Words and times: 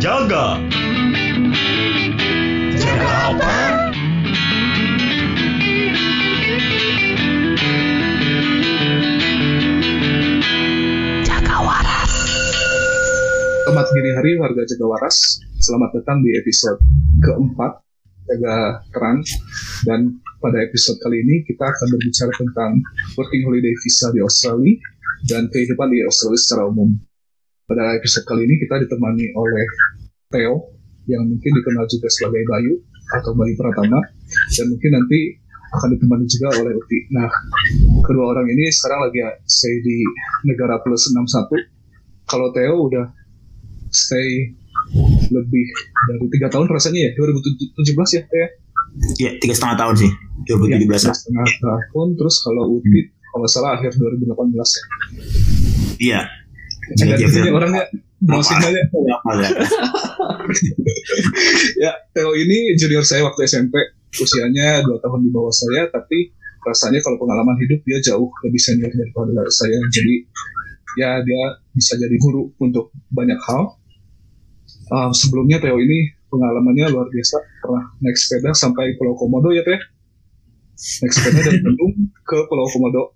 Jaga. 0.00 0.56
Jaga 2.72 3.08
apa? 3.28 3.52
Selamat 13.60 13.86
dini 13.92 14.10
hari 14.16 14.40
warga 14.40 14.64
Jaga 14.64 14.88
Waras. 14.88 15.44
Selamat 15.60 15.92
datang 16.00 16.24
di 16.24 16.32
episode 16.32 16.80
keempat 17.20 17.84
Jaga 18.24 18.80
Terang. 18.96 19.20
Dan 19.84 20.16
pada 20.40 20.64
episode 20.64 20.96
kali 21.04 21.20
ini 21.20 21.44
kita 21.44 21.68
akan 21.68 21.86
berbicara 21.92 22.32
tentang 22.40 22.72
working 23.20 23.44
holiday 23.44 23.76
visa 23.84 24.08
di 24.16 24.24
Australia 24.24 24.80
dan 25.28 25.52
kehidupan 25.52 25.92
di 25.92 26.00
Australia 26.08 26.40
secara 26.40 26.72
umum. 26.72 26.88
Pada 27.70 27.94
episode 27.94 28.26
kali 28.26 28.50
ini 28.50 28.58
kita 28.58 28.82
ditemani 28.82 29.30
oleh 29.38 29.66
Theo 30.30 30.62
yang 31.10 31.26
mungkin 31.26 31.50
dikenal 31.58 31.90
juga 31.90 32.06
sebagai 32.06 32.46
Bayu 32.46 32.78
atau 33.18 33.34
Bayu 33.34 33.58
Pratama 33.58 33.98
dan 34.30 34.66
mungkin 34.70 34.90
nanti 34.94 35.34
akan 35.74 35.90
ditemani 35.90 36.26
juga 36.30 36.54
oleh 36.54 36.70
Uti. 36.78 36.98
Nah, 37.10 37.26
kedua 38.06 38.30
orang 38.30 38.46
ini 38.46 38.70
sekarang 38.70 39.10
lagi 39.10 39.26
stay 39.50 39.82
di 39.82 40.06
negara 40.46 40.78
plus 40.86 41.10
61. 41.10 42.30
Kalau 42.30 42.54
Theo 42.54 42.78
udah 42.78 43.10
stay 43.90 44.54
lebih 45.34 45.66
dari 46.06 46.26
tiga 46.30 46.46
tahun 46.46 46.70
rasanya 46.70 47.10
ya 47.10 47.12
2017 47.18 48.14
ya 48.14 48.22
Theo? 48.30 48.46
Ya, 49.18 49.30
tiga 49.42 49.54
setengah 49.58 49.76
tahun 49.82 49.94
sih. 49.98 50.10
2017 50.46 51.10
Ya, 51.10 51.10
setengah 51.10 51.46
tahun 51.90 52.08
terus 52.14 52.38
kalau 52.46 52.78
Uti 52.78 53.10
kalau 53.34 53.42
nggak 53.42 53.50
salah 53.50 53.70
akhir 53.82 53.98
2018 53.98 54.30
ya. 54.78 54.84
Iya. 55.98 56.20
Ada 56.90 57.02
Iya, 57.02 57.16
di 57.18 57.34
sini 57.34 57.50
iya. 57.50 57.54
orangnya 57.54 57.82
browsing 58.20 58.60
aja. 58.60 58.70
Ya? 58.70 58.84
Ya, 61.80 61.92
Theo 62.12 62.36
ini 62.36 62.76
junior 62.76 63.00
saya 63.06 63.24
waktu 63.24 63.48
SMP, 63.48 63.72
usianya 64.12 64.84
dua 64.84 65.00
tahun 65.00 65.24
di 65.24 65.30
bawah 65.32 65.54
saya, 65.54 65.88
tapi 65.88 66.34
rasanya 66.60 67.00
kalau 67.00 67.16
pengalaman 67.16 67.56
hidup 67.64 67.80
dia 67.88 67.98
jauh 68.04 68.28
lebih 68.44 68.60
senior 68.60 68.92
daripada 68.92 69.48
saya. 69.48 69.78
Jadi 69.88 70.28
ya 70.98 71.22
dia 71.24 71.42
bisa 71.72 71.96
jadi 71.96 72.12
guru 72.20 72.52
untuk 72.60 72.92
banyak 73.08 73.38
hal. 73.40 73.78
Um, 74.90 75.14
sebelumnya 75.14 75.62
Theo 75.62 75.78
ini 75.78 76.10
pengalamannya 76.28 76.90
luar 76.90 77.06
biasa, 77.08 77.36
pernah 77.62 77.84
naik 78.02 78.18
sepeda 78.18 78.50
sampai 78.52 78.98
Pulau 78.98 79.14
Komodo 79.14 79.54
ya 79.54 79.62
Teh. 79.62 79.80
Naik 81.04 81.12
sepeda 81.14 81.40
dari 81.46 81.58
Bandung 81.62 81.92
ke 82.26 82.38
Pulau 82.50 82.66
Komodo. 82.68 83.14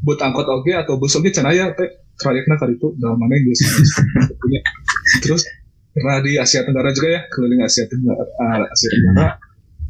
Buat 0.00 0.24
angkot 0.24 0.46
oke 0.48 0.72
atau 0.72 0.96
bus 0.96 1.14
oke 1.18 1.28
cenaya 1.34 1.74
Teh. 1.74 2.05
Trayeknya 2.16 2.56
kali 2.56 2.74
itu 2.74 2.88
dalam 2.96 3.16
mana 3.16 3.32
yang 3.32 3.44
biasa 3.44 3.64
punya. 4.34 4.60
Terus 5.20 5.42
pernah 5.90 6.20
di 6.20 6.36
Asia 6.36 6.60
Tenggara 6.60 6.90
juga 6.90 7.08
ya 7.10 7.20
keliling 7.28 7.60
Asia 7.60 7.84
Tenggara 7.84 8.24
ah, 8.38 8.64
Asia 8.64 8.88
Tenggara 8.90 9.26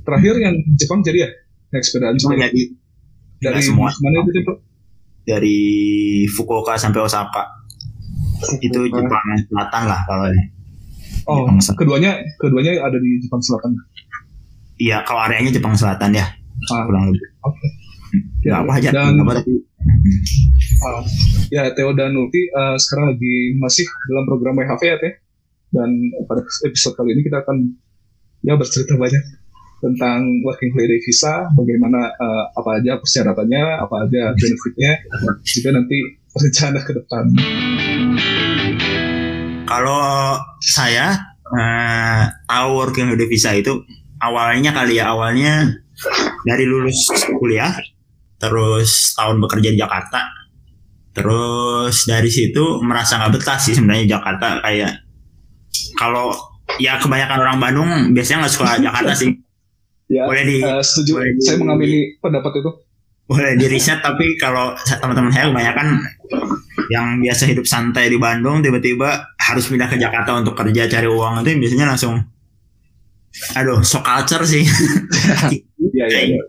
terakhir 0.02 0.34
yang 0.36 0.54
Jepang 0.72 1.00
jadi 1.00 1.18
ya 1.20 1.28
naik 1.68 1.82
sepedaan 1.82 2.14
Cuma 2.14 2.34
juga 2.34 2.46
jadi 2.46 2.62
dari 3.36 3.60
semua. 3.60 3.90
mana 3.92 4.22
itu 4.22 4.40
tuh 4.40 4.58
dari 5.22 5.58
Fukuoka 6.28 6.74
sampai 6.74 7.00
Osaka. 7.00 7.42
Itu 8.58 8.86
Jepang 8.86 9.10
Selatan 9.44 9.82
lah 9.84 10.00
kalau 10.04 10.26
ini. 10.28 10.42
oh 11.24 11.42
Jepang 11.42 11.58
keduanya 11.74 12.10
keduanya 12.36 12.72
ada 12.80 12.94
di 12.96 13.18
Jepang 13.18 13.40
Selatan 13.40 13.74
Iya, 14.76 15.00
kalau 15.02 15.24
areanya 15.24 15.48
Jepang 15.48 15.72
Selatan 15.72 16.12
ya, 16.12 16.26
ah, 16.68 16.82
kurang 16.84 17.08
lebih. 17.08 17.22
oke 17.40 17.66
Nggak 18.44 18.58
apa 18.60 18.72
aja. 18.76 18.88
dan 18.92 19.16
apa 19.16 19.32
ah, 20.86 21.02
ya 21.50 21.70
Theo 21.74 21.94
dan 21.94 22.14
Nuti 22.14 22.42
eh, 22.46 22.76
sekarang 22.78 23.16
lagi 23.16 23.56
masih 23.58 23.86
dalam 24.10 24.24
program 24.26 24.54
WHV 24.58 24.82
ya 24.82 24.96
Teh. 25.00 25.14
Dan 25.66 25.90
pada 26.30 26.46
episode 26.64 26.94
kali 26.94 27.12
ini 27.18 27.26
kita 27.26 27.42
akan 27.42 27.56
ya 28.46 28.54
bercerita 28.54 28.94
banyak 28.94 29.24
tentang 29.82 30.40
working 30.40 30.72
holiday 30.72 31.00
visa, 31.04 31.46
bagaimana 31.52 32.10
eh, 32.16 32.44
apa 32.56 32.70
aja 32.80 32.92
persyaratannya, 32.96 33.64
apa 33.82 33.94
aja 34.08 34.22
benefitnya, 34.32 34.92
juga 35.44 35.68
nanti 35.76 35.98
rencana 36.32 36.80
ke 36.80 36.92
depan. 36.96 37.24
Kalau 39.66 40.02
saya 40.64 41.18
eh, 41.52 42.22
tahu 42.48 42.70
working 42.80 43.12
holiday 43.12 43.28
visa 43.28 43.52
itu 43.52 43.84
awalnya 44.22 44.72
kali 44.72 44.96
ya 44.96 45.12
awalnya 45.12 45.76
dari 46.44 46.64
lulus 46.64 47.08
kuliah, 47.36 47.72
terus 48.36 49.12
tahun 49.12 49.40
bekerja 49.40 49.70
di 49.70 49.78
Jakarta, 49.78 50.20
terus 51.10 52.04
dari 52.04 52.28
situ 52.28 52.80
merasa 52.80 53.16
nggak 53.16 53.32
betah 53.34 53.56
sih 53.56 53.72
sebenarnya 53.72 54.14
Jakarta 54.14 54.60
kayak 54.60 54.92
kalau 55.94 56.32
ya 56.76 56.96
kebanyakan 56.96 57.38
orang 57.40 57.58
Bandung 57.58 57.90
biasanya 58.10 58.44
nggak 58.44 58.54
suka 58.54 58.76
Jakarta 58.78 59.12
sih. 59.12 59.32
Ya, 60.06 60.22
Boleh 60.22 60.46
di 60.46 60.62
eh, 60.62 60.78
setuju. 60.78 61.18
boleh 61.18 61.34
di- 61.34 61.42
Saya 61.42 61.58
mengamini 61.58 61.98
pendapat 62.22 62.62
itu. 62.62 62.70
boleh 63.26 63.58
di 63.58 63.66
riset 63.66 63.98
tapi 63.98 64.38
kalau 64.38 64.70
teman-teman 64.78 65.34
saya 65.34 65.50
kebanyakan 65.50 65.98
yang 66.86 67.18
biasa 67.18 67.50
hidup 67.50 67.66
santai 67.66 68.06
di 68.06 68.14
Bandung 68.14 68.62
tiba-tiba 68.62 69.34
harus 69.34 69.66
pindah 69.66 69.90
ke 69.90 69.98
Jakarta 69.98 70.38
untuk 70.38 70.54
kerja 70.54 70.86
cari 70.86 71.10
uang 71.10 71.42
itu 71.42 71.58
biasanya 71.58 71.90
langsung 71.90 72.22
aduh 73.52 73.82
so 73.82 73.98
culture 73.98 74.46
sih 74.46 74.62
Iya, 75.90 76.06
iya, 76.06 76.20
iya. 76.28 76.40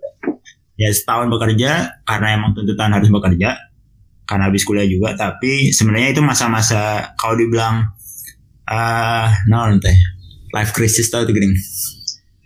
Ya 0.78 0.94
setahun 0.94 1.28
bekerja 1.34 2.02
karena 2.06 2.28
emang 2.38 2.54
tuntutan 2.54 2.94
harus 2.94 3.10
bekerja 3.10 3.58
karena 4.30 4.44
habis 4.48 4.62
kuliah 4.62 4.86
juga 4.86 5.18
tapi 5.18 5.74
sebenarnya 5.74 6.14
itu 6.14 6.22
masa-masa 6.22 7.12
kalau 7.18 7.36
dibilang 7.36 7.90
ah 8.70 9.34
non 9.50 9.82
teh 9.82 9.98
life 10.54 10.72
crisis 10.72 11.08
tau 11.12 11.24
tuh 11.26 11.34
gering? 11.36 11.56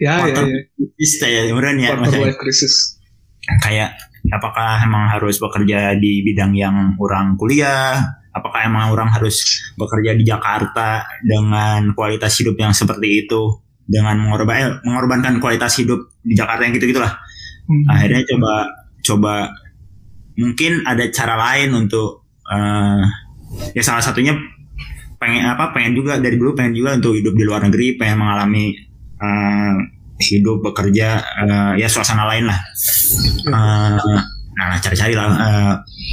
Ya, 0.01 0.25
ya, 0.25 0.33
ya. 0.33 0.65
crisis 0.97 1.11
teh 1.21 1.29
ya 1.29 1.41
beneran 1.53 1.77
ya 1.77 1.93
masa 1.99 2.17
life 2.17 2.39
crisis. 2.39 2.97
kayak 3.65 3.97
apakah 4.29 4.85
emang 4.85 5.09
harus 5.11 5.41
bekerja 5.41 5.97
di 5.97 6.21
bidang 6.21 6.53
yang 6.55 6.75
orang 7.01 7.35
kuliah? 7.35 7.99
Apakah 8.31 8.63
emang 8.63 8.95
orang 8.95 9.11
harus 9.11 9.43
bekerja 9.75 10.15
di 10.15 10.23
Jakarta 10.23 11.03
dengan 11.19 11.91
kualitas 11.91 12.31
hidup 12.39 12.55
yang 12.55 12.71
seperti 12.71 13.27
itu? 13.27 13.59
Dengan 13.83 14.15
mengorban 14.23 14.55
eh, 14.55 14.71
mengorbankan 14.87 15.43
kualitas 15.43 15.75
hidup 15.83 16.15
di 16.23 16.31
Jakarta 16.37 16.63
yang 16.63 16.71
gitu 16.79 16.95
gitulah 16.95 17.11
Hmm. 17.67 17.85
akhirnya 17.87 18.21
coba 18.35 18.53
coba 19.01 19.33
mungkin 20.37 20.81
ada 20.87 21.05
cara 21.11 21.35
lain 21.37 21.75
untuk 21.75 22.25
eh, 22.49 23.03
ya 23.75 23.83
salah 23.83 24.01
satunya 24.01 24.33
pengen 25.21 25.45
apa 25.45 25.69
pengen 25.69 25.93
juga 25.93 26.17
dari 26.17 26.33
dulu 26.33 26.57
pengen 26.57 26.73
juga 26.73 26.97
untuk 26.97 27.13
hidup 27.13 27.33
di 27.37 27.43
luar 27.45 27.61
negeri 27.69 27.93
pengen 27.99 28.25
mengalami 28.25 28.73
eh, 29.21 29.75
hidup 30.21 30.61
bekerja 30.65 31.09
eh, 31.21 31.73
ya 31.81 31.87
suasana 31.89 32.25
lain 32.29 32.49
lah. 32.49 32.59
Eh, 33.45 34.19
nah 34.57 34.77
cari-cari 34.81 35.13
lah. 35.17 35.29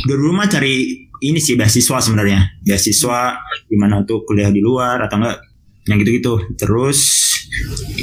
Dari 0.04 0.16
dulu 0.18 0.32
mah 0.36 0.48
cari 0.48 1.04
ini 1.24 1.38
sih 1.40 1.56
beasiswa 1.56 1.98
sebenarnya. 2.00 2.60
Beasiswa 2.64 3.36
gimana 3.68 4.00
untuk 4.04 4.24
kuliah 4.28 4.52
di 4.52 4.60
luar 4.62 5.04
atau 5.08 5.20
enggak 5.20 5.40
yang 5.88 5.98
gitu-gitu. 6.04 6.56
Terus 6.56 7.00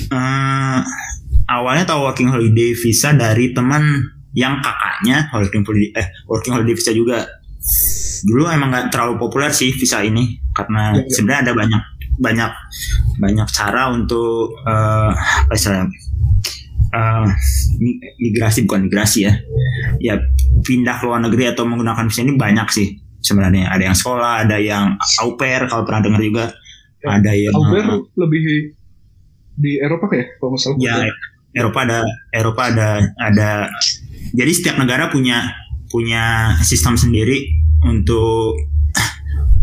eh 0.09 0.79
awalnya 1.45 1.85
tahu 1.85 2.03
working 2.03 2.29
holiday 2.29 2.73
visa 2.73 3.11
dari 3.11 3.51
teman 3.51 3.83
yang 4.35 4.59
kakaknya 4.59 5.29
working 5.31 5.63
holiday 5.63 5.91
eh 5.95 6.07
working 6.25 6.51
holiday 6.51 6.73
visa 6.73 6.91
juga. 6.91 7.25
Dulu 8.25 8.50
emang 8.50 8.69
nggak 8.69 8.88
terlalu 8.89 9.17
populer 9.17 9.50
sih 9.50 9.69
visa 9.72 10.01
ini 10.01 10.39
karena 10.51 10.95
Ya, 10.95 11.01
ya. 11.01 11.09
sebenarnya 11.11 11.41
ada 11.45 11.53
banyak 11.53 11.84
banyak 12.16 12.51
banyak 13.17 13.47
cara 13.51 13.91
untuk 13.91 14.55
eh 14.63 15.11
apa 15.13 15.53
istilahnya 15.53 15.88
mi- 17.78 18.00
migrasi 18.19 18.63
bukan 18.63 18.88
migrasi 18.88 19.28
ya. 19.28 19.34
Ya 20.00 20.16
pindah 20.63 20.95
ke 20.97 21.03
luar 21.05 21.19
negeri 21.22 21.51
atau 21.51 21.67
menggunakan 21.67 22.07
visa 22.07 22.23
ini 22.23 22.35
banyak 22.35 22.67
sih 22.72 22.88
sebenarnya. 23.19 23.69
Ada 23.72 23.91
yang 23.91 23.97
sekolah 23.97 24.34
ada 24.47 24.57
yang 24.59 24.85
au 25.22 25.35
pair 25.35 25.66
kalau 25.67 25.84
pernah 25.84 26.01
dengar 26.01 26.22
juga. 26.22 26.46
Ya, 27.03 27.20
ada 27.22 27.31
yang 27.35 27.53
Au 27.53 27.61
pair 27.70 27.85
lebih 28.17 28.41
di 29.55 29.72
Eropa 29.79 30.09
kayak 30.09 30.40
kalau 30.40 30.55
nggak 30.55 30.61
salah. 30.61 30.78
ya 30.79 30.96
Eropa 31.55 31.87
ada 31.87 32.03
Eropa 32.35 32.67
ada 32.67 32.99
ada. 33.16 33.72
Jadi 34.35 34.52
setiap 34.52 34.75
negara 34.75 35.07
punya 35.07 35.55
punya 35.87 36.52
sistem 36.59 36.99
sendiri 36.99 37.47
untuk 37.87 38.59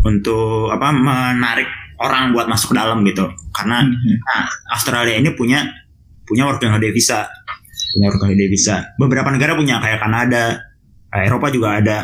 untuk 0.03 0.73
apa 0.73 0.89
menarik 0.89 1.69
orang 2.01 2.33
buat 2.33 2.49
masuk 2.49 2.73
ke 2.73 2.75
dalam 2.75 3.05
gitu. 3.05 3.29
Karena 3.53 3.85
Mhm. 3.85 4.15
nah, 4.19 4.43
Australia 4.73 5.15
ini 5.15 5.31
punya 5.37 5.63
punya 6.25 6.49
working 6.49 6.71
holiday 6.71 6.91
visa 6.91 7.27
punya 7.93 8.09
working 8.09 8.33
holiday 8.33 8.49
visa 8.49 8.75
beberapa 8.97 9.29
negara 9.29 9.53
punya 9.53 9.77
kayak 9.77 10.01
Kanada 10.01 10.57
kayak 11.13 11.25
Eropa 11.29 11.47
juga 11.53 11.77
ada. 11.77 11.99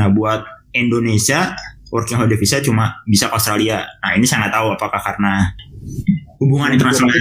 Nah 0.00 0.08
buat 0.08 0.40
Indonesia 0.72 1.52
working 1.90 2.16
holiday 2.16 2.38
visa 2.38 2.62
cuma 2.62 3.02
bisa 3.04 3.28
ke 3.28 3.34
Australia. 3.36 3.84
Nah 4.00 4.16
ini 4.16 4.24
saya 4.24 4.46
nggak 4.46 4.54
tahu 4.54 4.66
apakah 4.78 5.00
karena 5.02 5.50
hubungan 6.40 6.72
internasional 6.72 7.12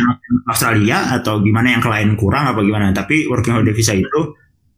Australia 0.48 1.20
atau 1.20 1.44
gimana 1.44 1.76
yang 1.76 1.84
lain 1.84 2.16
kurang 2.16 2.48
apa 2.48 2.64
gimana 2.64 2.96
tapi 2.96 3.28
working 3.28 3.52
holiday 3.52 3.76
visa 3.76 3.92
itu 3.92 4.22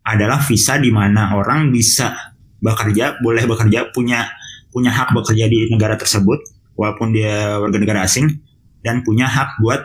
adalah 0.02 0.42
visa 0.42 0.82
di 0.82 0.90
mana 0.90 1.38
orang 1.38 1.70
bisa 1.70 2.34
bekerja 2.58 3.22
boleh 3.22 3.46
bekerja 3.46 3.94
punya 3.94 4.26
punya 4.74 4.90
hak 4.90 5.14
bekerja 5.14 5.46
di 5.46 5.70
negara 5.70 5.94
tersebut 5.94 6.42
walaupun 6.74 7.14
dia 7.14 7.62
warga 7.62 7.78
negara 7.78 8.02
asing 8.08 8.42
dan 8.82 9.06
punya 9.06 9.30
hak 9.30 9.62
buat 9.62 9.82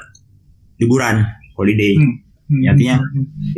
liburan 0.81 1.25
holiday. 1.57 1.97
Hmm. 1.97 2.25
Hmm. 2.47 2.63
Ya, 2.63 2.71
artinya 2.73 2.97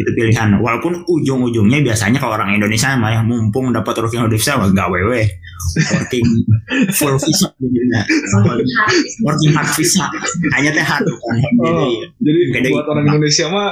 itu 0.01 0.11
pilihan. 0.17 0.49
Walaupun 0.65 1.05
ujung-ujungnya 1.05 1.85
biasanya 1.85 2.19
kalau 2.19 2.41
orang 2.41 2.57
Indonesia 2.57 2.97
mah 2.97 3.21
yang 3.21 3.29
mumpung 3.29 3.69
dapat 3.69 3.93
working 4.01 4.25
holiday 4.25 4.41
visa 4.41 4.57
wah 4.57 4.69
gak 4.73 4.89
wewe 4.89 5.29
working 5.93 6.27
full 6.93 7.17
visa 7.17 7.49
jadinya. 7.57 8.03
working 9.21 9.53
hard 9.53 9.71
visa 9.73 10.05
hanya 10.53 10.71
teh 10.71 10.83
hard 10.83 11.05
bukan 11.05 11.37
Oh, 11.59 11.89
holiday. 11.89 12.09
jadi 12.21 12.39
buat 12.69 12.85
gitu. 12.85 12.91
orang 12.91 13.05
Indonesia 13.09 13.47
mah 13.49 13.69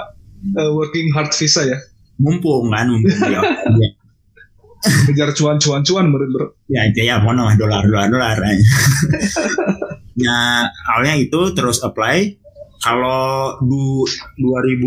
uh, 0.54 0.70
working 0.72 1.08
hard 1.10 1.30
visa 1.30 1.62
ya, 1.64 1.78
mumpung 2.16 2.68
kan 2.68 2.86
mumpung 2.86 3.14
ya, 3.26 3.40
kejar 5.06 5.30
cuan-cuan-cuan 5.32 6.04
menurut 6.06 6.28
bro. 6.30 6.46
ya 6.66 6.86
itu 6.86 7.02
ya 7.02 7.18
mono 7.18 7.50
dolar 7.54 7.82
dolar 7.82 8.06
dolar 8.06 8.36
ya 10.16 10.36
awalnya 10.86 11.16
itu 11.18 11.40
terus 11.52 11.80
apply 11.80 12.38
kalau 12.78 13.56
du 13.60 14.04
2000 14.38 14.86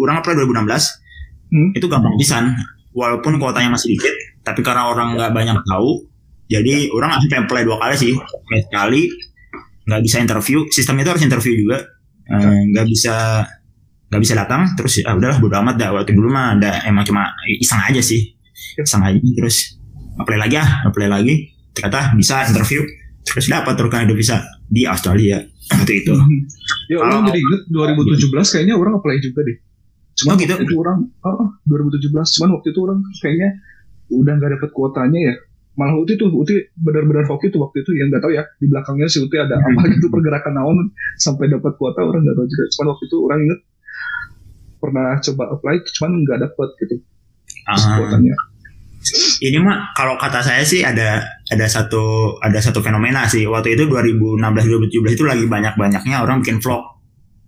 orang 0.00 0.16
apply 0.18 0.34
2016 0.38 1.02
Hmm. 1.44 1.70
itu 1.70 1.86
gampang 1.86 2.18
pisan 2.18 2.50
walaupun 2.90 3.38
kuotanya 3.38 3.70
masih 3.70 3.94
dikit 3.94 4.10
tapi 4.44 4.60
karena 4.60 4.92
orang 4.92 5.16
nggak 5.16 5.32
banyak 5.32 5.58
tahu 5.64 6.04
jadi 6.44 6.92
orang 6.92 7.16
langsung 7.16 7.32
apply 7.32 7.62
dua 7.64 7.76
kali 7.80 7.94
sih. 7.96 8.12
Sekali 8.68 9.08
nggak 9.88 10.00
bisa 10.04 10.16
interview. 10.20 10.58
Sistem 10.68 11.00
itu 11.00 11.08
harus 11.08 11.24
interview 11.24 11.54
juga. 11.56 11.80
Eh, 12.28 12.60
nggak 12.72 12.86
bisa 12.88 13.44
nggak 14.12 14.22
bisa 14.22 14.34
datang. 14.36 14.62
Terus 14.76 15.00
ah 15.08 15.16
udahlah 15.16 15.40
bodo 15.40 15.56
amat 15.64 15.74
dah. 15.80 15.90
Waktu 15.96 16.12
dulu 16.12 16.28
mah 16.28 16.56
ada 16.60 16.84
emang 16.84 17.04
cuma 17.08 17.32
iseng 17.48 17.80
aja 17.80 18.00
sih. 18.04 18.36
Iseng 18.76 19.00
aja 19.02 19.18
terus 19.18 19.80
apply 20.20 20.36
lagi 20.36 20.56
ah 20.60 20.84
apply 20.84 21.08
lagi. 21.08 21.48
Ternyata 21.72 22.12
bisa 22.14 22.44
interview 22.46 22.84
terus 23.24 23.48
dapat 23.48 23.72
terus 23.74 23.88
kan 23.90 24.04
bisa 24.12 24.44
di 24.68 24.84
Australia. 24.84 25.40
Waktu 25.72 25.92
itu. 26.04 26.12
Ya 26.92 27.00
Kalau- 27.00 27.24
orang 27.24 27.32
jadi 27.32 27.40
inget 27.40 27.62
2017 27.72 28.52
kayaknya 28.52 28.74
orang 28.76 29.00
apply 29.00 29.16
juga 29.16 29.40
deh. 29.48 29.56
Oh, 30.14 30.14
Cuman 30.14 30.38
gitu? 30.38 30.54
waktu 30.54 30.70
itu 30.70 30.76
orang, 30.78 30.98
oh, 31.26 31.34
oh, 31.42 31.48
2017. 31.66 32.14
Cuman 32.38 32.50
waktu 32.54 32.68
itu 32.70 32.80
orang 32.86 32.98
kayaknya 33.18 33.48
udah 34.10 34.32
nggak 34.36 34.50
dapet 34.58 34.70
kuotanya 34.70 35.20
ya. 35.30 35.34
Malah 35.74 35.98
Uti 35.98 36.14
tuh, 36.14 36.30
Uti 36.30 36.54
benar-benar 36.78 37.26
hoki 37.26 37.50
tuh 37.50 37.58
waktu 37.58 37.82
itu 37.82 37.90
yang 37.98 38.06
nggak 38.06 38.22
tahu 38.22 38.30
ya 38.30 38.46
di 38.56 38.66
belakangnya 38.68 39.10
si 39.10 39.18
Uti 39.18 39.34
ada 39.34 39.58
apa 39.58 39.80
gitu 39.90 40.06
pergerakan 40.06 40.54
naon 40.54 40.78
sampai 41.16 41.50
dapat 41.50 41.74
kuota 41.74 41.98
orang 42.00 42.22
nggak 42.22 42.36
tahu 42.36 42.46
juga. 42.46 42.64
Cuman 42.70 42.86
waktu 42.94 43.04
itu 43.04 43.16
orang 43.18 43.38
inget 43.42 43.60
pernah 44.78 45.08
coba 45.18 45.44
apply, 45.50 45.76
cuman 45.90 46.10
nggak 46.22 46.38
dapet 46.42 46.68
gitu 46.78 46.94
Ah. 47.64 47.96
kuotanya. 47.96 48.34
ini 49.40 49.60
mah 49.60 49.92
kalau 49.92 50.16
kata 50.16 50.40
saya 50.40 50.64
sih 50.64 50.80
ada 50.80 51.20
ada 51.44 51.66
satu 51.68 52.00
ada 52.40 52.56
satu 52.56 52.80
fenomena 52.80 53.28
sih 53.28 53.44
waktu 53.44 53.76
itu 53.76 53.84
2016 53.84 54.40
2017 54.40 55.12
itu 55.12 55.24
lagi 55.28 55.44
banyak 55.44 55.76
banyaknya 55.76 56.24
orang 56.24 56.40
bikin 56.40 56.56
vlog 56.56 56.80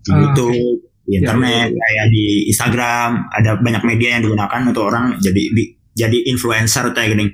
di 0.05 0.12
Ah, 0.12 0.20
YouTube 0.20 0.53
di 0.53 1.17
Ya, 1.17 1.25
internet 1.25 1.49
ya, 1.49 1.73
ya. 1.73 1.81
kayak 1.81 2.06
di 2.12 2.25
Instagram 2.53 3.11
ada 3.32 3.50
banyak 3.56 3.82
media 3.88 4.08
yang 4.17 4.29
digunakan 4.29 4.61
untuk 4.69 4.85
orang 4.85 5.17
jadi 5.17 5.43
di- 5.49 5.73
jadi 5.96 6.28
influencer 6.28 6.93
kayak 6.93 7.16
gini. 7.16 7.32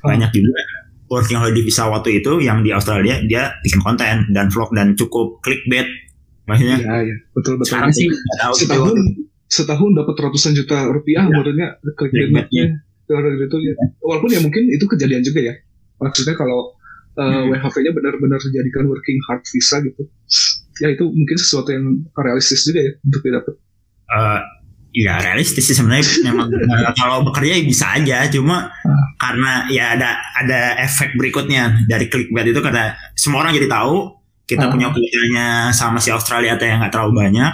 Banyak 0.00 0.30
juga 0.30 0.62
working 1.10 1.36
holiday 1.36 1.60
visa 1.60 1.84
waktu 1.86 2.22
itu 2.22 2.40
yang 2.40 2.62
di 2.62 2.70
Australia 2.70 3.20
dia 3.22 3.52
bikin 3.60 3.82
konten 3.82 4.30
dan 4.30 4.46
vlog 4.48 4.70
dan 4.72 4.94
cukup 4.94 5.42
clickbait. 5.42 5.84
Maksudnya 6.44 6.76
Iya, 6.78 6.96
iya, 7.08 7.16
betul 7.32 7.56
betul. 7.56 7.68
sekarang 7.72 7.90
sih 7.90 8.06
tahu 8.38 8.52
sih 8.54 8.64
setahun 8.68 8.94
setahun 9.44 9.90
dapat 9.94 10.14
ratusan 10.18 10.52
juta 10.54 10.88
rupiah 10.88 11.24
Ya. 11.24 11.28
menurutnya 11.28 11.66
clickbaitnya. 11.94 12.64
Dari 13.04 13.36
itu 13.36 13.56
ya 13.60 13.72
walaupun 14.00 14.30
ya 14.32 14.40
mungkin 14.40 14.64
itu 14.68 14.84
kejadian 14.86 15.20
juga 15.20 15.40
ya. 15.40 15.54
Maksudnya 16.00 16.34
kalau 16.34 16.72
uh, 17.14 17.22
Hmm. 17.22 17.52
WHV-nya 17.52 17.92
benar-benar 17.92 18.40
dijadikan 18.40 18.88
working 18.88 19.18
hard 19.24 19.44
visa 19.46 19.78
gitu 19.80 20.02
ya 20.82 20.90
itu 20.90 21.06
mungkin 21.06 21.36
sesuatu 21.38 21.70
yang 21.70 21.84
realistis 22.18 22.66
juga 22.66 22.80
ya 22.82 22.92
untuk 23.00 23.20
didapat. 23.22 23.54
Eh 24.04 24.40
ya 24.94 25.18
realistis 25.18 25.66
sih 25.66 25.74
sebenarnya. 25.74 26.06
Memang 26.24 26.46
eh, 26.54 26.92
kalau 26.94 27.26
bekerja 27.26 27.58
ya 27.58 27.64
bisa 27.66 27.86
aja. 27.92 28.18
Cuma 28.30 28.70
karena 29.18 29.66
ya 29.68 29.98
ada 29.98 30.14
ada 30.38 30.78
efek 30.80 31.18
berikutnya. 31.18 31.84
Dari 31.84 32.06
clickbait 32.06 32.46
itu 32.48 32.60
karena 32.62 32.94
semua 33.18 33.42
orang 33.42 33.52
jadi 33.52 33.66
tahu. 33.66 34.14
Kita 34.44 34.68
Ah. 34.68 34.72
punya 34.72 34.92
kuotanya 34.92 35.46
sama 35.72 35.96
si 35.98 36.12
Australia 36.12 36.54
atau 36.54 36.68
yang 36.68 36.78
nggak 36.78 36.92
terlalu 36.94 37.26
banyak. 37.26 37.52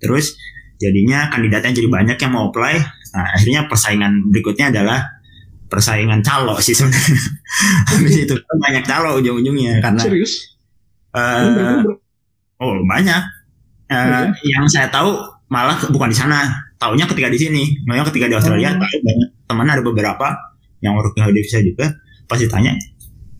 Terus 0.00 0.34
jadinya 0.80 1.28
kandidatnya 1.28 1.76
jadi 1.76 1.88
banyak 1.88 2.16
yang 2.16 2.32
mau 2.32 2.48
apply. 2.48 2.74
Nah 3.12 3.26
akhirnya 3.36 3.68
persaingan 3.68 4.32
berikutnya 4.32 4.72
adalah 4.72 5.04
persaingan 5.68 6.24
calo 6.24 6.56
sih 6.58 6.72
sebenarnya. 6.72 7.20
Habis 7.92 8.16
itu 8.24 8.34
banyak 8.58 8.82
calo 8.82 9.20
ujung-ujungnya 9.20 9.78
karena 9.84 10.00
serius? 10.02 10.56
bro? 11.12 11.94
Oh 12.58 12.74
banyak. 12.88 13.22
Oh, 13.90 14.26
Yang 14.40 14.66
saya 14.70 14.88
tahu 14.88 15.20
malah 15.50 15.76
bukan 15.90 16.08
di 16.08 16.16
sana. 16.16 16.46
Taunya 16.80 17.04
ketika 17.04 17.28
di 17.28 17.36
sini. 17.36 17.62
Makanya 17.84 18.08
ketika 18.08 18.26
di 18.26 18.34
Australia 18.34 18.72
Oh. 18.72 18.80
tahu 18.80 18.98
banyak 19.04 19.28
teman 19.44 19.66
ada 19.68 19.82
beberapa 19.84 20.26
yang 20.80 20.96
working 20.96 21.20
holiday 21.20 21.44
visa 21.44 21.60
juga. 21.60 21.92
Pasti 22.24 22.48
tanya 22.48 22.72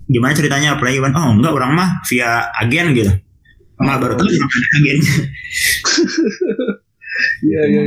gimana 0.05 0.35
ceritanya 0.35 0.77
apply 0.77 0.93
gimana? 0.93 1.15
Oh 1.17 1.33
enggak 1.33 1.55
orang 1.57 1.73
mah 1.73 1.89
via 2.05 2.53
agen 2.61 2.93
gitu. 2.93 3.11
Malah 3.81 3.97
baru 3.97 4.13
tahu 4.15 4.29
orang 4.29 4.51
ada 4.51 4.69
agennya. 4.77 5.15
iya 7.49 7.61
iya. 7.65 7.81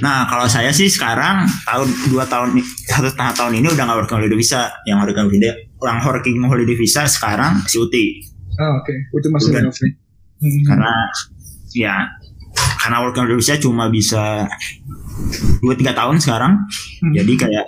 Nah 0.00 0.24
kalau 0.24 0.46
saya 0.48 0.72
sih 0.72 0.88
sekarang 0.88 1.44
tahun 1.64 1.88
dua 2.08 2.24
tahun 2.24 2.56
satu 2.88 3.08
setengah 3.12 3.34
tahun 3.36 3.52
ini 3.60 3.68
udah 3.68 3.84
nggak 3.84 3.98
working 4.00 4.16
holiday 4.16 4.38
visa. 4.38 4.72
Yang 4.88 4.96
working 5.04 5.28
holiday 5.28 5.52
orang 5.76 5.98
working 6.00 6.36
holiday 6.40 6.76
visa 6.76 7.04
sekarang 7.04 7.60
si 7.68 7.76
Uti 7.76 8.04
ah 8.56 8.80
oke 8.80 8.94
itu 9.12 9.28
masih 9.28 9.50
Udah. 9.52 9.62
WHV 9.68 9.82
Hmm. 10.34 10.60
karena 10.66 10.92
ya 11.72 11.94
karena 12.84 13.00
working 13.00 13.24
holiday 13.24 13.40
visa 13.40 13.56
cuma 13.56 13.88
bisa 13.88 14.44
dua 15.64 15.72
tiga 15.72 15.96
tahun 15.96 16.20
sekarang. 16.20 16.52
Hmm. 17.00 17.12
jadi 17.16 17.32
kayak 17.32 17.64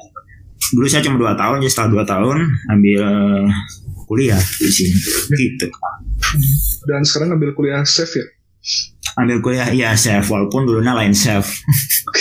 dulu 0.76 0.84
saya 0.84 1.00
cuma 1.00 1.16
dua 1.16 1.32
tahun 1.32 1.64
jadi 1.64 1.72
setelah 1.72 1.90
dua 1.96 2.04
tahun 2.04 2.36
ambil 2.68 3.02
kuliah 4.04 4.36
di 4.60 4.68
sini. 4.68 4.92
Gitu. 5.32 5.72
Dan 6.84 7.00
sekarang 7.00 7.32
ngambil 7.32 7.56
kuliah 7.56 7.80
safe 7.88 8.20
ya? 8.20 8.26
Ambil 9.16 9.40
kuliah 9.40 9.72
ya 9.72 9.96
chef. 9.96 10.28
Walaupun 10.28 10.68
dulunya 10.68 10.92
lain 10.92 11.16
chef. 11.16 11.48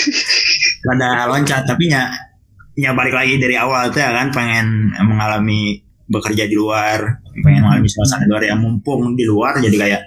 Rada 0.87 1.27
loncat 1.27 1.67
tapi 1.67 1.91
ya 1.91 2.07
ya 2.79 2.95
balik 2.95 3.11
lagi 3.11 3.35
dari 3.35 3.59
awal 3.59 3.91
tuh 3.91 3.99
ya 3.99 4.15
kan 4.15 4.31
pengen 4.31 4.95
mengalami 5.03 5.83
bekerja 6.07 6.47
di 6.47 6.55
luar 6.55 7.19
pengen 7.43 7.59
mengalami 7.67 7.91
suasana 7.91 8.23
luar. 8.23 8.47
Yang 8.47 8.59
mumpung 8.63 9.19
di 9.19 9.27
luar 9.27 9.59
jadi 9.59 9.75
kayak 9.75 10.03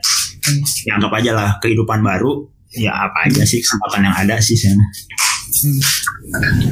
Hmm. 0.49 0.65
ya 0.89 0.93
anggap 0.97 1.13
aja 1.21 1.31
lah 1.37 1.51
kehidupan 1.61 2.01
baru 2.01 2.49
ya 2.71 2.93
apa 2.93 3.29
aja 3.29 3.43
sih 3.43 3.61
kesempatan 3.61 4.05
yang 4.05 4.17
ada 4.17 4.37
sih 4.39 4.57
sana 4.57 4.85
Hmm. 5.49 5.81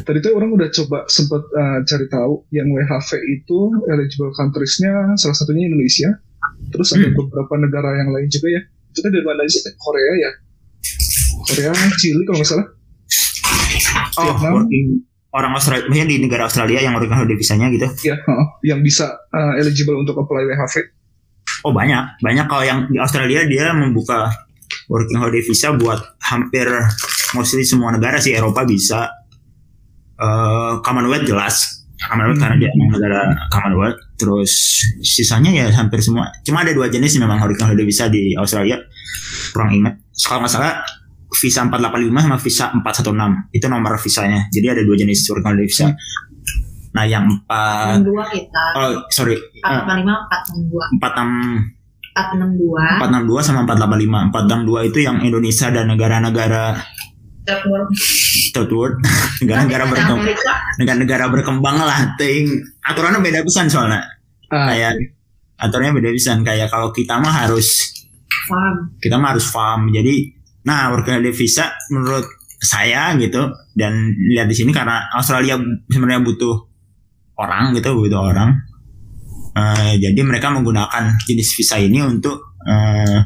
Tadi 0.04 0.20
tuh 0.20 0.36
orang 0.36 0.52
udah 0.52 0.68
coba 0.68 1.08
sempat 1.08 1.42
uh, 1.48 1.80
cari 1.82 2.06
tahu 2.06 2.44
yang 2.52 2.68
WHV 2.68 3.08
itu 3.24 3.58
eligible 3.88 4.30
countries-nya 4.36 5.16
salah 5.16 5.32
satunya 5.32 5.66
Indonesia. 5.66 6.12
Terus 6.70 6.92
ada 6.92 7.08
Hmm. 7.08 7.16
beberapa 7.16 7.56
negara 7.56 7.96
yang 7.96 8.12
lain 8.12 8.28
juga 8.28 8.52
ya. 8.52 8.60
Itu 8.92 9.00
kan 9.00 9.10
dari 9.10 9.24
mana 9.24 9.42
sih? 9.48 9.64
Korea 9.80 10.12
ya. 10.20 10.30
Korea, 11.50 11.72
Chili 11.96 12.22
kalau 12.28 12.38
nggak 12.38 12.50
salah. 12.52 12.66
oh 14.20 14.36
Vietnam. 14.36 14.54
orang 15.32 15.52
Australia 15.56 15.84
maksudnya 15.88 16.06
di 16.06 16.16
negara 16.20 16.42
Australia 16.46 16.78
yang 16.78 16.92
working 16.94 17.12
holiday 17.12 17.36
visanya 17.36 17.66
gitu 17.68 17.88
Ya, 18.04 18.16
heeh, 18.16 18.46
yang 18.64 18.80
bisa 18.80 19.08
uh, 19.32 19.52
eligible 19.56 19.96
untuk 19.96 20.16
apply 20.16 20.46
WHV. 20.46 20.74
Oh 21.64 21.72
banyak, 21.72 22.20
banyak 22.20 22.46
kalau 22.46 22.62
yang 22.62 22.78
di 22.86 23.00
Australia 23.00 23.42
dia 23.44 23.72
membuka 23.72 24.30
working 24.86 25.18
holiday 25.18 25.42
visa 25.42 25.74
buat 25.74 25.98
hampir 26.22 26.66
mostly 27.34 27.66
semua 27.66 27.94
negara 27.94 28.18
sih 28.22 28.34
Eropa 28.34 28.62
bisa. 28.62 29.10
Eh 30.16 30.74
Commonwealth 30.80 31.28
jelas, 31.28 31.84
Commonwealth 32.00 32.40
karena 32.40 32.56
dia 32.56 32.70
emang 32.72 32.96
negara 32.96 33.20
Commonwealth. 33.52 34.00
Terus 34.16 34.80
sisanya 35.04 35.52
ya 35.52 35.66
hampir 35.76 36.00
semua. 36.00 36.32
Cuma 36.46 36.64
ada 36.64 36.72
dua 36.72 36.88
jenis 36.88 37.18
memang 37.20 37.36
working 37.42 37.66
holiday 37.66 37.84
visa 37.84 38.08
di 38.08 38.32
Australia. 38.38 38.80
Kurang 39.52 39.76
ingat. 39.76 40.00
Kalau 40.16 40.40
nggak 40.40 40.52
salah 40.52 40.80
visa 41.36 41.68
485 41.68 42.24
sama 42.24 42.38
visa 42.40 42.64
416 42.72 43.52
itu 43.52 43.66
nomor 43.68 43.92
visanya. 44.00 44.40
Jadi 44.48 44.66
ada 44.72 44.82
dua 44.86 44.96
jenis 44.96 45.20
working 45.28 45.46
holiday 45.52 45.68
visa. 45.68 45.86
Nah 46.96 47.04
yang 47.04 47.28
empat, 47.28 48.00
dua 48.00 48.24
kita 48.32 48.64
oh 48.80 49.04
sorry, 49.12 49.36
empat 49.60 49.84
lima 49.84 49.94
lima 50.00 50.14
empat 50.24 50.40
enam 50.48 50.60
dua 50.72 50.84
empat 50.96 51.12
enam 51.12 51.30
empat 52.16 52.32
enam 53.12 53.28
dua 53.28 53.44
462 53.44 53.44
sama 53.44 53.60
485. 53.68 54.32
462 54.32 54.88
itu 54.88 54.98
yang 55.04 55.16
Indonesia 55.20 55.66
dan 55.68 55.84
negara-negara 55.92 56.64
third 58.56 58.70
world, 58.76 58.96
negara-negara 59.44 59.84
berkembang, 59.86 60.26
negara-negara 60.80 61.24
berkembang 61.28 61.76
lah. 61.78 62.16
Ting 62.16 62.48
aturannya 62.80 63.20
beda 63.20 63.44
pisan 63.44 63.68
soalnya. 63.68 64.00
Ah, 64.48 64.72
Kayak 64.72 64.96
aturannya 65.60 65.92
beda 66.00 66.10
pisan 66.16 66.40
kayak 66.40 66.72
kalau 66.72 66.88
kita 66.90 67.20
mah 67.20 67.44
harus 67.46 67.92
farm 68.48 68.96
kita 68.98 69.20
mah 69.20 69.36
harus 69.36 69.46
farm. 69.46 69.92
Jadi 69.92 70.32
nah 70.66 70.90
working 70.90 71.20
holiday 71.20 71.36
visa 71.36 71.70
menurut 71.92 72.26
saya 72.56 73.12
gitu 73.20 73.46
dan 73.76 73.92
lihat 74.32 74.48
di 74.48 74.56
sini 74.56 74.72
karena 74.72 75.06
Australia 75.14 75.60
sebenarnya 75.86 76.24
butuh 76.24 76.64
orang 77.36 77.76
gitu 77.76 77.92
butuh 77.92 78.32
orang. 78.32 78.56
Eh, 79.56 79.96
jadi 79.96 80.20
mereka 80.20 80.52
menggunakan 80.52 81.16
jenis 81.24 81.56
visa 81.56 81.80
ini 81.80 82.04
untuk 82.04 82.60
eh, 82.60 83.24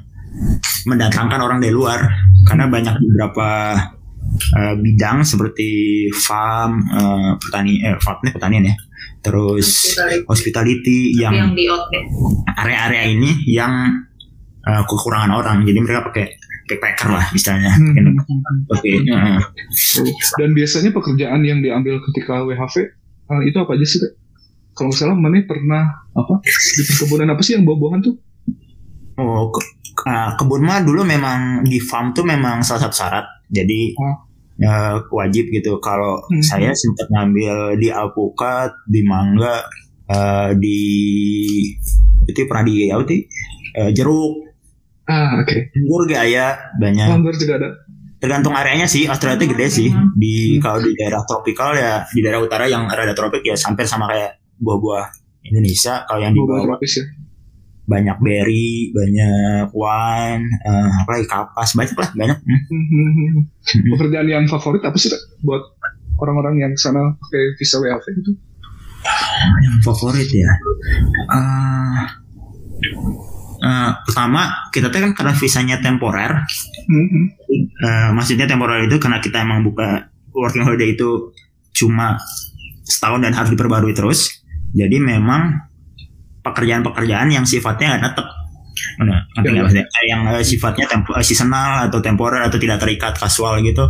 mendatangkan 0.87 1.43
orang 1.43 1.59
dari 1.59 1.75
luar 1.75 2.07
karena 2.47 2.71
banyak 2.71 3.03
beberapa 3.03 3.75
eh, 4.55 4.75
bidang 4.79 5.27
seperti 5.27 5.69
farm 6.15 6.87
eh, 6.87 7.31
petani 7.35 7.83
eh 7.83 7.99
farm 7.99 8.23
ini 8.23 8.31
pertanian 8.31 8.63
ya 8.63 8.75
terus 9.21 9.67
Hospitality. 9.93 10.25
hospitality 10.25 10.99
yang, 11.19 11.35
yang 11.35 11.51
di 11.53 11.67
outlet. 11.67 12.05
area-area 12.57 13.11
ini 13.11 13.31
yang 13.51 13.91
eh, 14.63 14.83
kekurangan 14.87 15.35
orang 15.35 15.67
jadi 15.67 15.83
mereka 15.83 16.09
pakai 16.09 16.31
backpacker 16.71 17.11
lah 17.11 17.27
istilahnya 17.35 17.75
Hmm. 17.75 18.23
oke 18.71 18.87
eh, 18.87 19.39
Dan 20.39 20.55
biasanya 20.55 20.95
pekerjaan 20.95 21.43
yang 21.43 21.59
diambil 21.59 21.99
ketika 22.07 22.47
WHV 22.47 22.75
eh, 22.79 23.41
itu 23.45 23.59
apa 23.59 23.75
aja 23.75 23.83
sih? 23.85 23.99
Kalau 24.81 24.89
salah, 24.91 25.13
mana 25.13 25.45
pernah 25.45 25.85
apa 26.11 26.41
di 26.41 26.83
perkebunan 26.83 27.29
apa 27.29 27.41
sih 27.41 27.53
yang 27.53 27.63
buah-buahan 27.63 28.01
tuh? 28.01 28.17
oh 29.15 29.53
ke- 29.53 29.69
eh, 30.03 30.31
kebun 30.33 30.63
mah 30.63 30.81
dulu 30.81 31.05
memang 31.05 31.61
di 31.63 31.77
farm 31.79 32.11
tuh 32.11 32.25
memang 32.25 32.65
salah 32.65 32.89
satu 32.89 32.97
syarat 32.97 33.27
jadi 33.47 33.93
Oh. 33.95 34.17
eh, 34.59 34.97
wajib 35.11 35.45
gitu 35.51 35.77
kalau 35.79 36.25
Hmm. 36.25 36.41
saya 36.41 36.73
sempat 36.73 37.05
ngambil 37.07 37.77
di 37.77 37.89
alpukat 37.91 38.73
di 38.87 39.01
mangga 39.03 39.61
eh, 40.09 40.57
di 40.57 40.81
itu 42.23 42.41
pernah 42.45 42.65
di 42.65 42.89
apa 42.89 43.05
sih 43.05 43.21
Eh, 43.71 43.91
jeruk 43.93 44.49
Ah, 45.05 45.37
oke. 45.37 45.55
anggur 45.71 46.03
gaya 46.07 46.57
banyak 46.75 47.07
Langgar 47.07 47.35
juga 47.35 47.55
ada. 47.57 47.69
tergantung 48.17 48.51
areanya 48.51 48.85
sih 48.85 49.05
Australia 49.05 49.37
itu 49.37 49.47
gede 49.49 49.67
sih 49.71 49.89
di 50.13 50.57
kalau 50.57 50.77
di 50.79 50.91
daerah 50.93 51.21
tropikal 51.23 51.71
ya 51.73 52.03
di 52.05 52.19
daerah 52.19 52.41
utara 52.41 52.65
yang 52.65 52.85
rada 52.87 53.13
tropik 53.13 53.41
ya 53.43 53.55
hampir 53.55 53.85
sama 53.85 54.09
kayak 54.09 54.40
buah-buah 54.61 55.07
Indonesia 55.43 56.05
kalau 56.05 56.21
yang 56.21 56.31
di 56.31 56.39
Buah-buah 56.39 56.61
bawah 56.61 56.77
tropis 56.77 56.95
ya. 56.95 57.05
banyak 57.83 58.17
berry 58.17 58.71
banyak 58.91 59.67
wine 59.73 60.45
eh, 60.47 60.91
apa 60.97 61.11
lagi 61.11 61.27
kapas 61.27 61.71
banyak 61.75 61.97
lah 61.97 62.11
banyak 62.15 62.39
Hmm. 62.39 62.61
Hmm. 63.61 63.87
Pekerjaan 63.89 64.27
yang 64.27 64.45
favorit 64.47 64.81
apa 64.81 64.95
sih 64.95 65.09
Teh, 65.09 65.19
buat 65.41 65.61
orang-orang 66.17 66.61
yang 66.61 66.73
sana 66.75 67.01
pakai 67.19 67.57
visa 67.57 67.77
WHV 67.77 68.07
itu? 68.15 68.33
yang 69.59 69.77
favorit 69.81 70.29
ya 70.29 70.53
Eh, 71.31 72.03
eh, 73.61 73.91
pertama 74.03 74.41
kita 74.69 74.89
tuh 74.89 75.01
kan 75.01 75.13
karena 75.15 75.33
visanya 75.35 75.77
temporer 75.79 76.33
Hmm. 76.83 77.27
Eh, 77.79 78.09
maksudnya 78.11 78.45
temporer 78.45 78.85
itu 78.85 78.97
karena 78.97 79.19
kita 79.19 79.41
emang 79.41 79.63
buka 79.63 80.05
working 80.31 80.63
holiday 80.63 80.91
itu 80.91 81.31
cuma 81.73 82.19
setahun 82.83 83.21
dan 83.21 83.31
harus 83.31 83.49
diperbarui 83.49 83.93
terus. 83.93 84.40
Jadi 84.71 84.97
memang 85.03 85.71
pekerjaan-pekerjaan 86.41 87.29
yang 87.31 87.45
sifatnya 87.45 87.97
nggak 87.97 88.03
tetap. 88.15 88.29
Mana? 89.03 89.27
Ngerti 89.37 89.57
Ya, 89.57 89.83
ya. 89.83 89.85
Yang 90.09 90.21
eh, 90.41 90.45
sifatnya 90.47 90.87
tempo, 90.89 91.13
eh, 91.13 91.25
seasonal 91.25 91.91
atau 91.91 92.01
temporer 92.01 92.47
atau 92.47 92.57
tidak 92.57 92.81
terikat 92.81 93.13
kasual 93.19 93.61
gitu. 93.61 93.85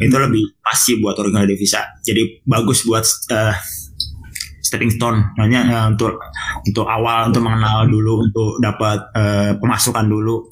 Itu 0.00 0.16
lebih 0.16 0.56
pasti 0.62 0.98
buat 1.02 1.18
working 1.18 1.36
holiday 1.36 1.58
visa. 1.58 1.84
Jadi 2.00 2.40
bagus 2.46 2.86
buat 2.88 3.04
eh, 3.32 3.54
stepping 4.62 4.92
stone. 4.94 5.36
Makanya 5.36 5.60
eh, 5.68 5.86
untuk 5.92 6.16
untuk 6.64 6.86
awal 6.88 7.28
untuk 7.28 7.42
mengenal 7.44 7.84
dulu 7.90 8.24
untuk 8.24 8.56
dapat 8.62 8.98
eh, 9.12 9.52
pemasukan 9.58 10.06
dulu. 10.08 10.48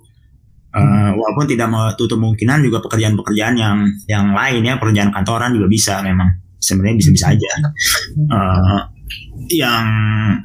Eh, 0.70 1.10
walaupun 1.18 1.50
tidak 1.50 1.66
menutup 1.66 2.06
kemungkinan 2.14 2.62
juga 2.62 2.78
pekerjaan-pekerjaan 2.78 3.54
yang 3.58 3.90
yang 4.06 4.30
lain 4.30 4.62
ya 4.62 4.78
pekerjaan 4.78 5.10
kantoran 5.10 5.50
juga 5.50 5.66
bisa 5.66 5.98
memang 5.98 6.30
sebenarnya 6.62 6.94
bisa-bisa 7.02 7.26
aja 7.34 7.50
Eh, 8.30 8.80
yang 9.50 9.86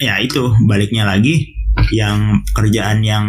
ya 0.02 0.18
itu 0.22 0.54
baliknya 0.66 1.06
lagi 1.06 1.54
yang 1.92 2.42
pekerjaan 2.54 3.04
yang 3.04 3.26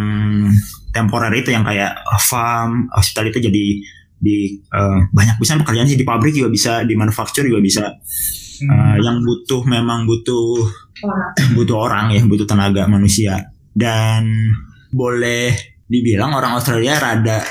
temporer 0.95 1.33
itu 1.35 1.52
yang 1.52 1.66
kayak 1.66 1.93
farm 2.23 2.88
hospital 2.95 3.28
itu 3.28 3.38
jadi 3.43 3.64
di 4.16 4.37
eh, 4.59 4.99
banyak 5.12 5.37
bisa 5.37 5.61
pekerjaan 5.61 5.88
sih 5.88 6.00
di 6.00 6.07
pabrik 6.07 6.33
juga 6.33 6.49
bisa 6.49 6.73
di 6.88 6.97
manufacture 6.97 7.45
juga 7.45 7.61
bisa 7.61 7.85
Eh, 8.57 8.97
yang 9.05 9.21
butuh 9.21 9.61
memang 9.69 10.09
butuh 10.09 10.64
Orang. 11.05 11.37
butuh 11.57 11.76
orang 11.76 12.07
ya 12.16 12.25
butuh 12.25 12.49
tenaga 12.49 12.88
manusia 12.88 13.52
dan 13.76 14.49
boleh 14.88 15.52
dibilang 15.85 16.33
orang 16.33 16.57
Australia 16.57 16.97
rada 16.97 17.45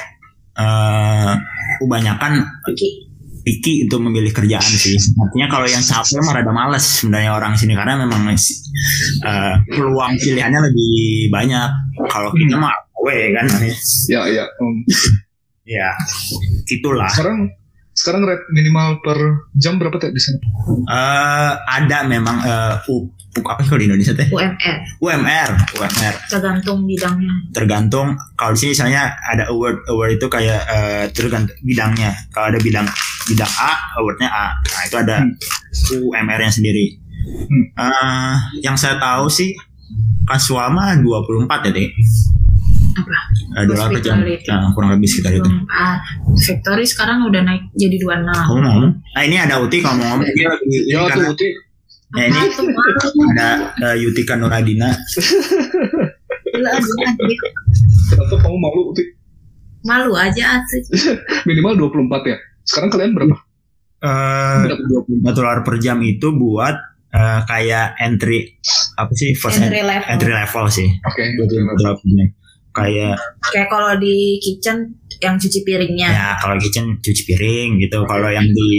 eh 0.56 1.34
kebanyakan. 1.78 2.42
Picky 3.46 3.86
untuk 3.86 4.02
memilih 4.02 4.34
kerjaan 4.34 4.66
sih. 4.66 4.98
Artinya 4.98 5.48
kalau 5.48 5.70
yang 5.70 5.86
capek 5.86 6.18
mah 6.26 6.34
rada 6.42 6.50
males 6.50 6.82
sebenarnya 6.82 7.32
orang 7.38 7.54
sini 7.54 7.78
karena 7.78 8.02
memang 8.02 8.26
eh, 8.34 9.56
peluang 9.70 10.18
pilihannya 10.18 10.60
lebih 10.74 11.30
banyak. 11.30 11.70
Kalau 12.10 12.34
kita 12.34 12.58
mah 12.58 12.74
we 13.06 13.30
kan. 13.38 13.46
Ya, 14.10 14.26
ya. 14.26 14.46
Um, 14.58 14.82
ya 15.66 15.94
gitulah. 16.66 17.10
Sekarang 17.14 17.54
sekarang 17.96 18.28
rate 18.28 18.44
minimal 18.52 19.00
per 19.00 19.18
jam 19.56 19.80
berapa 19.80 19.96
teh 19.96 20.12
di 20.12 20.20
sana? 20.20 20.40
Eh, 20.86 21.52
ada 21.80 22.04
memang 22.04 22.38
eh, 22.44 22.92
U- 22.92 23.08
apa 23.36 23.64
sih 23.64 23.72
kalau 23.72 23.80
di 23.80 23.88
Indonesia 23.88 24.12
teh? 24.12 24.28
UMR 24.32 24.76
UMR 25.00 25.50
UMR 25.76 26.16
tergantung 26.28 26.84
bidangnya. 26.84 27.36
tergantung 27.52 28.16
kalau 28.36 28.52
di 28.52 28.60
sini 28.60 28.72
misalnya 28.72 29.12
ada 29.28 29.48
award 29.48 29.84
award 29.88 30.12
itu 30.16 30.28
kayak 30.28 30.62
eh, 30.68 31.04
tergantung 31.12 31.56
bidangnya. 31.64 32.12
Kalau 32.32 32.52
ada 32.52 32.60
bidang 32.60 32.88
bidang 33.26 33.52
A 33.60 33.72
awardnya 33.96 34.28
A. 34.28 34.48
Nah 34.56 34.82
itu 34.84 34.96
ada 35.00 35.16
UMR 35.96 36.40
nya 36.40 36.52
sendiri. 36.52 37.00
Hmm. 37.26 37.64
Eh, 37.76 38.34
yang 38.60 38.76
saya 38.76 39.00
tahu 39.00 39.32
sih 39.32 39.56
kasual 40.26 40.74
mah 40.74 41.00
24 41.00 41.70
ya 41.70 41.72
deh 41.72 41.90
Apa? 42.96 43.18
Eh, 43.54 43.64
dolar 43.66 43.88
per 43.90 44.00
jam. 44.00 44.24
Nah, 44.24 44.72
kurang 44.72 44.90
lebih 44.92 45.04
sekitar 45.06 45.32
itu 45.34 45.50
Ah, 45.68 46.00
Factory 46.38 46.84
sekarang 46.84 47.24
udah 47.24 47.42
naik 47.42 47.68
jadi 47.74 47.96
26. 47.98 48.24
kamu 48.24 48.56
mau 48.56 48.72
ngomong 48.72 48.94
nah 49.10 49.22
ini 49.22 49.36
ada 49.36 49.60
Uti 49.60 49.78
kalau 49.80 49.96
mau 49.98 50.08
ngomong 50.14 50.28
dia 50.30 50.48
lagi 50.48 50.64
ini 50.64 50.78
Ya 50.88 51.00
tuh, 51.06 51.24
Uti. 51.28 51.48
ya, 52.12 52.24
ini 52.26 52.40
ada 53.30 53.50
eh, 53.84 53.96
Yutika 54.00 54.34
Nuradina 54.34 54.90
Gila. 56.46 56.72
Kenapa 58.06 58.36
kamu 58.38 58.58
malu, 58.58 58.82
Uti? 58.90 59.04
Malu 59.84 60.12
aja 60.14 60.58
atuh. 60.58 60.82
Minimal 61.48 61.78
24 61.92 62.00
ya. 62.26 62.38
Sekarang 62.64 62.90
kalian 62.90 63.12
berapa? 63.12 63.36
eh 63.98 64.62
Dapat 64.66 64.86
20. 65.08 65.20
4 65.22 65.34
dolar 65.34 65.58
per 65.62 65.76
jam 65.78 66.00
itu 66.00 66.28
buat 66.32 66.76
eh, 67.10 67.40
kayak 67.44 67.96
entry 67.98 68.56
apa 68.94 69.12
sih 69.12 69.34
first 69.34 69.58
Entry 69.58 69.82
level. 69.82 70.06
entry 70.06 70.32
level 70.32 70.66
sih 70.70 70.88
Oke. 71.02 71.24
25 71.34 71.44
dolar 71.76 71.94
per 71.94 72.08
jam. 72.10 72.28
Kayak 72.76 73.16
Kayak 73.56 73.68
kalau 73.72 73.96
di 73.96 74.36
kitchen 74.44 75.00
yang 75.24 75.40
cuci 75.40 75.64
piringnya. 75.64 76.10
ya 76.12 76.30
kalau 76.38 76.60
kitchen 76.60 77.00
cuci 77.00 77.22
piring 77.24 77.80
gitu. 77.80 78.04
Kalau 78.04 78.28
yang 78.28 78.44
di 78.44 78.72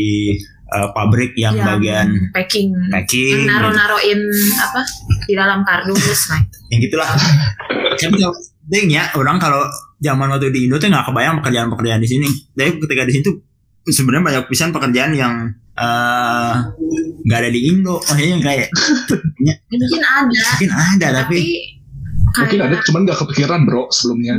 eh, 0.69 0.89
pabrik 0.93 1.33
yang 1.35 1.57
bagian 1.57 2.13
packing. 2.31 2.77
packing 2.93 3.49
Yang 3.49 3.49
naruh-naruhin 3.49 4.21
apa 4.61 4.83
di 5.25 5.35
dalam 5.35 5.65
kardus 5.65 6.29
nah 6.29 6.41
yang 6.69 6.81
gitulah. 6.85 7.09
Tapi 7.97 8.15
kalau 8.21 8.35
penting 8.67 8.87
ya 8.93 9.09
orang 9.17 9.39
kalau 9.41 9.63
zaman 9.97 10.29
waktu 10.29 10.53
di 10.53 10.69
Indo 10.69 10.77
tuh 10.77 10.93
nggak 10.93 11.07
kebayang 11.09 11.41
pekerjaan-pekerjaan 11.41 12.01
di 12.03 12.09
sini. 12.11 12.29
Tapi 12.53 12.77
ketika 12.85 13.03
di 13.09 13.13
sini 13.17 13.23
tuh 13.25 13.37
sebenarnya 13.87 14.25
banyak 14.27 14.45
pisan 14.51 14.75
pekerjaan 14.75 15.15
yang 15.17 15.35
eh, 15.73 16.53
nggak 17.25 17.39
ada 17.41 17.51
di 17.51 17.61
Indo. 17.73 17.97
Maksudnya 18.03 18.31
yang 18.37 18.45
kayak 18.45 18.69
mungkin 19.73 20.03
ada. 20.05 20.43
Mungkin 20.53 20.71
ada 20.75 21.07
tapi 21.25 21.37
tapi 21.41 21.76
Mungkin 22.29 22.59
kayak 22.59 22.67
ada, 22.67 22.77
cuman 22.83 23.01
gak 23.05 23.19
kepikiran 23.19 23.61
bro 23.63 23.87
sebelumnya. 23.89 24.35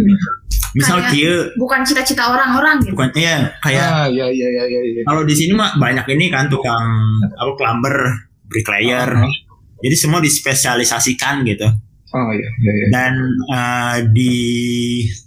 misal 0.75 0.99
kayak- 0.99 1.09
kia 1.09 1.33
bukan 1.55 1.79
cita-cita 1.81 2.27
orang-orang 2.27 2.77
gitu 2.79 2.93
bukan 2.93 3.09
iya 3.15 3.49
kayak 3.57 3.81
Ah, 3.81 4.05
ya, 4.05 4.27
ya, 4.27 4.47
ya, 4.47 4.63
ya, 4.67 4.79
ya. 4.83 5.01
kalau 5.03 5.23
di 5.23 5.33
sini 5.33 5.55
mah 5.55 5.73
banyak 5.75 6.05
ini 6.07 6.27
kan 6.27 6.45
tukang 6.47 6.85
apa 7.33 7.51
plumber 7.55 7.95
bricklayer 8.43 9.07
Ah. 9.07 9.31
jadi 9.79 9.95
semua 9.95 10.19
dispesialisasikan 10.19 11.41
gitu 11.43 11.65
Oh, 12.09 12.29
ya, 12.29 12.47
ya, 12.57 12.71
ya. 12.73 12.85
dan 12.89 13.13
eh, 13.47 13.97
di 14.07 14.33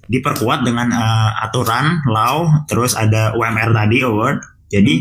diperkuat 0.07 0.63
dengan 0.63 0.89
eh, 0.89 1.31
aturan 1.41 2.05
law 2.07 2.65
terus 2.65 2.93
ada 2.95 3.33
UMR 3.33 3.71
tadi 3.71 4.01
award 4.01 4.39
jadi 4.69 4.95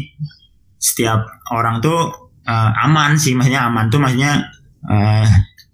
setiap 0.78 1.20
orang 1.50 1.80
tuh 1.80 2.00
eh, 2.42 2.72
aman 2.80 3.16
sih 3.16 3.34
maksudnya 3.34 3.66
aman 3.66 3.86
tuh 3.88 4.00
maksudnya 4.00 4.40
eh, 4.82 5.28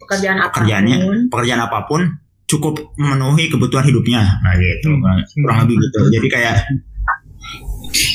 pekerjaan 0.05 0.37
apa 0.37 0.47
pun 0.47 0.55
Pekerjaannya. 0.61 0.97
pekerjaan 1.27 1.61
apa 1.61 1.79
pun 1.83 2.01
cukup 2.45 2.73
memenuhi 2.95 3.49
kebutuhan 3.49 3.83
hidupnya 3.83 4.21
nah 4.39 4.53
gitu 4.53 4.93
Hmm. 4.93 5.01
kurang, 5.35 5.57
lebih 5.65 5.81
gitu 5.81 5.99
jadi 6.13 6.27
kayak 6.29 6.55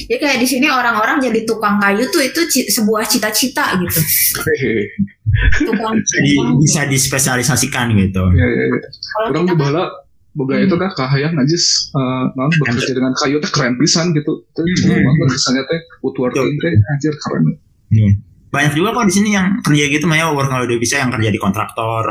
ya 0.07 0.17
kayak 0.17 0.39
di 0.39 0.47
sini 0.47 0.67
orang-orang 0.67 1.19
jadi 1.19 1.43
tukang 1.43 1.79
kayu 1.79 2.05
tuh 2.07 2.21
itu 2.21 2.41
sebuah 2.69 3.03
cita-cita 3.03 3.75
gitu 3.77 4.01
tukang 5.67 5.95
di, 5.97 6.33
bisa 6.59 6.85
dispesialisasikan 6.85 7.91
gitu 7.97 8.23
Ya, 8.31 8.45
ya, 8.45 8.65
ya. 8.67 8.79
kalau 9.09 9.27
Orang 9.31 9.45
di 9.45 9.49
kan 9.49 9.59
bala 9.59 9.85
boga 10.31 10.55
itu 10.57 10.75
kan 10.77 10.91
kahayang 10.93 11.35
najis 11.35 11.91
eh 11.91 12.25
non 12.33 12.51
bekerja 12.53 12.93
dengan 12.93 13.11
kayu 13.17 13.43
teh 13.43 13.51
keren 13.51 13.75
pisan 13.75 14.15
gitu. 14.15 14.47
Teh 14.53 14.63
Hmm. 14.63 14.95
hmm. 14.95 15.03
banget 15.03 15.29
kesannya 15.35 15.63
teh 15.65 15.81
woodworking 16.01 16.55
teh 16.55 16.71
anjir 16.71 17.15
keren. 17.17 17.43
Hmm. 17.91 18.13
Banyak 18.51 18.73
juga 18.75 18.93
kok 18.93 19.07
di 19.07 19.15
sini 19.15 19.29
yang 19.33 19.63
kerja 19.63 19.85
gitu 19.89 20.05
mah 20.05 20.19
ya 20.19 20.27
work 20.31 20.51
holiday 20.51 20.77
bisa 20.77 20.99
yang 20.99 21.11
kerja 21.11 21.31
di 21.31 21.39
kontraktor 21.39 22.05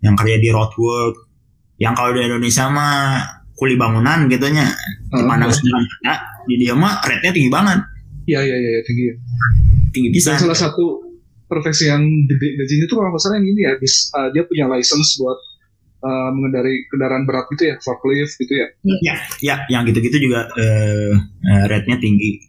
yang 0.00 0.16
kerja 0.16 0.36
di 0.36 0.48
road 0.48 0.72
work 0.74 1.28
yang 1.76 1.92
kalau 1.92 2.10
di 2.10 2.20
Indonesia 2.20 2.66
mah 2.66 3.20
kuli 3.52 3.76
bangunan 3.76 4.26
gitunya 4.26 4.66
dipandang 5.08 5.48
Ah. 5.48 5.54
sebelah 5.54 5.80
mata 5.80 6.14
di 6.42 6.54
dia 6.58 6.74
mah 6.74 6.98
rate-nya 7.00 7.30
tinggi 7.30 7.50
banget 7.50 7.80
Iya 8.22 8.38
iya 8.38 8.54
iya 8.54 8.80
tinggi. 8.82 9.04
ya. 9.10 9.14
tinggi 9.90 10.08
Dan 10.08 10.14
bisa 10.14 10.30
salah 10.38 10.54
satu 10.54 11.02
profesi 11.44 11.90
yang 11.90 12.00
gede 12.24 12.54
gajinya 12.54 12.86
tuh 12.86 12.96
kalau 12.96 13.10
nggak 13.10 13.22
salah 13.22 13.36
yang 13.36 13.48
ini 13.50 13.60
ya, 13.60 13.72
bis, 13.76 14.08
uh, 14.14 14.30
dia 14.30 14.46
punya 14.46 14.70
license 14.70 15.18
buat 15.18 15.36
uh, 16.00 16.30
mengendari 16.30 16.86
kendaraan 16.86 17.26
berat 17.26 17.50
gitu 17.50 17.68
ya, 17.68 17.76
forklift 17.82 18.38
gitu 18.38 18.54
ya. 18.56 18.66
ya 19.42 19.54
yang 19.68 19.82
gitu-gitu 19.84 20.22
juga 20.22 20.48
eh, 20.54 21.12
eh, 21.44 21.64
rate-nya 21.66 21.98
tinggi 21.98 22.40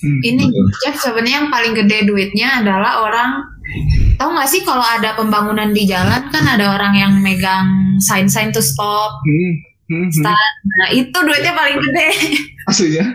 Hmm. 0.00 0.20
Ini 0.24 0.44
Jeff 0.80 0.96
sebenarnya 0.96 1.44
yang 1.44 1.50
paling 1.52 1.72
gede 1.76 2.08
duitnya 2.08 2.64
adalah 2.64 3.04
orang 3.04 3.30
tahu 4.16 4.32
nggak 4.32 4.48
sih 4.48 4.64
kalau 4.64 4.82
ada 4.82 5.14
pembangunan 5.14 5.70
di 5.70 5.84
jalan 5.86 6.26
kan 6.32 6.44
ada 6.44 6.74
orang 6.74 6.96
yang 6.96 7.12
megang 7.20 7.96
sign-sign 8.00 8.48
to 8.50 8.64
stop. 8.64 9.20
Hmm. 9.22 9.52
Hmm. 9.90 10.08
hmm. 10.08 10.10
Start. 10.10 10.52
Nah 10.64 10.88
itu 10.96 11.18
duitnya 11.20 11.52
paling 11.52 11.76
gede. 11.78 12.08
Aslinya 12.70 13.06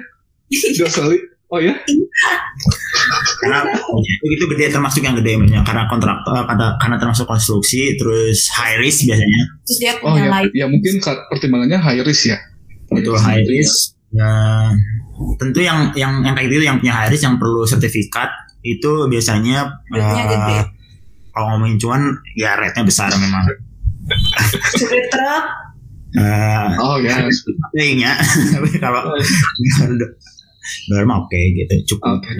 dua 0.78 0.90
kali. 0.94 1.18
Oh 1.54 1.62
ya? 1.62 1.78
karena 3.38 3.70
itu 3.70 4.26
itu 4.34 4.46
gede 4.56 4.74
termasuk 4.74 5.06
yang 5.06 5.14
gede 5.14 5.38
banyak 5.38 5.62
karena 5.62 5.86
kontrak 5.86 6.18
eh, 6.26 6.44
karena, 6.50 6.68
karena 6.82 6.96
termasuk 6.98 7.30
konstruksi 7.30 7.94
terus 8.02 8.50
high 8.50 8.82
risk 8.82 9.06
biasanya 9.06 9.42
Terus 9.68 9.78
dia 9.78 9.94
Oh 10.02 10.18
punya 10.18 10.26
ya, 10.26 10.32
light. 10.32 10.52
ya 10.58 10.66
mungkin 10.66 10.98
pertimbangannya 11.30 11.78
high 11.78 12.02
risk 12.02 12.34
ya. 12.34 12.38
itu 12.92 13.12
high 13.14 13.46
risk 13.46 13.95
Nah, 14.16 14.72
tentu 15.36 15.60
yang 15.60 15.92
yang 15.92 16.24
yang 16.24 16.32
kayak 16.32 16.48
gitu 16.50 16.64
yang 16.64 16.80
punya 16.80 16.96
high 16.96 17.12
risk 17.12 17.24
yang 17.24 17.36
perlu 17.36 17.64
sertifikat 17.64 18.32
itu 18.62 19.06
biasanya 19.06 19.84
gede. 19.92 20.72
kalau 21.30 21.46
ngomongin 21.54 21.76
cuan 21.76 22.02
ya 22.34 22.56
rate-nya 22.56 22.82
besar 22.82 23.12
memang 23.14 23.44
Supir 24.74 25.04
truk 25.10 25.46
Eh, 26.16 26.68
Oh 26.80 26.96
ya. 26.98 27.28
tapi 27.28 28.70
kalau 28.80 29.04
dolar 30.88 31.04
mah 31.04 31.18
oke 31.22 31.36
gitu 31.52 31.76
cukup 31.86 32.18
Oke. 32.18 32.32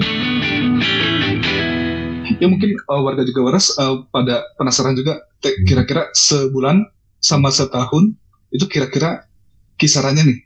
Ya 2.36 2.48
mungkin 2.48 2.72
uh, 2.82 3.02
warga 3.04 3.22
juga 3.22 3.40
waras 3.44 3.76
uh, 3.76 4.08
pada 4.10 4.48
penasaran 4.56 4.96
juga 4.96 5.28
kira-kira 5.68 6.10
sebulan 6.12 6.88
sama 7.20 7.52
setahun 7.52 8.16
itu 8.50 8.66
kira-kira 8.66 9.28
kisarannya 9.76 10.24
nih 10.24 10.40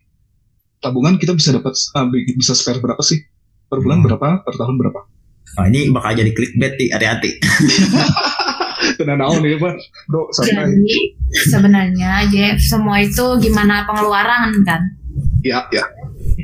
tabungan 0.80 1.16
kita 1.16 1.32
bisa 1.32 1.52
dapat 1.52 1.76
uh, 1.94 2.06
bi- 2.06 2.34
bisa 2.34 2.52
spare 2.52 2.80
berapa 2.80 3.00
sih 3.00 3.20
per 3.66 3.80
bulan 3.80 4.00
Hmm. 4.00 4.08
berapa 4.08 4.28
per 4.42 4.56
tahun 4.56 4.76
berapa? 4.76 5.00
Nah, 5.50 5.66
ini 5.68 5.90
bakal 5.90 6.14
jadi 6.14 6.32
clickbait 6.32 6.74
nih 6.76 6.90
hati-hati 6.90 7.32
Kena 8.98 9.16
naon 9.16 9.40
nih 9.40 9.56
pak, 9.56 9.76
bro 10.06 10.28
santai. 10.30 10.72
Jadi 10.72 10.96
sebenarnya 11.46 12.24
Jeff 12.28 12.60
semua 12.60 12.96
itu 12.98 13.24
gimana 13.38 13.84
pengeluaran 13.84 14.56
kan? 14.62 14.82
Ya 15.42 15.64
ya. 15.70 15.84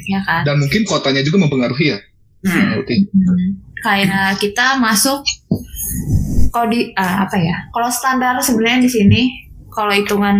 Ya 0.06 0.20
kan? 0.22 0.44
Dan 0.44 0.60
mungkin 0.60 0.84
kotanya 0.84 1.20
juga 1.20 1.40
mempengaruhi 1.42 1.92
ya. 1.92 2.00
Hmm. 2.44 2.76
Oke. 2.78 2.96
Hmm, 3.08 3.56
kayak 3.78 4.10
kita 4.38 4.76
masuk 4.78 5.24
kalau 6.50 6.68
di 6.68 6.92
ah, 6.94 7.24
apa 7.24 7.36
ya? 7.36 7.56
Kalau 7.70 7.88
standar 7.88 8.36
sebenarnya 8.38 8.84
di 8.84 8.92
sini 8.92 9.22
kalau 9.68 9.92
hitungan 9.92 10.40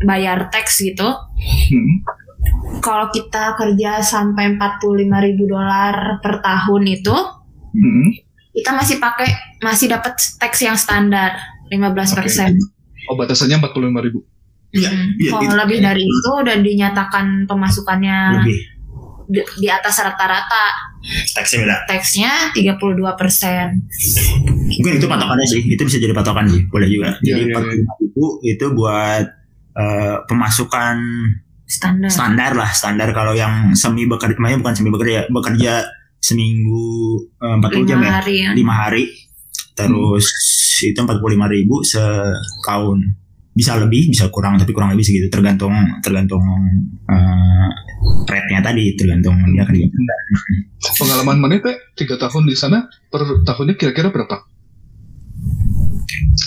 bayar 0.00 0.46
teks 0.48 0.82
gitu, 0.84 1.08
Hmm. 1.70 1.94
Kalau 2.80 3.08
kita 3.08 3.56
kerja 3.56 4.04
sampai 4.04 4.54
45.000 4.56 5.26
ribu 5.30 5.44
dolar 5.48 6.18
per 6.20 6.40
tahun 6.44 6.82
itu, 6.88 7.16
Hmm. 7.74 8.06
kita 8.54 8.70
masih 8.70 9.02
pakai 9.02 9.58
masih 9.58 9.90
dapat 9.90 10.14
teks 10.14 10.62
yang 10.62 10.78
standar 10.78 11.34
15 11.74 12.14
persen. 12.14 12.54
Oh 13.10 13.18
batasannya 13.18 13.58
45 13.58 13.98
ribu. 13.98 14.22
Iya, 14.74 14.90
iya, 15.18 15.30
kalau 15.30 15.42
gitu. 15.42 15.54
lebih 15.58 15.78
dari 15.82 16.02
itu 16.02 16.30
udah 16.34 16.56
dinyatakan 16.62 17.46
pemasukannya 17.46 18.18
lebih 18.42 18.58
di, 19.28 19.40
di 19.58 19.68
atas 19.70 20.02
rata-rata 20.02 20.94
teksnya 21.36 21.58
beda 21.64 21.76
teksnya 21.86 22.32
32 22.56 23.20
persen. 23.20 23.66
mungkin 24.64 24.92
itu 24.98 25.06
patokannya 25.06 25.46
sih 25.46 25.62
itu 25.62 25.82
bisa 25.84 25.98
jadi 26.00 26.14
patokan 26.16 26.48
sih 26.48 26.66
boleh 26.68 26.88
juga 26.90 27.14
jadi 27.22 27.40
iya, 27.44 27.54
empat 27.54 27.64
ribu 28.02 28.24
itu 28.42 28.66
buat 28.74 29.24
eh, 29.78 30.16
pemasukan 30.26 30.96
standar. 31.64 32.10
standar 32.12 32.52
lah 32.56 32.70
standar 32.70 33.08
kalau 33.16 33.32
yang 33.32 33.72
semi 33.72 34.04
bekerja 34.04 34.36
makanya 34.36 34.60
bukan 34.60 34.74
semi 34.76 34.90
bekerja 34.92 35.20
bekerja 35.28 35.74
seminggu 36.20 37.20
eh, 37.40 37.56
40 37.60 37.88
jam 37.88 38.00
lima 38.00 38.08
ya 38.08 38.12
hari 38.20 38.34
ya. 38.40 38.50
lima 38.56 38.74
hari 38.74 39.04
terus 39.74 40.26
itu 40.80 40.96
45 40.96 41.20
ribu 41.50 41.82
setahun 41.82 42.98
bisa 43.54 43.78
lebih 43.78 44.10
bisa 44.10 44.26
kurang 44.34 44.58
tapi 44.58 44.74
kurang 44.74 44.90
lebih 44.94 45.06
segitu 45.06 45.30
tergantung 45.30 45.74
tergantung 46.02 46.42
eh, 47.06 47.68
rate-nya 48.28 48.60
tadi 48.64 48.96
tergantung 48.96 49.36
dia 49.52 49.64
kerja 49.64 49.86
Pengalaman 50.84 51.40
mana 51.40 51.56
teh 51.60 51.76
tiga 51.96 52.20
tahun 52.20 52.44
di 52.44 52.56
sana 52.56 52.84
per 53.08 53.24
tahunnya 53.44 53.74
kira-kira 53.80 54.12
berapa? 54.12 54.44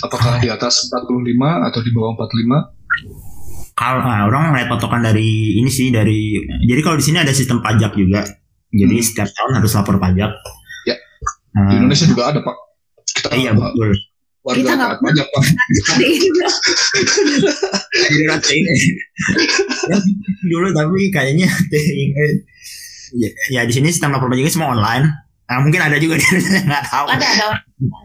Apakah 0.06 0.38
di 0.38 0.46
atas 0.46 0.86
45 0.94 1.66
atau 1.68 1.80
di 1.82 1.90
bawah 1.90 2.14
45? 2.14 3.37
Kalau 3.78 4.02
nah, 4.02 4.26
orang 4.26 4.50
ngeliat 4.50 4.66
patokan 4.66 5.06
dari 5.06 5.54
ini 5.54 5.70
sih 5.70 5.94
dari 5.94 6.34
jadi 6.66 6.80
kalau 6.82 6.98
di 6.98 7.04
sini 7.06 7.22
ada 7.22 7.30
sistem 7.30 7.62
pajak 7.62 7.94
juga. 7.94 8.26
Jadi 8.68 8.96
Hmm. 8.98 9.06
setiap 9.06 9.30
tahun 9.30 9.62
harus 9.62 9.72
lapor 9.78 9.96
pajak. 9.96 10.28
Ya. 10.84 10.96
Eh, 11.56 11.66
Di 11.70 11.74
Indonesia 11.78 12.04
juga 12.04 12.34
ada 12.34 12.42
pak. 12.42 12.56
Kita 13.06 13.28
iya 13.38 13.54
betul. 13.54 13.94
Warga 14.44 14.58
Kita 14.58 14.72
nggak 14.76 14.98
pajak 15.00 15.26
pak. 15.30 15.42
Ini. 18.50 18.74
Dulu 20.50 20.66
tapi 20.74 21.00
kayaknya 21.14 21.48
ya, 23.22 23.28
ya 23.54 23.60
di 23.64 23.72
sini 23.72 23.88
sistem 23.88 24.12
lapor 24.12 24.28
pajaknya 24.28 24.52
semua 24.52 24.74
online. 24.74 25.06
Nah, 25.48 25.64
mungkin 25.64 25.80
ada 25.80 25.96
juga 25.96 26.20
di 26.20 26.24
Indonesia, 26.28 26.60
nggak 26.60 26.84
tahu. 26.92 27.06
Ada 27.08 27.24
ada. 27.24 27.46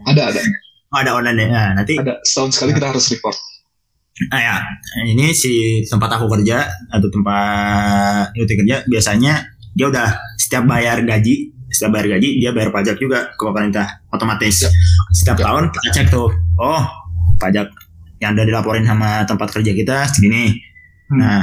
Ada 0.08 0.22
ada. 0.32 0.40
Oh, 0.94 0.98
ada 1.02 1.10
online 1.12 1.38
ya. 1.44 1.46
Nah, 1.52 1.68
nanti 1.82 2.00
ada. 2.00 2.16
Setahun 2.24 2.56
sekali 2.56 2.72
kita 2.72 2.88
harus 2.88 3.04
report. 3.12 3.36
Nah 4.14 4.38
ya, 4.38 4.56
ini 5.02 5.34
si 5.34 5.82
tempat 5.82 6.06
aku 6.06 6.30
kerja 6.30 6.62
atau 6.86 7.10
tempat 7.10 8.30
UT 8.38 8.46
kerja 8.46 8.86
biasanya 8.86 9.42
dia 9.74 9.90
udah 9.90 10.06
setiap 10.38 10.70
bayar 10.70 11.02
gaji, 11.02 11.50
setiap 11.66 11.98
bayar 11.98 12.14
gaji 12.14 12.38
dia 12.38 12.54
bayar 12.54 12.70
pajak 12.70 12.94
juga 12.94 13.26
ke 13.34 13.42
pemerintah 13.42 14.06
otomatis. 14.14 14.62
Ya. 14.62 14.70
Setiap 15.10 15.42
Ya. 15.42 15.50
tahun 15.50 15.62
kita 15.74 15.88
cek 15.90 16.06
tuh, 16.14 16.30
oh 16.62 16.82
pajak 17.42 17.66
yang 18.22 18.38
udah 18.38 18.46
dilaporin 18.46 18.86
sama 18.86 19.26
tempat 19.26 19.50
kerja 19.50 19.74
kita 19.74 20.06
segini. 20.06 20.54
Hmm. 21.10 21.18
Nah 21.18 21.42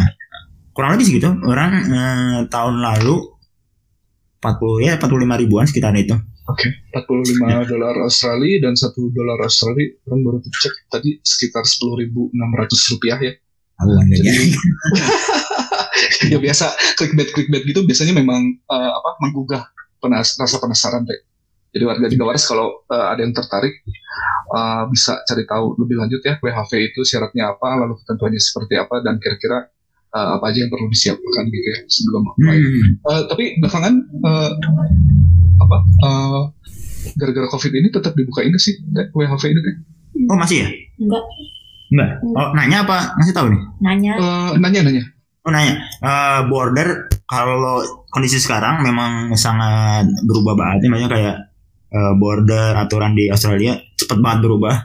kurang 0.71 0.95
lebih 0.95 1.11
segitu. 1.11 1.27
Orang 1.43 1.75
eh, 1.75 2.39
tahun 2.47 2.79
lalu 2.79 3.19
40 4.39 4.87
ya 4.87 4.95
45 4.95 5.41
ribuan 5.43 5.67
sekitar 5.67 5.91
itu. 5.99 6.15
Oke, 6.51 6.67
45 6.91 7.71
dolar 7.71 7.95
Australia 8.03 8.67
dan 8.67 8.73
satu 8.75 9.07
dolar 9.15 9.39
Australia 9.39 9.87
orang 10.11 10.21
baru 10.27 10.37
cek 10.43 10.75
tadi 10.91 11.17
sekitar 11.23 11.63
10.600 11.63 12.91
rupiah 12.95 13.19
ya. 13.23 13.33
Nggak 13.81 14.05
Jadi 14.13 14.45
ya 16.33 16.37
biasa 16.37 16.65
clickbait 16.99 17.29
clickbait 17.33 17.63
gitu 17.65 17.81
biasanya 17.87 18.13
memang 18.13 18.41
eh, 18.69 18.91
apa 18.91 19.09
menggugah 19.25 19.63
penas 19.97 20.37
rasa 20.37 20.59
penasaran 20.59 21.07
teh. 21.07 21.19
Jadi 21.71 21.83
warga 21.87 22.11
di 22.11 22.19
Waras 22.19 22.43
kalau 22.43 22.83
eh, 22.91 23.07
ada 23.15 23.21
yang 23.23 23.31
tertarik 23.31 23.73
eh, 24.51 24.83
bisa 24.91 25.23
cari 25.23 25.47
tahu 25.47 25.79
lebih 25.81 25.95
lanjut 25.97 26.21
ya 26.21 26.35
WHV 26.43 26.71
itu 26.93 27.01
syaratnya 27.07 27.55
apa, 27.55 27.79
lalu 27.79 27.95
ketentuannya 28.03 28.41
seperti 28.41 28.75
apa 28.75 28.99
dan 29.01 29.17
kira-kira 29.17 29.71
eh, 30.13 30.29
apa 30.35 30.45
aja 30.51 30.57
yang 30.67 30.71
perlu 30.73 30.87
disiapkan 30.91 31.43
gitu 31.47 31.67
ya 31.71 31.79
sebelum 31.87 32.21
apply. 32.27 32.57
Hmm. 32.59 32.89
Eh, 33.01 33.21
tapi 33.31 33.43
belakangan 33.63 33.93
eh, 34.03 34.51
apa 35.71 35.79
eh, 35.79 36.41
gara-gara 37.15 37.47
covid 37.47 37.71
ini 37.71 37.87
tetap 37.87 38.11
dibuka 38.11 38.43
ini 38.43 38.55
sih 38.55 38.75
WHV 38.91 39.43
ini 39.47 39.59
teh 39.59 39.75
Oh 40.27 40.35
masih 40.35 40.67
ya? 40.67 40.69
enggak 40.99 41.23
Enggak. 41.87 42.09
Oh 42.23 42.47
nanya 42.51 42.83
apa? 42.83 43.15
Masih 43.15 43.31
tahu 43.31 43.47
nih? 43.51 43.61
nanya 43.79 44.11
Eh, 44.15 44.51
nanya-nanya 44.55 45.03
Oh 45.41 45.49
nanya, 45.49 45.73
eh, 45.81 46.39
border 46.45 47.09
kalau 47.25 47.81
kondisi 48.07 48.37
sekarang 48.37 48.79
memang 48.79 49.33
sangat 49.33 50.05
berubah 50.21 50.53
banget, 50.53 50.85
namanya 50.85 51.09
kayak 51.09 51.35
eh, 51.89 52.13
border 52.15 52.77
aturan 52.77 53.11
di 53.11 53.27
Australia 53.27 53.73
cepet 53.97 54.19
banget 54.19 54.39
berubah. 54.45 54.75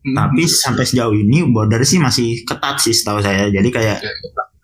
Hmm. 0.00 0.16
Tapi 0.16 0.44
sampai 0.44 0.84
sejauh 0.84 1.12
ini 1.12 1.44
border 1.46 1.80
sih 1.80 1.96
masih 1.96 2.42
ketat 2.42 2.76
sih 2.76 2.92
setahu 2.92 3.20
saya. 3.20 3.48
Jadi 3.48 3.68
kayak 3.68 3.96
Ya. 4.00 4.12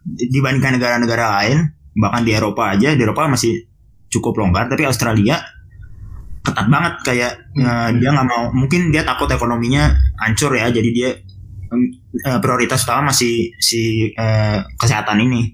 dibandingkan 0.07 0.77
negara-negara 0.77 1.25
lain, 1.41 1.59
bahkan 1.95 2.23
di 2.23 2.33
Eropa 2.33 2.73
aja, 2.73 2.93
di 2.93 3.01
Eropa 3.01 3.27
masih 3.27 3.69
cukup 4.07 4.37
longgar, 4.37 4.67
tapi 4.67 4.85
Australia 4.85 5.41
ketat 6.47 6.67
banget 6.71 6.95
kayak 7.03 7.33
eh, 7.59 7.89
dia 7.99 8.11
nggak 8.15 8.29
mau, 8.31 8.55
mungkin 8.55 8.95
dia 8.95 9.03
takut 9.03 9.27
ekonominya 9.27 9.91
hancur 10.23 10.55
ya, 10.55 10.71
jadi 10.71 10.91
dia 10.95 11.11
eh, 12.23 12.39
prioritas 12.39 12.87
utama 12.87 13.11
masih 13.11 13.51
si 13.59 14.15
eh, 14.15 14.59
kesehatan 14.79 15.19
ini 15.27 15.51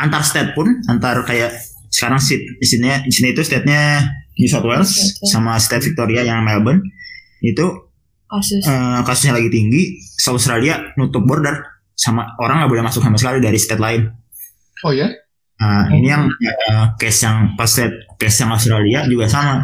antar 0.00 0.24
state 0.24 0.56
pun 0.56 0.72
antar 0.88 1.20
kayak 1.28 1.52
sekarang 1.92 2.16
state 2.16 2.56
di 2.56 2.66
sini 2.66 2.88
di 3.04 3.12
sini 3.12 3.36
itu 3.36 3.44
state-nya 3.44 4.00
New 4.40 4.48
South 4.48 4.64
Wales 4.64 4.88
Oke. 4.88 5.28
sama 5.28 5.60
state 5.60 5.84
Victoria 5.84 6.24
yang 6.24 6.40
Melbourne 6.40 6.80
itu 7.44 7.68
kasus 8.24 8.64
eh, 8.64 9.00
kasusnya 9.04 9.36
lagi 9.36 9.52
tinggi 9.52 10.00
South 10.16 10.40
Australia 10.40 10.80
nutup 10.96 11.28
border 11.28 11.84
sama 11.92 12.32
orang 12.40 12.64
nggak 12.64 12.72
boleh 12.72 12.84
masuk 12.88 13.04
sama 13.04 13.20
sekali 13.20 13.44
dari 13.44 13.60
state 13.60 13.76
lain 13.78 14.08
Oh 14.82 14.90
ya? 14.90 15.08
Nah, 15.62 15.86
ini 15.94 16.10
yang 16.10 16.26
uh, 16.26 16.84
case 16.98 17.22
yang 17.22 17.54
pas 17.54 17.70
case 18.18 18.38
yang 18.42 18.50
Australia 18.50 19.06
juga 19.06 19.30
sama. 19.30 19.62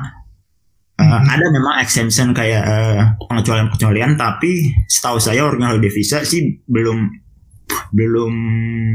Uh, 1.09 1.17
Hmm. 1.19 1.33
Ada 1.33 1.47
memang 1.49 1.75
exemption 1.79 2.29
kayak 2.31 2.63
uh, 2.63 3.01
pengecualian-pengecualian, 3.25 4.15
tapi 4.15 4.53
setahu 4.85 5.17
saya 5.17 5.41
working 5.43 5.65
holiday 5.65 5.89
visa 5.89 6.21
sih 6.21 6.61
belum 6.69 7.09
belum 7.91 8.33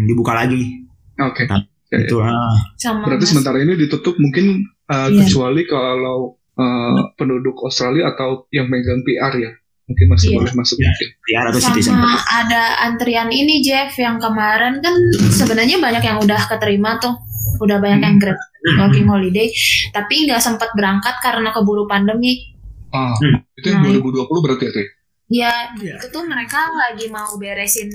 dibuka 0.06 0.34
lagi. 0.36 0.86
Oke. 1.16 1.46
Nah, 1.46 1.62
ya. 1.90 1.98
Itu 2.00 2.22
ah. 2.22 2.54
sama 2.76 3.06
Berarti 3.06 3.26
Mas. 3.26 3.30
sementara 3.30 3.58
ini 3.60 3.74
ditutup 3.76 4.14
mungkin 4.18 4.62
uh, 4.88 5.10
Iya. 5.10 5.26
kecuali 5.26 5.62
kalau 5.66 6.18
uh, 6.54 7.14
penduduk 7.16 7.58
Australia 7.62 8.14
atau 8.14 8.46
yang 8.50 8.66
megang 8.66 9.02
PR 9.02 9.34
ya. 9.34 9.52
Mungkin 9.84 10.06
masih 10.08 10.28
Iya. 10.32 10.38
boleh 10.40 10.54
masuk. 10.56 10.78
Mungkin. 10.80 11.08
PR 11.22 11.46
atau 11.50 11.60
citizen. 11.60 11.92
sama 11.94 12.14
ada 12.16 12.64
antrian 12.84 13.30
ini 13.30 13.60
Jeff 13.60 13.94
yang 13.96 14.16
kemarin 14.18 14.80
kan 14.80 14.96
sebenarnya 15.30 15.78
banyak 15.78 16.04
yang 16.04 16.18
udah 16.18 16.42
keterima 16.48 16.98
tuh 16.98 17.14
udah 17.60 17.78
banyak 17.78 18.02
yang 18.02 18.18
grab 18.18 18.40
working 18.78 19.06
holiday 19.06 19.48
tapi 19.90 20.24
nggak 20.24 20.40
sempat 20.40 20.72
berangkat 20.74 21.16
karena 21.20 21.50
keburu 21.50 21.84
pandemi 21.84 22.52
Ah, 22.90 23.10
Hmm. 23.12 23.42
itu 23.54 23.68
yang 23.68 23.82
Nah, 23.82 23.90
2020 23.90 24.38
berarti 24.40 24.64
ya? 24.64 24.72
Teh? 24.72 24.88
ya 25.28 25.54
Iya. 25.76 25.94
itu 25.98 26.08
tuh 26.08 26.24
mereka 26.24 26.62
lagi 26.70 27.10
mau 27.10 27.34
beresin 27.36 27.90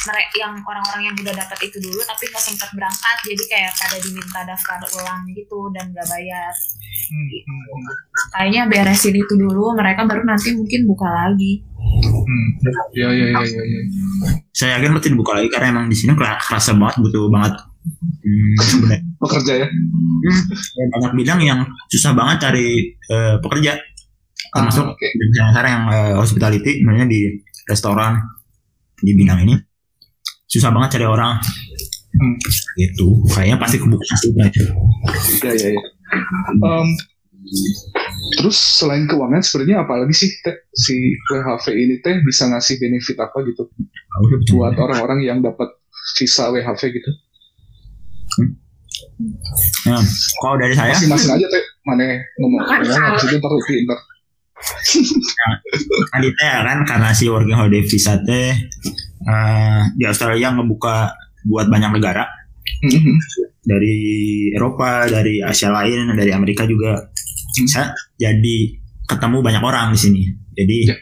mereka 0.00 0.34
yang 0.38 0.54
orang-orang 0.58 1.02
yang 1.04 1.16
udah 1.16 1.34
dapat 1.34 1.58
itu 1.64 1.80
dulu 1.80 2.00
tapi 2.02 2.28
nggak 2.28 2.40
sempat 2.42 2.68
berangkat 2.70 3.16
jadi 3.24 3.44
kayak 3.46 3.72
pada 3.74 3.96
diminta 3.98 4.40
daftar 4.42 4.78
ulang 4.94 5.24
gitu 5.30 5.68
dan 5.70 5.88
nggak 5.88 6.04
bayar 6.06 6.52
Hmm, 7.08 7.24
hmm, 7.24 7.62
hmm. 7.64 7.84
kayaknya 8.30 8.62
beresin 8.66 9.14
itu 9.14 9.34
dulu 9.34 9.72
mereka 9.72 10.04
baru 10.04 10.20
nanti 10.22 10.52
mungkin 10.52 10.84
buka 10.84 11.08
lagi 11.08 11.64
Hmm. 12.20 12.48
Ya, 12.92 13.08
ya, 13.08 13.24
ya, 13.24 13.40
ya, 13.40 13.62
ya. 13.64 13.80
Saya 14.50 14.76
yakin 14.76 14.92
pasti 14.92 15.08
dibuka 15.08 15.32
lagi 15.32 15.48
karena 15.48 15.72
emang 15.72 15.88
di 15.88 15.96
sini 15.96 16.12
kera- 16.12 16.36
kerasa 16.36 16.76
banget 16.76 17.00
butuh 17.00 17.26
banget 17.26 17.56
hmm. 17.88 19.16
Pekerja 19.24 19.52
ya? 19.64 19.68
Hmm, 19.68 20.40
ya 20.52 20.84
banyak 20.94 21.12
bidang 21.18 21.40
yang 21.42 21.60
susah 21.90 22.14
banget 22.14 22.48
cari 22.48 22.94
eh, 22.94 23.36
pekerja 23.42 23.76
termasuk 24.48 24.96
Ah, 24.96 24.96
bidang 24.96 25.48
sekarang 25.52 25.72
yang 25.72 25.84
eh, 25.92 26.14
hospitality 26.16 26.70
sebenarnya 26.80 27.06
di 27.10 27.20
restoran 27.68 28.16
di 28.98 29.12
bidang 29.12 29.44
ini 29.44 29.54
susah 30.48 30.72
banget 30.72 30.96
cari 30.98 31.06
orang 31.06 31.36
Hmm. 32.18 32.34
gitu 32.74 33.20
kayaknya 33.30 33.60
pasti 33.60 33.76
kebuka 33.78 34.14
sih. 34.18 34.32
Ya, 35.44 35.52
ya, 35.54 35.68
ya. 35.70 35.82
Em, 36.56 36.88
terus 38.40 38.58
selain 38.58 39.06
keuangan 39.06 39.44
sebenarnya 39.44 39.86
apalagi 39.86 40.14
sih 40.16 40.30
teh 40.42 40.56
si 40.72 41.14
WHV 41.30 41.66
ini 41.78 41.94
teh 42.02 42.18
bisa 42.24 42.50
ngasih 42.50 42.80
benefit 42.80 43.22
apa 43.22 43.38
gitu 43.46 43.70
buat 44.50 44.74
orang-orang 44.74 45.20
yang 45.22 45.38
dapat 45.44 45.68
visa 46.18 46.50
WHV 46.50 46.80
gitu? 46.90 47.10
Nah, 49.86 50.02
kalau 50.42 50.56
dari 50.58 50.74
saya 50.74 50.94
Masing-masing 50.94 51.30
aja 51.34 51.46
teh 51.46 51.62
mana 51.82 52.04
ngomong 52.38 52.60
ya 52.86 52.98
habis 52.98 53.24
itu 53.26 53.36
ntar 53.38 53.50
Lutfi 53.50 53.74
ntar. 53.82 53.98
tadi 56.10 56.28
teh 56.34 56.50
kan 56.50 56.78
karena 56.82 57.08
si 57.14 57.26
working 57.26 57.54
holiday 57.54 57.82
visa 57.82 58.18
teh 58.22 58.54
eh, 59.22 59.80
di 59.94 60.04
Australia 60.04 60.54
ngebuka 60.54 61.14
buat 61.46 61.66
banyak 61.66 61.98
negara 61.98 62.26
Mhm. 62.78 63.14
dari 63.64 63.96
Eropa, 64.54 65.08
dari 65.08 65.42
Asia 65.42 65.72
lain, 65.72 66.14
dari 66.14 66.30
Amerika 66.30 66.62
juga. 66.62 67.10
Saya 67.66 67.90
jadi 68.14 68.56
ketemu 69.02 69.42
banyak 69.42 69.58
orang 69.58 69.90
di 69.90 69.98
sini. 69.98 70.22
Jadi 70.54 70.86
Ya. 70.86 70.94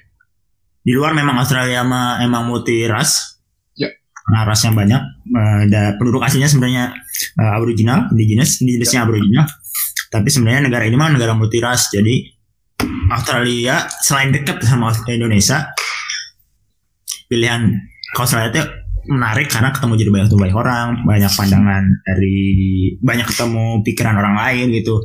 di 0.80 0.92
luar 0.94 1.12
memang 1.12 1.36
Australia 1.36 1.84
mah 1.84 2.22
emang 2.22 2.48
multi 2.48 2.86
ras. 2.88 3.42
Ya. 3.76 3.92
Karena 3.92 4.48
rasnya 4.48 4.72
banyak. 4.72 5.02
Dan 5.68 6.00
penduduk 6.00 6.24
aslinya 6.24 6.48
sebenarnya 6.48 6.96
eh, 7.36 7.52
Aboriginal, 7.52 8.10
indigenous, 8.12 8.60
indigenous-nya 8.62 9.04
Aboriginal. 9.04 9.46
Tapi 10.10 10.28
sebenarnya 10.30 10.70
negara 10.70 10.84
ini 10.86 10.96
mah 10.96 11.10
negara 11.12 11.34
multi 11.34 11.58
ras. 11.58 11.90
Jadi 11.90 12.22
Australia 13.10 13.86
selain 14.02 14.30
dekat 14.34 14.62
sama 14.62 14.92
Indonesia, 15.08 15.72
pilihan 17.26 17.74
Australia 18.16 18.50
itu 18.52 18.62
menarik 19.06 19.46
karena 19.46 19.70
ketemu 19.70 19.92
jadi 19.98 20.10
banyak 20.10 20.28
tuh 20.30 20.40
banyak 20.40 20.56
orang, 20.56 20.86
banyak 21.06 21.32
pandangan 21.34 21.84
dari 22.02 22.38
banyak 22.98 23.26
ketemu 23.30 23.64
pikiran 23.86 24.14
orang 24.18 24.34
lain 24.34 24.66
gitu. 24.74 24.98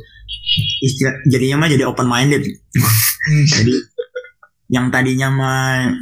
Istilah, 0.82 1.22
jadinya 1.28 1.62
mah 1.62 1.70
jadi 1.70 1.84
open 1.86 2.08
minded. 2.08 2.42
Hmm. 2.42 3.44
jadi 3.54 3.74
yang 4.72 4.88
tadinya 4.88 5.28
mah 5.28 5.92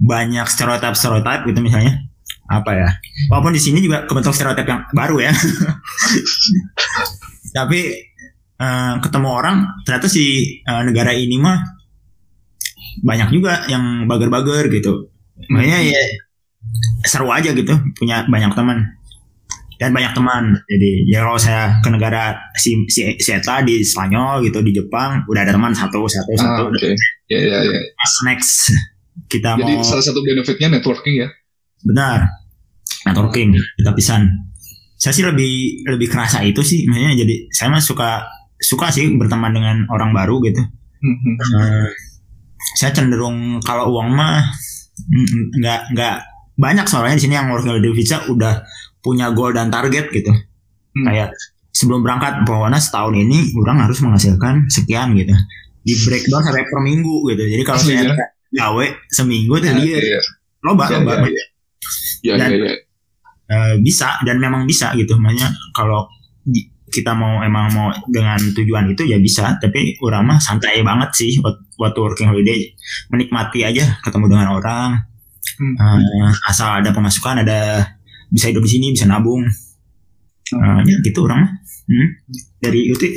banyak 0.00 0.46
stereotip 0.48 0.96
stereotip 0.96 1.46
gitu 1.46 1.60
misalnya 1.60 2.09
apa 2.50 2.70
ya? 2.74 2.88
Walaupun 3.30 3.54
di 3.54 3.62
sini 3.62 3.78
juga 3.78 4.02
kebentuk 4.10 4.34
stereotip 4.34 4.66
yang 4.66 4.82
baru 4.90 5.22
ya. 5.22 5.32
Tapi 7.56 7.80
eh, 8.58 8.94
ketemu 8.98 9.28
orang 9.30 9.56
ternyata 9.86 10.10
si 10.10 10.58
eh, 10.58 10.82
negara 10.82 11.14
ini 11.14 11.38
mah 11.38 11.58
banyak 13.06 13.30
juga 13.30 13.70
yang 13.70 14.10
bager-bager 14.10 14.66
gitu. 14.66 15.14
Makanya 15.46 15.78
ya 15.94 16.02
seru 17.06 17.30
aja 17.30 17.54
gitu 17.54 17.72
punya 17.94 18.26
banyak 18.26 18.50
teman. 18.58 18.98
Dan 19.80 19.96
banyak 19.96 20.12
teman. 20.12 20.60
Jadi 20.68 21.08
ya 21.08 21.24
kalau 21.24 21.40
saya 21.40 21.80
ke 21.80 21.88
negara 21.88 22.36
si 22.58 22.84
si, 22.92 23.16
si 23.16 23.30
Eta 23.32 23.64
di 23.64 23.80
Spanyol 23.80 24.44
gitu 24.44 24.60
di 24.60 24.76
Jepang 24.76 25.24
udah 25.24 25.40
ada 25.40 25.56
teman 25.56 25.72
satu 25.72 26.04
satu 26.04 26.36
satu. 26.36 26.62
Ah, 26.66 26.68
oke. 26.68 26.92
Ya, 27.30 27.38
ya, 27.40 27.58
ya. 27.64 27.80
Pas 27.96 28.12
next 28.28 28.74
kita 29.30 29.54
Jadi 29.56 29.72
mau 29.78 29.86
salah 29.86 30.04
satu 30.04 30.20
benefitnya 30.26 30.68
networking 30.78 31.22
ya. 31.22 31.28
benar 31.80 32.39
networking 33.02 33.48
kita 33.74 33.92
pisan 33.92 34.28
saya 34.94 35.12
sih 35.12 35.24
lebih 35.24 35.52
lebih 35.86 36.06
kerasa 36.06 36.42
itu 36.42 36.60
sih 36.60 36.84
makanya 36.84 37.16
jadi 37.18 37.34
saya 37.48 37.68
mah 37.70 37.80
suka 37.80 38.28
suka 38.56 38.92
sih 38.92 39.08
berteman 39.14 39.50
dengan 39.50 39.76
orang 39.88 40.12
baru 40.12 40.38
gitu 40.42 40.60
Hmm, 41.00 41.16
hmm. 41.16 41.36
Eh, 41.56 41.88
saya 42.76 42.92
cenderung 42.92 43.56
kalau 43.60 43.88
uang 43.90 44.12
mah 44.12 44.44
nggak 45.56 45.80
nggak 45.90 46.16
banyak 46.54 46.84
soalnya 46.84 47.16
di 47.16 47.24
sini 47.24 47.34
yang 47.34 47.48
working 47.48 47.72
holiday 47.72 47.88
visa 47.90 48.20
udah 48.26 48.60
punya 49.00 49.32
goal 49.32 49.48
dan 49.50 49.68
target 49.68 50.12
gitu 50.12 50.28
Hmm. 50.90 51.06
kayak 51.06 51.30
sebelum 51.70 52.02
berangkat 52.02 52.42
pokoknya 52.42 52.76
setahun 52.76 53.14
ini 53.14 53.54
orang 53.56 53.80
harus 53.80 54.02
menghasilkan 54.02 54.66
sekian 54.66 55.14
gitu 55.14 55.32
di 55.80 55.94
breakdown 56.02 56.42
sampai 56.42 56.66
per 56.66 56.80
minggu 56.82 57.30
gitu 57.30 57.42
jadi 57.46 57.62
kalau 57.62 57.78
saya 57.78 58.10
ya? 58.10 58.14
gawe 58.52 58.86
seminggu 59.08 59.54
tuh 59.56 59.70
Ya, 59.70 59.78
dia 59.78 59.96
ya, 59.96 60.20
loba 60.60 60.84
ya, 60.84 60.98
loba 60.98 61.12
ya, 61.16 61.30
ya. 61.30 61.44
Ya, 62.20 62.32
Dan- 62.36 62.52
ya, 62.52 62.58
ya. 62.60 62.74
Eh, 63.50 63.74
bisa 63.82 64.14
dan 64.22 64.38
memang 64.38 64.62
bisa 64.62 64.94
gitu. 64.94 65.18
Makanya 65.18 65.50
kalau 65.74 66.06
kita 66.90 67.14
mau 67.14 67.42
emang 67.42 67.70
mau 67.74 67.90
dengan 68.10 68.38
tujuan 68.38 68.90
itu 68.90 69.06
ya 69.06 69.18
bisa 69.22 69.54
tapi 69.62 69.94
orang 70.02 70.26
mah 70.26 70.38
santai 70.42 70.82
banget 70.82 71.10
sih 71.14 71.32
wak- 71.42 71.66
waktu 71.78 71.98
working 71.98 72.28
holiday. 72.30 72.70
Menikmati 73.10 73.66
aja 73.66 73.98
ketemu 74.06 74.26
dengan 74.30 74.54
orang. 74.54 74.90
Hmm. 75.58 75.74
Eh, 75.76 76.30
asal 76.46 76.78
ada 76.78 76.94
pemasukan 76.94 77.42
ada 77.42 77.82
bisa 78.30 78.46
hidup 78.54 78.62
di 78.62 78.70
sini 78.70 78.86
bisa 78.94 79.10
nabung 79.10 79.42
Ya 80.58 80.96
gitu 81.06 81.26
orang 81.26 81.46
mah. 81.46 81.52
Hmm. 81.90 82.08
dari 82.62 82.86
Uti 82.94 83.10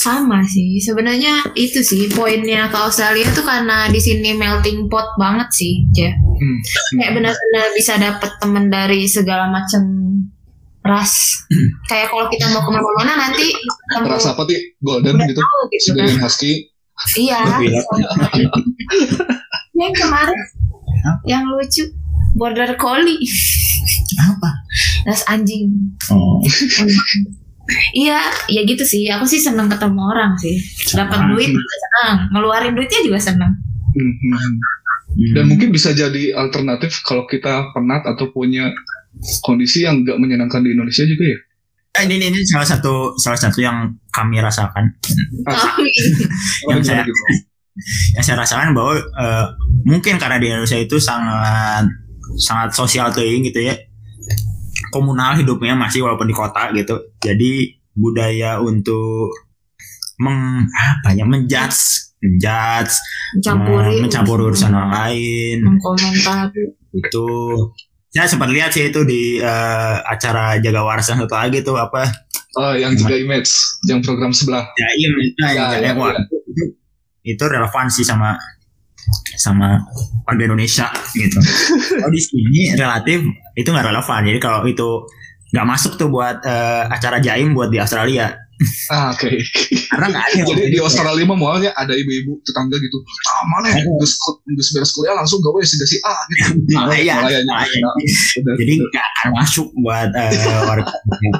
sama 0.00 0.40
sih. 0.48 0.80
Sebenarnya 0.80 1.52
itu 1.52 1.84
sih 1.84 2.08
poinnya 2.08 2.72
ke 2.72 2.78
Australia 2.80 3.28
tuh 3.36 3.44
karena 3.44 3.92
di 3.92 4.00
sini 4.00 4.32
melting 4.32 4.88
pot 4.88 5.18
banget 5.20 5.48
sih 5.52 5.84
Jeff. 5.92 6.16
Hmm. 6.16 6.58
kayak 6.96 7.12
benar-benar 7.20 7.66
bisa 7.76 8.00
dapet 8.00 8.30
temen 8.40 8.72
dari 8.72 9.04
segala 9.04 9.52
macam 9.52 9.84
ras. 10.80 11.44
Kayak 11.90 12.08
kalau 12.08 12.26
kita 12.32 12.48
mau 12.56 12.64
ke 12.64 12.70
mana-mana 12.72 13.12
nanti 13.28 13.52
Rasa 14.00 14.32
apa 14.32 14.48
sih? 14.48 14.60
Golden 14.80 15.20
gitu? 15.28 15.40
tahu 15.42 15.60
gitu 15.76 15.90
kan. 15.92 16.08
Husky. 16.24 16.52
iya. 17.20 17.44
Yang 19.76 19.92
kemarin 20.00 20.40
yang 21.28 21.44
lucu 21.48 21.84
border 22.36 22.76
collie. 22.80 23.20
Apa 24.20 24.50
ras 25.04 25.22
anjing 25.26 25.70
oh 26.10 26.40
iya 27.92 28.18
ya 28.46 28.60
gitu 28.62 28.82
sih 28.82 29.06
aku 29.06 29.22
sih 29.24 29.38
seneng 29.38 29.70
ketemu 29.70 30.00
orang 30.02 30.34
sih 30.36 30.58
dapat 30.90 31.30
duit 31.30 31.48
juga 31.48 31.74
senang 31.78 32.16
ngeluarin 32.30 32.74
duitnya 32.74 33.00
juga 33.04 33.20
senang 33.20 33.52
Hmm, 33.90 34.06
hmm, 34.06 34.38
hmm. 34.38 34.54
Hmm. 35.10 35.32
Dan 35.34 35.44
mungkin 35.50 35.74
bisa 35.74 35.90
jadi 35.90 36.30
alternatif 36.30 37.02
kalau 37.02 37.26
kita 37.26 37.74
penat 37.74 38.06
atau 38.06 38.30
punya 38.30 38.70
kondisi 39.42 39.82
yang 39.82 40.06
nggak 40.06 40.14
menyenangkan 40.14 40.62
di 40.62 40.70
Indonesia 40.70 41.02
juga 41.02 41.26
ya. 41.26 41.38
Eh, 41.98 42.02
ini, 42.06 42.22
ini 42.22 42.30
ini 42.30 42.38
salah 42.46 42.62
satu 42.62 43.18
salah 43.18 43.34
satu 43.34 43.58
yang 43.58 43.90
kami 44.14 44.38
rasakan 44.38 44.94
Ah, 45.42 45.74
Oh, 45.74 45.82
iya. 45.82 46.06
Yang 46.70 46.82
saya- 46.86 47.02
gitu? 47.02 47.18
yang 48.14 48.22
saya 48.22 48.36
rasakan 48.38 48.78
bahwa 48.78 48.94
eh, 48.94 49.46
mungkin 49.82 50.22
karena 50.22 50.38
di 50.38 50.46
Indonesia 50.46 50.78
itu 50.78 51.02
sangat 51.02 51.90
sangat 52.38 52.70
sosial 52.70 53.10
tuing 53.10 53.42
gitu 53.42 53.66
ya 53.66 53.74
komunal 54.90 55.34
hidupnya 55.34 55.74
masih 55.74 56.02
walaupun 56.04 56.28
di 56.28 56.36
kota 56.36 56.70
gitu 56.74 56.98
jadi 57.18 57.52
budaya 57.94 58.58
untuk 58.60 59.32
meng 60.20 60.68
apa 60.68 61.16
ya 61.16 61.24
menjudge 61.24 62.12
menjudge 62.20 62.94
mencampuri 63.38 63.96
eh, 63.96 64.00
mencampuri 64.04 64.42
urusan 64.52 64.74
orang 64.76 64.92
lain 64.92 65.56
mengkomentari 65.64 66.76
itu 66.92 67.26
saya 68.10 68.26
sempat 68.26 68.50
lihat 68.50 68.74
sih 68.74 68.90
itu 68.90 69.00
di 69.06 69.40
eh, 69.40 69.96
acara 70.04 70.60
jaga 70.60 70.84
waras 70.84 71.08
yang 71.08 71.24
satu 71.24 71.34
lagi 71.34 71.62
tuh 71.62 71.78
apa 71.78 72.04
Oh, 72.58 72.74
yang 72.74 72.98
juga 72.98 73.14
image, 73.14 73.46
yang 73.86 74.02
program 74.02 74.34
sebelah. 74.34 74.66
Itu 74.74 74.82
yang 74.82 75.14
Ya, 75.38 75.70
Jaim. 75.70 75.86
ya, 75.86 75.92
Wah, 75.94 76.10
ya. 76.10 76.18
itu, 76.18 76.64
itu 77.22 77.44
relevan 77.46 77.86
sih 77.86 78.02
sama 78.02 78.34
sama 79.36 79.80
warga 80.24 80.42
Indonesia 80.46 80.86
gitu. 81.12 81.40
Kalau 82.00 82.12
di 82.12 82.20
sini 82.20 82.62
relatif 82.74 83.20
itu 83.56 83.68
nggak 83.68 83.86
relevan. 83.88 84.20
Jadi 84.28 84.38
kalau 84.38 84.62
itu 84.64 84.88
nggak 85.50 85.66
masuk 85.66 85.92
tuh 85.98 86.08
buat 86.08 86.38
eh, 86.46 86.84
acara 86.86 87.18
Jaim 87.18 87.52
buat 87.52 87.68
di 87.68 87.80
Australia 87.82 88.30
Ah, 88.92 89.08
oke. 89.16 89.24
karena 89.88 90.06
nggak 90.12 90.24
ada. 90.28 90.40
Jadi 90.52 90.62
di 90.68 90.78
Australia 90.84 91.24
mah 91.24 91.38
mualnya 91.38 91.72
ada 91.72 91.96
ibu-ibu 91.96 92.44
tetangga 92.44 92.76
gitu. 92.76 92.98
Ah, 93.24 93.44
mana 93.48 93.72
ya? 93.72 93.80
Gus 93.96 94.20
gus 94.52 94.68
beres 94.76 94.92
kuliah 94.92 95.16
langsung 95.16 95.40
gawe 95.40 95.56
si 95.64 95.80
si 95.80 95.96
A 96.04 96.12
gitu. 96.28 96.76
Nah, 96.76 96.92
iya, 97.00 97.24
nah, 97.24 97.64
iya. 97.64 97.88
Bener, 98.36 98.54
jadi 98.60 98.74
bener. 98.76 98.88
nggak 98.92 99.06
akan 99.16 99.28
masuk 99.40 99.68
buat 99.80 100.10
eh, 100.12 100.30
warga 100.68 100.92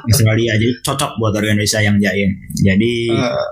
Australia. 0.09 0.53
Jadi 0.57 0.73
cocok 0.81 1.11
buat 1.21 1.33
warga 1.37 1.53
Indonesia 1.53 1.81
yang 1.85 1.97
Jaim. 2.01 2.31
Jadi 2.57 2.93
Eh, 3.13 3.47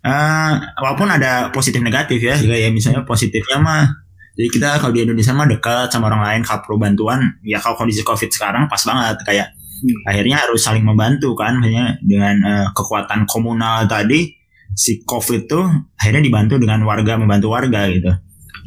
Eh, 0.00 0.52
walaupun 0.80 1.08
ada 1.12 1.52
positif 1.52 1.84
negatif 1.84 2.24
ya, 2.24 2.32
kayak 2.40 2.72
misalnya 2.72 3.04
positifnya 3.04 3.60
mah, 3.60 3.84
jadi 4.32 4.48
kita 4.48 4.68
kalau 4.80 4.96
di 4.96 5.04
Indonesia 5.04 5.36
mah 5.36 5.44
dekat 5.44 5.92
sama 5.92 6.08
orang 6.08 6.24
lain, 6.24 6.40
kalau 6.40 6.64
perlu 6.64 6.80
bantuan, 6.80 7.20
ya 7.44 7.60
kalau 7.60 7.76
kondisi 7.76 8.00
COVID 8.00 8.32
sekarang 8.32 8.64
pas 8.64 8.80
banget, 8.80 9.20
kayak 9.28 9.48
Hmm. 9.80 10.12
akhirnya 10.12 10.36
harus 10.44 10.60
saling 10.60 10.84
membantu 10.84 11.32
kan, 11.32 11.56
misalnya 11.56 11.96
dengan 12.04 12.36
eh, 12.44 12.66
kekuatan 12.76 13.24
komunal 13.24 13.88
tadi, 13.88 14.28
si 14.76 15.00
COVID 15.08 15.48
tuh 15.48 15.64
akhirnya 15.96 16.20
dibantu 16.20 16.60
dengan 16.60 16.84
warga 16.84 17.16
membantu 17.16 17.48
warga 17.56 17.88
gitu. 17.88 18.12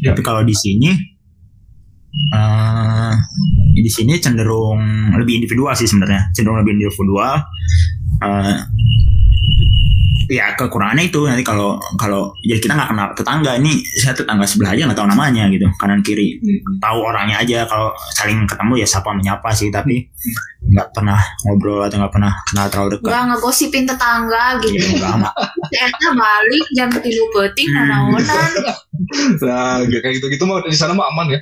Ya. 0.02 0.12
Tapi 0.14 0.22
kalau 0.26 0.42
di 0.42 0.58
sini, 0.58 0.90
eh 2.34 3.14
di 3.78 3.90
sini 3.90 4.18
cenderung 4.18 5.14
lebih 5.14 5.42
individual 5.46 5.74
sih 5.78 5.86
sebenarnya, 5.86 6.34
cenderung 6.34 6.58
lebih 6.66 6.82
individual. 6.82 7.46
Eh, 8.22 8.58
ya 10.28 10.54
kekurangannya 10.54 11.08
itu 11.08 11.20
nanti 11.24 11.42
kalau 11.42 11.76
kalau 11.96 12.32
jadi 12.40 12.60
kita 12.60 12.74
nggak 12.74 12.90
kenal 12.90 13.08
tetangga 13.12 13.52
ini 13.56 13.72
saya 13.94 14.12
tetangga 14.12 14.44
sebelah 14.44 14.72
aja 14.72 14.86
nggak 14.86 14.96
tahu 14.96 15.08
namanya 15.08 15.48
gitu 15.48 15.66
kanan 15.76 16.00
kiri 16.00 16.36
Hmm. 16.36 16.78
tahu 16.78 17.00
orangnya 17.02 17.40
aja 17.40 17.64
kalau 17.64 17.88
saling 18.12 18.44
ketemu 18.44 18.74
ya 18.76 18.88
sapa 18.88 19.12
menyapa 19.12 19.50
sih 19.50 19.68
tapi 19.68 20.08
nggak 20.64 20.92
pernah 20.92 21.20
ngobrol 21.44 21.82
atau 21.82 21.98
nggak 21.98 22.12
pernah 22.12 22.32
kenal 22.46 22.66
terlalu 22.68 22.90
dekat 22.96 23.10
Gak 23.10 23.24
ngegosipin 23.30 23.84
tetangga 23.84 24.46
gitu. 24.60 24.76
ya 24.76 25.14
nggak 25.14 25.34
Eta 25.70 26.10
balik 26.14 26.66
jam 26.72 26.90
tilu 26.94 27.24
peting 27.32 27.70
Hmm. 27.70 27.78
nanaonan. 27.82 28.52
Nah, 29.44 29.78
kayak 29.84 30.18
gitu-gitu 30.18 30.42
mah 30.44 30.64
di 30.64 30.74
sana 30.74 30.96
mah 30.96 31.06
aman 31.08 31.30
ya. 31.30 31.40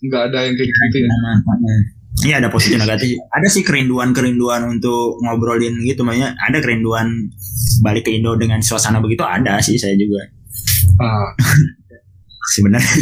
Nggak 0.00 0.22
ada 0.30 0.38
yang 0.46 0.54
kayak 0.56 0.68
gitu 0.72 0.96
ya. 1.00 1.08
aman 1.12 1.36
aman. 1.44 1.80
Iya 2.20 2.36
ada 2.36 2.48
positif 2.48 2.76
negatif. 2.76 3.16
Ada 3.30 3.48
sih 3.48 3.62
kerinduan 3.62 4.10
kerinduan 4.10 4.66
untuk 4.68 5.16
ngobrolin 5.20 5.78
gitu, 5.80 6.02
makanya 6.02 6.36
ada 6.38 6.58
kerinduan 6.58 7.30
balik 7.80 8.04
ke 8.04 8.12
Indo 8.12 8.34
dengan 8.34 8.60
suasana 8.60 8.98
begitu 8.98 9.22
ada 9.22 9.56
sih 9.58 9.74
saya 9.74 9.94
juga 9.94 10.20
Ah, 10.98 11.32
sebenarnya. 12.52 12.92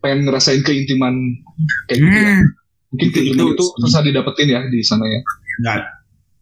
pengen 0.00 0.24
ngerasain 0.24 0.60
keintiman 0.60 1.12
kayak 1.84 1.98
gitu 1.98 2.08
ya. 2.14 2.32
Hmm. 2.32 2.44
Mungkin 2.90 3.08
keintiman 3.10 3.46
Itu- 3.46 3.52
itu 3.52 3.64
susah 3.80 4.00
didapetin 4.00 4.48
ya 4.48 4.60
di 4.64 4.80
sana 4.80 5.04
ya. 5.04 5.20
nggak 5.60 5.76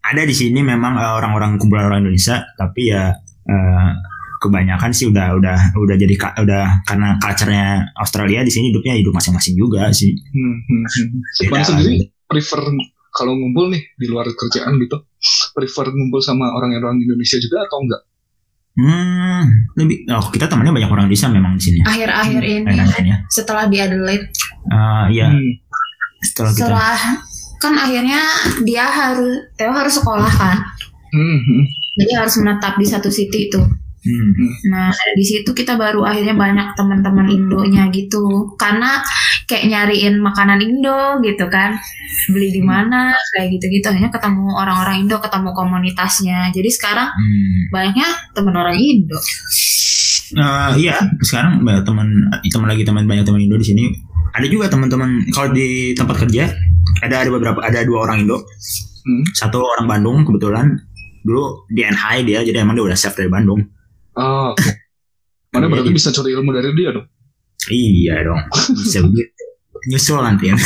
ada 0.04 0.22
di 0.22 0.30
sini 0.30 0.60
memang 0.60 0.94
eh, 0.94 1.12
orang-orang 1.14 1.58
kumpulan 1.58 1.86
orang 1.86 2.00
Indonesia 2.02 2.38
tapi 2.54 2.88
ya 2.88 3.10
eh, 3.44 3.90
kebanyakan 4.38 4.90
sih 4.90 5.10
udah 5.10 5.34
udah 5.36 5.58
udah 5.74 5.96
jadi 5.98 6.14
udah 6.38 6.82
karena 6.86 7.18
culture-nya 7.18 7.66
Australia 7.98 8.40
di 8.42 8.50
sini 8.50 8.70
hidupnya 8.70 8.94
hidup 8.96 9.12
masing-masing 9.14 9.54
juga 9.54 9.90
sih 9.90 10.14
Hmm, 10.14 10.56
hmm, 10.62 10.84
hmm. 10.86 11.50
Mana 11.50 11.64
sendiri 11.64 12.08
prefer 12.24 12.60
kalau 13.10 13.34
ngumpul 13.34 13.72
nih 13.72 13.82
di 13.98 14.06
luar 14.06 14.30
kerjaan 14.30 14.78
gitu, 14.78 14.94
prefer 15.50 15.90
ngumpul 15.90 16.22
sama 16.22 16.54
orang-orang 16.54 17.02
Indonesia 17.02 17.34
juga 17.40 17.66
atau 17.66 17.82
enggak? 17.82 18.02
hmm 18.78 19.42
lebih 19.74 20.06
oh 20.06 20.30
kita 20.30 20.46
temannya 20.46 20.70
banyak 20.70 20.86
orang 20.86 21.10
Indonesia 21.10 21.26
memang 21.26 21.58
di 21.58 21.62
sini 21.66 21.78
Akhir-akhir 21.82 22.42
ini 22.46 22.62
Enak-enak 22.62 23.04
ya 23.10 23.16
setelah 23.26 23.66
di 23.66 23.76
Adelaide 23.82 24.30
Eh, 24.70 25.06
ya 25.18 25.34
Hmm. 25.34 25.50
setelah 26.22 26.50
kita 26.54 26.62
setelah 26.62 26.98
kan 27.58 27.74
akhirnya 27.74 28.22
dia 28.62 28.86
harus 28.86 29.34
Theo 29.58 29.74
harus 29.74 29.94
sekolah 29.98 30.30
kan 30.30 30.58
Hmm, 31.10 31.38
hmm. 31.42 31.62
jadi 31.98 32.22
harus 32.22 32.38
menetap 32.38 32.78
di 32.78 32.86
satu 32.86 33.10
city 33.10 33.50
itu 33.50 33.58
hmm. 34.08 34.72
nah 34.72 34.88
di 35.12 35.24
situ 35.24 35.50
kita 35.52 35.76
baru 35.76 36.06
akhirnya 36.06 36.32
banyak 36.32 36.72
teman-teman 36.78 37.26
Indonya 37.28 37.92
gitu. 37.92 38.56
Karena 38.56 39.02
kayak 39.48 39.64
nyariin 39.68 40.20
makanan 40.20 40.60
Indo 40.60 41.18
gitu 41.24 41.48
kan. 41.48 41.74
Beli 42.28 42.52
di 42.52 42.62
mana 42.62 43.16
kayak 43.32 43.56
gitu-gitu. 43.56 43.88
Akhirnya 43.88 44.12
ketemu 44.12 44.52
orang-orang 44.52 45.04
Indo 45.04 45.16
ketemu 45.18 45.50
komunitasnya. 45.56 46.52
Jadi 46.52 46.68
sekarang 46.68 47.08
Hmm. 47.08 47.60
banyaknya 47.72 48.08
teman 48.36 48.54
orang 48.54 48.76
Indo. 48.76 49.18
Eh, 50.36 50.72
iya. 50.84 50.96
Sekarang 51.24 51.64
banyak 51.64 51.82
teman 51.88 52.08
teman 52.52 52.68
lagi 52.68 52.84
teman 52.84 53.08
banyak 53.08 53.24
teman 53.24 53.40
Indo 53.40 53.56
di 53.56 53.66
sini. 53.66 53.84
Ada 54.36 54.46
juga 54.46 54.68
teman-teman 54.68 55.24
kalau 55.32 55.56
di 55.56 55.96
tempat 55.96 56.28
kerja 56.28 56.52
ada 57.00 57.24
ada 57.24 57.30
beberapa 57.32 57.64
ada 57.64 57.80
dua 57.88 58.04
orang 58.04 58.28
Indo. 58.28 58.44
Hmm. 59.08 59.24
satu 59.32 59.64
orang 59.64 59.88
Bandung 59.88 60.28
kebetulan. 60.28 60.68
Dulu 61.24 61.68
di 61.72 61.80
NHI 61.80 62.28
dia 62.28 62.44
jadi 62.44 62.62
emang 62.62 62.76
dia 62.76 62.84
udah 62.84 62.98
chef 62.98 63.16
dari 63.16 63.32
Bandung 63.32 63.77
Oh. 64.18 64.50
Mana 65.54 65.64
berarti 65.66 65.88
bisa 65.88 66.10
cari 66.10 66.34
ilmu 66.34 66.50
dari 66.50 66.74
dia 66.74 66.90
dong? 66.90 67.06
iya 67.68 68.22
dong 68.22 68.38
bisa 68.72 69.02
begitu 69.02 69.44
nyusul 69.86 70.22
nanti 70.22 70.48
ya 70.50 70.56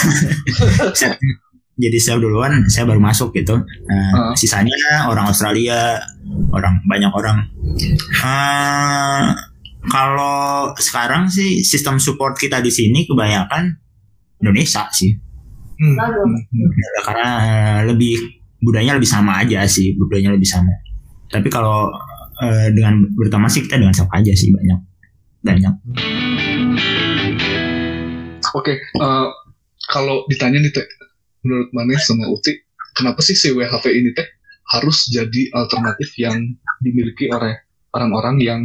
jadi 1.75 1.99
chef 1.99 2.19
duluan 2.19 2.69
saya 2.69 2.85
baru 2.85 3.01
masuk 3.01 3.33
gitu 3.33 3.59
Nah, 3.59 4.11
Ah. 4.12 4.33
sisanya 4.37 4.77
orang 5.07 5.27
Australia 5.27 5.99
orang 6.51 6.79
banyak 6.85 7.11
orang 7.11 7.49
Eh, 8.15 9.23
kalau 9.85 10.71
sekarang 10.77 11.27
sih 11.27 11.61
sistem 11.61 11.97
support 11.97 12.37
kita 12.37 12.61
di 12.61 12.71
sini 12.71 13.03
kebanyakan 13.03 13.73
Indonesia 14.38 14.87
sih 14.91 15.17
Hmm. 15.75 15.99
Karena 17.03 17.29
eh, 17.43 17.81
lebih 17.88 18.15
budayanya 18.61 18.95
lebih 18.95 19.09
sama 19.09 19.43
aja 19.43 19.67
sih 19.67 19.97
budayanya 19.97 20.37
lebih 20.37 20.47
sama 20.47 20.71
tapi 21.27 21.49
kalau 21.49 21.91
eh, 22.40 22.68
dengan 22.73 23.05
berteman 23.12 23.51
sih 23.53 23.66
kita 23.66 23.77
dengan 23.77 23.92
siapa 23.92 24.16
aja 24.16 24.33
sih 24.33 24.49
banyak 24.49 24.81
banyak 25.42 25.75
Oke, 28.53 28.77
eh, 28.77 29.29
kalau 29.88 30.29
ditanya 30.29 30.61
nih 30.61 30.73
teh, 30.77 30.85
menurut 31.40 31.73
Maneh 31.73 31.97
sama 31.97 32.29
Uti, 32.29 32.53
kenapa 32.92 33.25
sih 33.25 33.33
si 33.33 33.49
WHV 33.49 33.85
ini 33.88 34.12
teh 34.12 34.29
harus 34.77 35.09
jadi 35.09 35.49
alternatif 35.57 36.12
yang 36.21 36.37
dimiliki 36.85 37.33
oleh 37.33 37.57
orang-orang 37.97 38.37
yang 38.45 38.61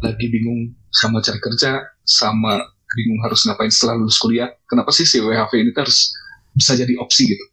lagi 0.00 0.26
bingung 0.32 0.72
sama 0.88 1.20
cari 1.20 1.36
kerja, 1.36 1.84
sama 2.08 2.64
bingung 2.96 3.20
harus 3.28 3.44
ngapain 3.44 3.68
setelah 3.68 4.00
lulus 4.00 4.16
kuliah? 4.16 4.48
Kenapa 4.64 4.88
sih 4.88 5.04
si 5.04 5.20
WHV 5.20 5.52
ini 5.52 5.70
teh 5.76 5.84
harus 5.84 6.08
bisa 6.56 6.72
jadi 6.72 6.96
opsi 6.96 7.28
gitu? 7.28 7.44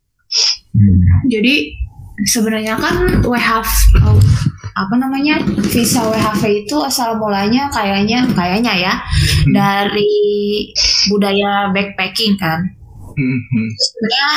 Hmm. 0.71 1.27
Jadi 1.27 1.75
sebenarnya 2.31 2.79
kan 2.79 3.27
WHV 3.27 3.67
apa 4.81 4.95
namanya 4.97 5.37
visa 5.69 6.01
WHV 6.01 6.65
itu 6.65 6.75
asal 6.81 7.15
mulanya 7.15 7.69
kayaknya 7.69 8.25
kayaknya 8.33 8.73
ya 8.75 8.93
Hmm. 9.41 9.53
dari 9.53 10.69
budaya 11.07 11.69
backpacking 11.69 12.37
kan. 12.37 12.61
Hmm, 13.13 13.39
hmm. 13.41 13.69
Sebenarnya 13.73 14.29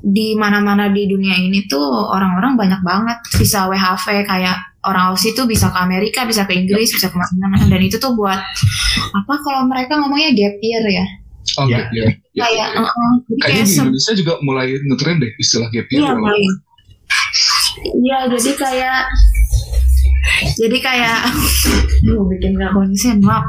di 0.00 0.32
mana-mana 0.32 0.88
di 0.88 1.04
dunia 1.04 1.36
ini 1.36 1.64
tuh 1.64 1.80
orang-orang 2.08 2.56
banyak 2.56 2.80
banget 2.80 3.18
visa 3.36 3.68
WHV 3.68 4.24
kayak 4.24 4.56
orang 4.80 5.12
Aussie 5.12 5.32
tuh 5.32 5.44
bisa 5.44 5.68
ke 5.68 5.76
Amerika, 5.76 6.24
bisa 6.24 6.48
ke 6.48 6.56
Inggris, 6.56 6.88
bisa 6.88 7.08
ke 7.08 7.16
mana-mana 7.16 7.68
dan 7.68 7.80
itu 7.80 7.96
tuh 7.96 8.16
buat 8.16 8.40
apa 9.12 9.34
kalau 9.44 9.68
mereka 9.68 10.00
ngomongnya 10.00 10.32
gap 10.32 10.56
year 10.60 10.84
ya. 10.88 11.04
Oke, 11.58 11.72
Ya. 11.72 11.80
ya. 11.92 12.08
Ya, 12.30 12.44
Kayak, 12.46 12.68
ya. 12.72 12.80
uh-uh, 12.80 13.12
jadi 13.26 13.40
Kayaknya 13.42 13.56
kayak 13.58 13.66
di 13.66 13.74
Indonesia 13.76 14.12
juga 14.14 14.32
mulai 14.40 14.66
ngetren 14.78 15.16
deh 15.18 15.32
istilah 15.36 15.68
gap 15.68 15.86
year. 15.88 16.00
Iya. 16.00 16.12
Iya, 17.80 18.18
jadi 18.36 18.50
kayak 18.56 18.98
jadi 20.60 20.76
kayak 20.80 21.20
Duh, 22.00 22.24
bikin 22.28 22.56
gak 22.56 22.72
konsen, 22.72 23.20
maaf. 23.20 23.44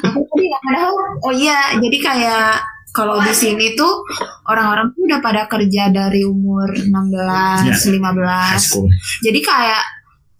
Aku 0.00 0.20
tadi 0.24 0.44
nggak 0.48 0.62
padahal, 0.64 0.94
oh 1.28 1.34
iya, 1.34 1.76
jadi 1.76 1.98
kayak 2.00 2.56
kalau 2.90 3.22
di 3.22 3.30
sini 3.30 3.78
tuh 3.78 4.02
orang-orang 4.50 4.90
tuh 4.96 5.06
udah 5.06 5.20
pada 5.22 5.42
kerja 5.46 5.92
dari 5.94 6.26
umur 6.26 6.66
16, 6.74 6.90
Ya. 6.90 7.76
15. 7.76 8.56
High 8.56 8.58
school. 8.58 8.86
Jadi 9.22 9.40
kayak 9.44 9.82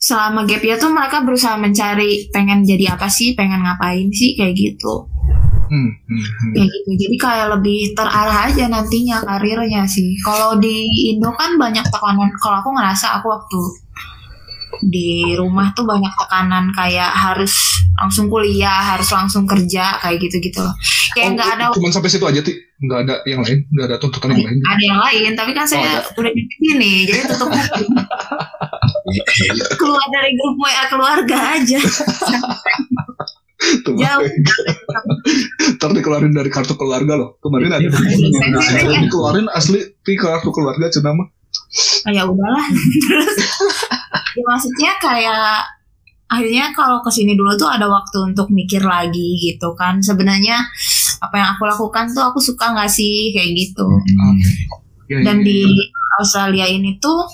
selama 0.01 0.49
gap 0.49 0.65
year 0.65 0.81
tuh 0.81 0.91
mereka 0.91 1.23
berusaha 1.23 1.55
mencari 1.61 2.33
pengen 2.33 2.65
jadi 2.65 2.97
apa 2.99 3.07
sih, 3.07 3.37
pengen 3.39 3.63
ngapain 3.63 4.09
sih 4.11 4.35
kayak 4.35 4.57
gitu. 4.57 5.07
Hmm, 5.71 5.95
hmm, 5.95 6.19
hmm. 6.19 6.53
Kayak 6.59 6.69
gitu. 6.75 6.91
Jadi 7.07 7.17
kayak 7.21 7.47
lebih 7.55 7.95
terarah 7.95 8.51
aja 8.51 8.65
nantinya 8.67 9.23
karirnya 9.23 9.87
sih. 9.87 10.19
Kalau 10.27 10.59
di 10.59 10.91
Indo 11.15 11.31
kan 11.39 11.55
banyak 11.55 11.87
tekanan. 11.87 12.35
Kalau 12.43 12.59
aku 12.59 12.71
ngerasa 12.75 13.23
aku 13.23 13.31
waktu 13.31 13.61
di 14.83 15.35
rumah 15.35 15.73
tuh 15.73 15.85
banyak 15.85 16.13
tekanan 16.17 16.71
kayak 16.71 17.11
harus 17.11 17.53
langsung 17.95 18.27
kuliah 18.27 18.95
harus 18.95 19.11
langsung 19.11 19.45
kerja 19.45 19.99
kayak 19.99 20.17
gitu 20.21 20.41
gitu 20.41 20.61
loh 20.61 20.73
kayak 21.13 21.37
nggak 21.37 21.49
ada 21.55 21.65
Cuman 21.75 21.91
sampai 21.91 22.09
situ 22.09 22.23
aja, 22.23 22.39
Ti. 22.39 22.55
Nggak 22.81 22.99
ada 23.03 23.15
yang 23.25 23.43
lain, 23.43 23.59
nggak 23.69 23.87
ada 23.87 23.97
tuntutan 23.99 24.31
yang 24.31 24.41
lain. 24.41 24.57
ada 24.65 24.81
yang 24.81 24.97
lain 24.99 25.31
tapi 25.37 25.51
kan 25.53 25.67
saya 25.67 26.01
udah 26.11 26.33
di 26.33 26.43
sini 26.49 27.05
jadi 27.05 27.29
tutup 27.29 27.51
keluar 29.81 30.07
dari 30.09 30.31
grup 30.33 30.57
WA 30.57 30.85
keluarga 30.89 31.39
aja 31.59 31.81
Tuh, 33.85 33.93
jauh 33.93 34.25
Ntar 35.77 35.91
dikeluarin 35.93 36.33
dari 36.33 36.49
kartu 36.49 36.73
keluarga 36.75 37.13
loh. 37.13 37.37
Kemarin 37.39 37.69
ada 37.71 37.85
Iya. 37.85 39.05
dikeluarin 39.05 39.53
asli 39.53 39.85
Ti 40.01 40.17
kartu 40.17 40.49
keluarga 40.49 40.89
cina 40.89 41.13
mah. 41.13 41.29
Ah, 42.03 42.11
ya 42.11 42.25
udahlah 42.25 42.65
terus 43.05 43.37
ya 44.11 44.43
maksudnya 44.47 44.93
kayak 44.99 45.65
akhirnya 46.31 46.71
kalau 46.75 47.03
ke 47.03 47.11
sini 47.11 47.35
dulu 47.35 47.59
tuh 47.59 47.67
ada 47.67 47.91
waktu 47.91 48.35
untuk 48.35 48.51
mikir 48.55 48.83
lagi 48.87 49.35
gitu 49.39 49.75
kan 49.75 49.99
sebenarnya 49.99 50.63
apa 51.21 51.35
yang 51.35 51.49
aku 51.59 51.67
lakukan 51.67 52.07
tuh 52.15 52.23
aku 52.23 52.39
suka 52.39 52.71
nggak 52.71 52.91
sih 52.91 53.35
kayak 53.35 53.51
gitu 53.55 53.87
Ya, 55.11 55.27
dan 55.27 55.43
ya, 55.43 55.47
di 55.51 55.59
ya. 55.67 55.91
Australia 56.23 56.67
ini 56.71 57.03
tuh 57.03 57.27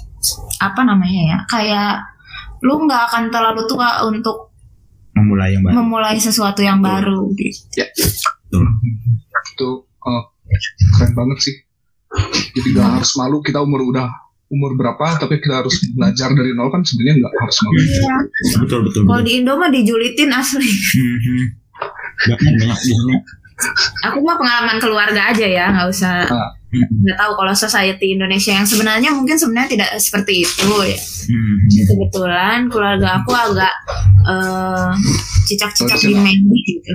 apa 0.64 0.80
namanya 0.80 1.22
ya 1.28 1.38
kayak 1.44 1.92
lu 2.64 2.88
nggak 2.88 3.12
akan 3.12 3.28
terlalu 3.28 3.68
tua 3.68 4.00
untuk 4.08 4.56
memulai 5.12 5.52
yang 5.52 5.60
baru 5.60 5.84
memulai 5.84 6.16
sesuatu 6.16 6.64
yang 6.64 6.80
baru 6.80 7.28
gitu. 7.36 7.84
Betul. 8.48 8.64
itu 9.52 9.68
eh, 9.84 10.24
keren 10.96 11.12
banget 11.12 11.38
sih. 11.44 11.56
Jadi 12.56 12.68
nggak 12.72 12.88
harus 12.96 13.12
malu 13.20 13.44
kita 13.44 13.60
umur 13.60 13.84
udah 13.92 14.08
umur 14.46 14.78
berapa 14.78 15.18
tapi 15.18 15.42
kita 15.42 15.58
harus 15.60 15.74
belajar 15.90 16.30
dari 16.30 16.54
nol 16.54 16.70
kan 16.70 16.80
sebenarnya 16.80 17.18
nggak 17.18 17.34
harus 17.34 17.56
malu. 17.60 17.78
Iya. 17.78 18.16
betul 18.62 18.80
betul, 18.86 19.02
Kalau 19.04 19.22
di 19.22 19.32
Indo 19.42 19.52
mah 19.58 19.70
dijulitin 19.70 20.30
asli. 20.30 20.68
Banyak 22.16 22.38
banyak 22.38 22.68
di 22.70 22.86
sini 22.94 23.14
Aku 24.04 24.20
mah 24.20 24.36
pengalaman 24.36 24.76
keluarga 24.76 25.32
aja 25.32 25.46
ya, 25.48 25.72
nggak 25.72 25.88
usah 25.88 26.28
Ah. 26.28 26.50
nggak 26.76 27.16
tahu 27.16 27.32
kalau 27.40 27.54
society 27.56 28.12
Indonesia 28.12 28.52
yang 28.52 28.68
sebenarnya 28.68 29.08
mungkin 29.08 29.32
sebenarnya 29.32 29.80
tidak 29.80 29.90
seperti 29.96 30.44
itu 30.44 30.68
ya. 30.84 30.98
Mhm. 31.32 31.56
Kebetulan 31.88 32.58
keluarga 32.68 33.16
aku 33.16 33.32
agak 33.32 33.72
eh, 34.28 34.92
cicak-cicak 35.48 35.96
di. 36.04 36.12
Mendi 36.12 36.58
gitu. 36.68 36.92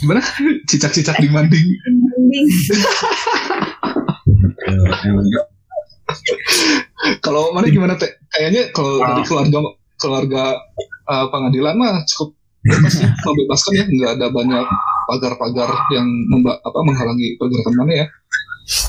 Gimana? 0.00 0.24
Cicak-cicak 0.64 1.20
di 1.20 1.28
manding. 1.28 1.66
Kalau 7.24 7.50
mana 7.50 7.66
gimana 7.66 7.94
teh? 7.94 8.10
Kayaknya 8.28 8.70
kalau 8.70 8.98
Ah. 8.98 9.06
dari 9.10 9.22
keluarga 9.24 9.58
keluarga 9.96 10.42
eh, 11.06 11.26
pengadilan 11.28 11.74
mah 11.74 12.02
cukup 12.06 12.34
bebas 12.60 12.94
ya, 12.96 13.08
membebaskan 13.24 13.72
ya, 13.72 13.84
nggak 13.86 14.10
ada 14.18 14.26
banyak 14.28 14.64
pagar-pagar 15.06 15.70
yang 15.90 16.06
memba- 16.28 16.58
apa 16.58 16.78
menghalangi 16.82 17.36
pergerakan 17.36 17.74
mana 17.76 17.92
ya. 17.94 18.06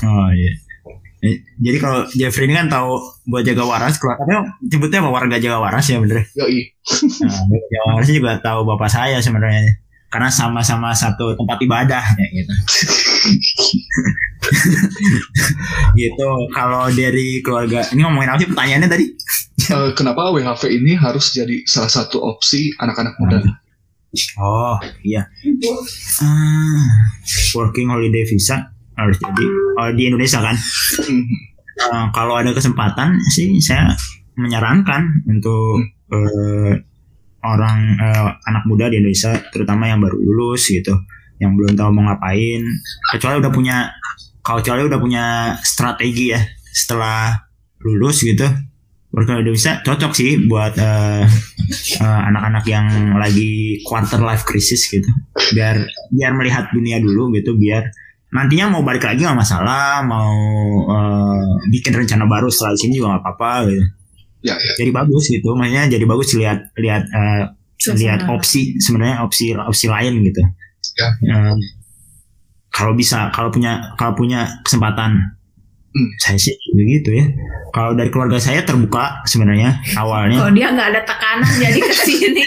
Oh 0.02 0.28
iya. 0.30 0.52
Eh, 1.20 1.36
Jadi 1.58 1.76
kalau 1.78 2.08
Jeffrey 2.10 2.48
ini 2.48 2.56
kan 2.56 2.68
tahu 2.68 2.96
buat 3.26 3.44
jaga 3.44 3.60
waras, 3.62 3.96
keluarganya 3.96 4.40
sebutnya 4.62 5.00
apa 5.00 5.10
warga 5.10 5.36
jaga 5.36 5.60
waras 5.60 5.84
ya 5.86 5.98
bener. 5.98 6.24
Yoi. 6.34 6.60
Nah, 7.20 7.44
jaga 7.46 7.80
waras 7.90 8.08
juga 8.08 8.32
tahu 8.38 8.64
bapak 8.66 8.88
saya 8.88 9.16
sebenarnya. 9.18 9.80
Karena 10.08 10.26
sama-sama 10.26 10.90
satu 10.90 11.36
tempat 11.36 11.60
ibadah 11.60 12.02
ya 12.02 12.26
gitu. 12.34 12.52
gitu. 16.00 16.28
Kalau 16.56 16.88
dari 16.92 17.40
keluarga, 17.44 17.84
ini 17.92 18.00
ngomongin 18.04 18.30
apa 18.32 18.40
sih 18.40 18.48
pertanyaannya 18.48 18.88
tadi? 18.88 19.06
Eh, 19.70 19.92
kenapa 19.94 20.32
WHV 20.32 20.62
ini 20.72 20.96
harus 20.96 21.36
jadi 21.36 21.62
salah 21.68 21.92
satu 21.92 22.24
opsi 22.24 22.72
anak-anak 22.80 23.14
muda? 23.20 23.44
Oh 24.40 24.80
iya. 25.06 25.22
Ah, 26.18 26.82
working 27.54 27.86
holiday 27.86 28.26
visa 28.26 28.74
harus 28.98 29.14
jadi 29.22 29.46
oh, 29.78 29.94
di 29.94 30.10
Indonesia 30.10 30.42
kan. 30.42 30.58
Eh, 31.80 32.06
kalau 32.12 32.36
ada 32.36 32.50
kesempatan 32.50 33.22
sih 33.30 33.62
saya 33.62 33.94
menyarankan 34.34 35.30
untuk 35.30 35.78
eh, 36.10 36.74
orang 37.46 37.78
eh, 37.96 38.28
anak 38.50 38.66
muda 38.66 38.90
di 38.90 38.98
Indonesia 39.00 39.38
terutama 39.54 39.88
yang 39.88 40.02
baru 40.02 40.18
lulus 40.18 40.68
gitu 40.68 40.92
yang 41.40 41.56
belum 41.56 41.74
tahu 41.74 41.90
mau 41.90 42.12
ngapain. 42.12 42.62
Kecuali 43.16 43.40
udah 43.40 43.52
punya 43.52 43.76
kalau 44.44 44.60
kecuali 44.60 44.86
udah 44.86 45.00
punya 45.00 45.24
strategi 45.64 46.36
ya 46.36 46.40
setelah 46.70 47.34
lulus 47.80 48.22
gitu 48.22 48.46
working 49.10 49.34
holiday 49.34 49.54
visa 49.54 49.72
cocok 49.82 50.12
sih 50.14 50.46
buat 50.46 50.78
eh, 50.78 51.26
eh, 51.98 52.20
anak-anak 52.30 52.64
yang 52.70 52.86
lagi 53.18 53.82
quarter 53.82 54.22
life 54.22 54.46
crisis 54.46 54.86
gitu. 54.86 55.06
Biar 55.54 55.82
biar 56.14 56.30
melihat 56.38 56.70
dunia 56.70 57.02
dulu 57.02 57.34
gitu 57.34 57.58
biar 57.58 57.90
nantinya 58.30 58.70
mau 58.70 58.86
balik 58.86 59.02
lagi 59.02 59.26
nggak 59.26 59.38
masalah 59.38 60.06
mau 60.06 60.38
eh, 60.86 61.50
bikin 61.74 61.90
rencana 61.90 62.24
baru 62.30 62.46
setelah 62.46 62.78
sini 62.78 63.02
juga 63.02 63.18
nggak 63.18 63.22
apa-apa 63.26 63.52
gitu. 63.70 63.84
Ya, 64.40 64.56
ya. 64.56 64.72
jadi 64.80 64.88
bagus 64.88 65.28
gitu 65.28 65.52
maksudnya 65.52 65.84
jadi 65.92 66.04
bagus 66.08 66.32
lihat 66.32 66.72
lihat 66.80 67.04
eh, 67.12 67.44
lihat 67.92 68.24
opsi 68.24 68.80
sebenarnya 68.80 69.20
opsi 69.20 69.52
opsi 69.52 69.84
lain 69.84 70.24
gitu 70.24 70.40
Ya. 70.98 71.54
Kalau 72.70 72.92
bisa 72.94 73.28
kalau 73.34 73.50
punya 73.50 73.94
kalau 73.98 74.14
punya 74.14 74.46
kesempatan 74.62 75.36
Hmm. 75.90 76.06
saya 76.22 76.38
sih 76.38 76.54
begitu 76.70 77.10
ya 77.18 77.26
kalau 77.74 77.98
dari 77.98 78.14
keluarga 78.14 78.38
saya 78.38 78.62
terbuka 78.62 79.26
sebenarnya 79.26 79.74
awalnya 79.98 80.38
Kalau 80.38 80.54
dia 80.54 80.70
nggak 80.70 80.86
ada 80.94 81.02
tekanan 81.02 81.50
jadi 81.58 81.78
ke 81.82 81.94
sini. 82.06 82.42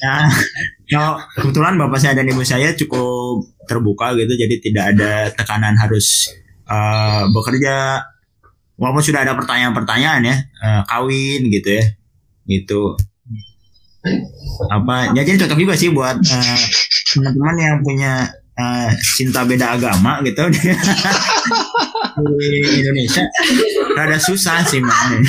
Nah, 0.00 0.32
kalau 0.96 1.20
kebetulan 1.36 1.76
bapak 1.76 2.00
saya 2.00 2.16
dan 2.16 2.32
ibu 2.32 2.40
saya 2.40 2.72
cukup 2.72 3.44
terbuka 3.68 4.16
gitu, 4.16 4.32
jadi 4.32 4.54
tidak 4.64 4.84
ada 4.96 5.12
tekanan 5.36 5.76
harus 5.76 6.32
eh, 6.68 7.22
bekerja. 7.36 8.00
Walaupun 8.80 9.04
sudah 9.04 9.28
ada 9.28 9.36
pertanyaan-pertanyaan 9.36 10.22
ya, 10.24 10.36
eh, 10.40 10.82
kawin 10.88 11.52
gitu 11.52 11.68
ya, 11.68 11.84
gitu. 12.48 12.96
Apa? 14.72 15.12
Ya 15.14 15.22
jadi 15.22 15.46
cocok 15.46 15.58
juga 15.60 15.74
sih 15.76 15.92
buat 15.92 16.16
eh, 16.16 16.58
teman-teman 17.12 17.56
yang 17.56 17.76
punya 17.80 18.12
eh, 18.52 18.90
cinta 19.14 19.44
beda 19.44 19.76
agama 19.76 20.20
gitu 20.22 20.42
di 20.52 22.48
Indonesia. 22.78 23.24
Rada 23.92 24.16
susah 24.16 24.60
sih 24.62 24.80
memang. 24.80 25.20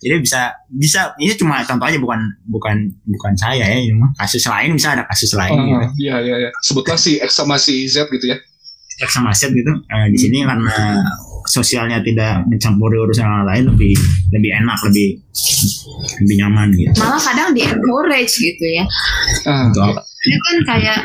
jadi 0.00 0.16
bisa 0.18 0.40
bisa 0.68 1.00
ini 1.16 1.32
cuma 1.34 1.60
contoh 1.60 1.84
aja 1.84 1.96
bukan 1.96 2.20
bukan 2.44 2.76
bukan 3.04 3.32
saya 3.34 3.64
ya 3.64 3.76
ini 3.76 3.92
mah 3.92 4.12
kasus 4.16 4.44
lain 4.44 4.76
bisa 4.76 4.92
ada 4.92 5.04
kasus 5.06 5.32
lain 5.32 5.56
gitu 5.56 5.76
Oh, 5.76 5.90
iya, 5.96 6.16
iya, 6.20 6.34
iya. 6.38 6.50
Sebutlah 6.60 6.96
si 6.96 7.16
X 7.16 7.30
sama 7.32 7.56
si 7.56 7.84
Z 7.84 8.08
gitu 8.08 8.26
ya. 8.28 8.36
X 8.96 9.10
sama 9.12 9.32
Z 9.32 9.52
gitu 9.52 9.72
Eh, 9.86 10.06
di 10.08 10.18
sini 10.18 10.40
karena 10.40 10.72
sosialnya 11.46 12.02
tidak 12.02 12.42
mencampuri 12.50 12.98
urusan 13.00 13.26
orang 13.26 13.46
lain 13.46 13.64
lebih 13.74 13.94
lebih 14.34 14.50
enak 14.62 14.78
lebih 14.90 15.08
lebih 16.22 16.36
nyaman 16.42 16.68
gitu 16.74 16.98
Malah 17.00 17.22
kadang 17.22 17.50
di 17.54 17.62
encourage 17.64 18.34
gitu 18.36 18.64
ya. 18.66 18.84
Ah, 19.46 19.70
Untuk 19.70 19.82
apa? 19.82 20.00
Ini 20.26 20.36
kan 20.42 20.56
kayak, 20.66 20.98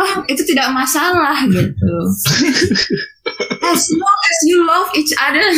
oh 0.00 0.12
itu 0.32 0.40
tidak 0.48 0.72
masalah 0.72 1.36
gitu. 1.44 1.92
As 3.66 3.82
long 3.92 4.20
as 4.32 4.38
you 4.48 4.58
love 4.64 4.88
each 4.96 5.12
other. 5.20 5.44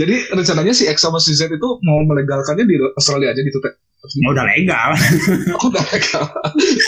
Jadi 0.00 0.14
rencananya 0.34 0.74
si 0.76 0.84
X 0.90 1.00
sama 1.00 1.16
si 1.22 1.32
Z 1.32 1.48
itu 1.48 1.68
mau 1.80 2.04
melegalkannya 2.04 2.68
di 2.68 2.76
Australia 2.98 3.32
aja 3.32 3.40
gitu, 3.40 3.56
Teh. 3.64 3.72
Ya 4.04 4.28
udah 4.36 4.44
legal 4.44 4.90
Oh, 5.56 5.72
udah 5.72 5.84
legal. 5.88 6.24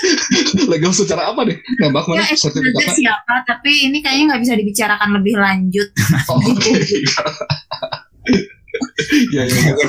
legal 0.72 0.92
secara 0.92 1.32
apa 1.32 1.48
nih? 1.48 1.56
Nembak 1.80 2.04
ya 2.04 2.10
mana 2.12 2.22
itu 2.28 2.36
saja 2.36 2.52
sertifikatnya? 2.52 2.92
siapa, 2.92 3.34
tapi 3.48 3.70
ini 3.88 3.98
kayaknya 4.04 4.24
nggak 4.36 4.42
bisa 4.44 4.54
dibicarakan 4.58 5.10
lebih 5.20 5.34
lanjut. 5.40 5.88
Oh, 6.28 6.42
Oke. 6.42 6.72
ya, 9.32 9.42
ya, 9.48 9.56
ya. 9.72 9.86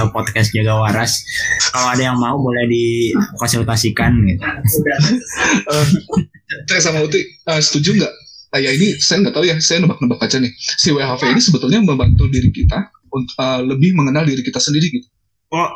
Eh, 0.00 0.04
podcast 0.14 0.48
jaga 0.54 0.80
waras 0.80 1.20
kalau 1.68 1.92
ada 1.92 2.02
yang 2.08 2.16
mau 2.16 2.40
boleh 2.40 2.64
dikonsultasikan 2.70 4.16
gitu 4.24 4.44
Eh, 5.68 5.86
Teh 6.64 6.80
sama 6.80 7.04
Uti, 7.04 7.20
eh, 7.20 7.60
setuju 7.60 8.00
nggak? 8.00 8.12
Ah, 8.54 8.60
ya 8.62 8.70
ini 8.70 8.96
saya 9.02 9.26
nggak 9.26 9.34
tahu 9.34 9.44
ya, 9.44 9.58
saya 9.58 9.82
nebak-nebak 9.82 10.22
aja 10.22 10.38
nih. 10.38 10.52
Si 10.56 10.94
WHV 10.94 11.20
ini 11.34 11.42
sebetulnya 11.42 11.82
membantu 11.82 12.30
diri 12.30 12.48
kita 12.48 12.78
untuk 13.12 13.36
eh, 13.36 13.60
lebih 13.66 13.92
mengenal 13.98 14.24
diri 14.24 14.40
kita 14.40 14.62
sendiri 14.62 14.88
gitu. 14.88 15.08
oh 15.52 15.70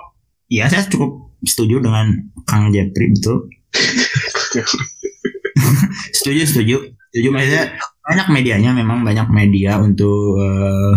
iya 0.48 0.68
saya 0.68 0.84
cukup 0.88 1.32
setuju 1.44 1.78
dengan 1.84 2.12
Kang 2.48 2.72
Jepri 2.74 3.12
betul. 3.14 3.46
Setuju 6.16 6.42
setuju. 6.46 6.76
Setuju 7.12 7.28
maksudnya 7.32 7.64
banyak 8.04 8.26
medianya 8.32 8.70
memang 8.72 9.04
banyak 9.04 9.28
media 9.28 9.76
untuk 9.80 10.40
eh, 10.40 10.94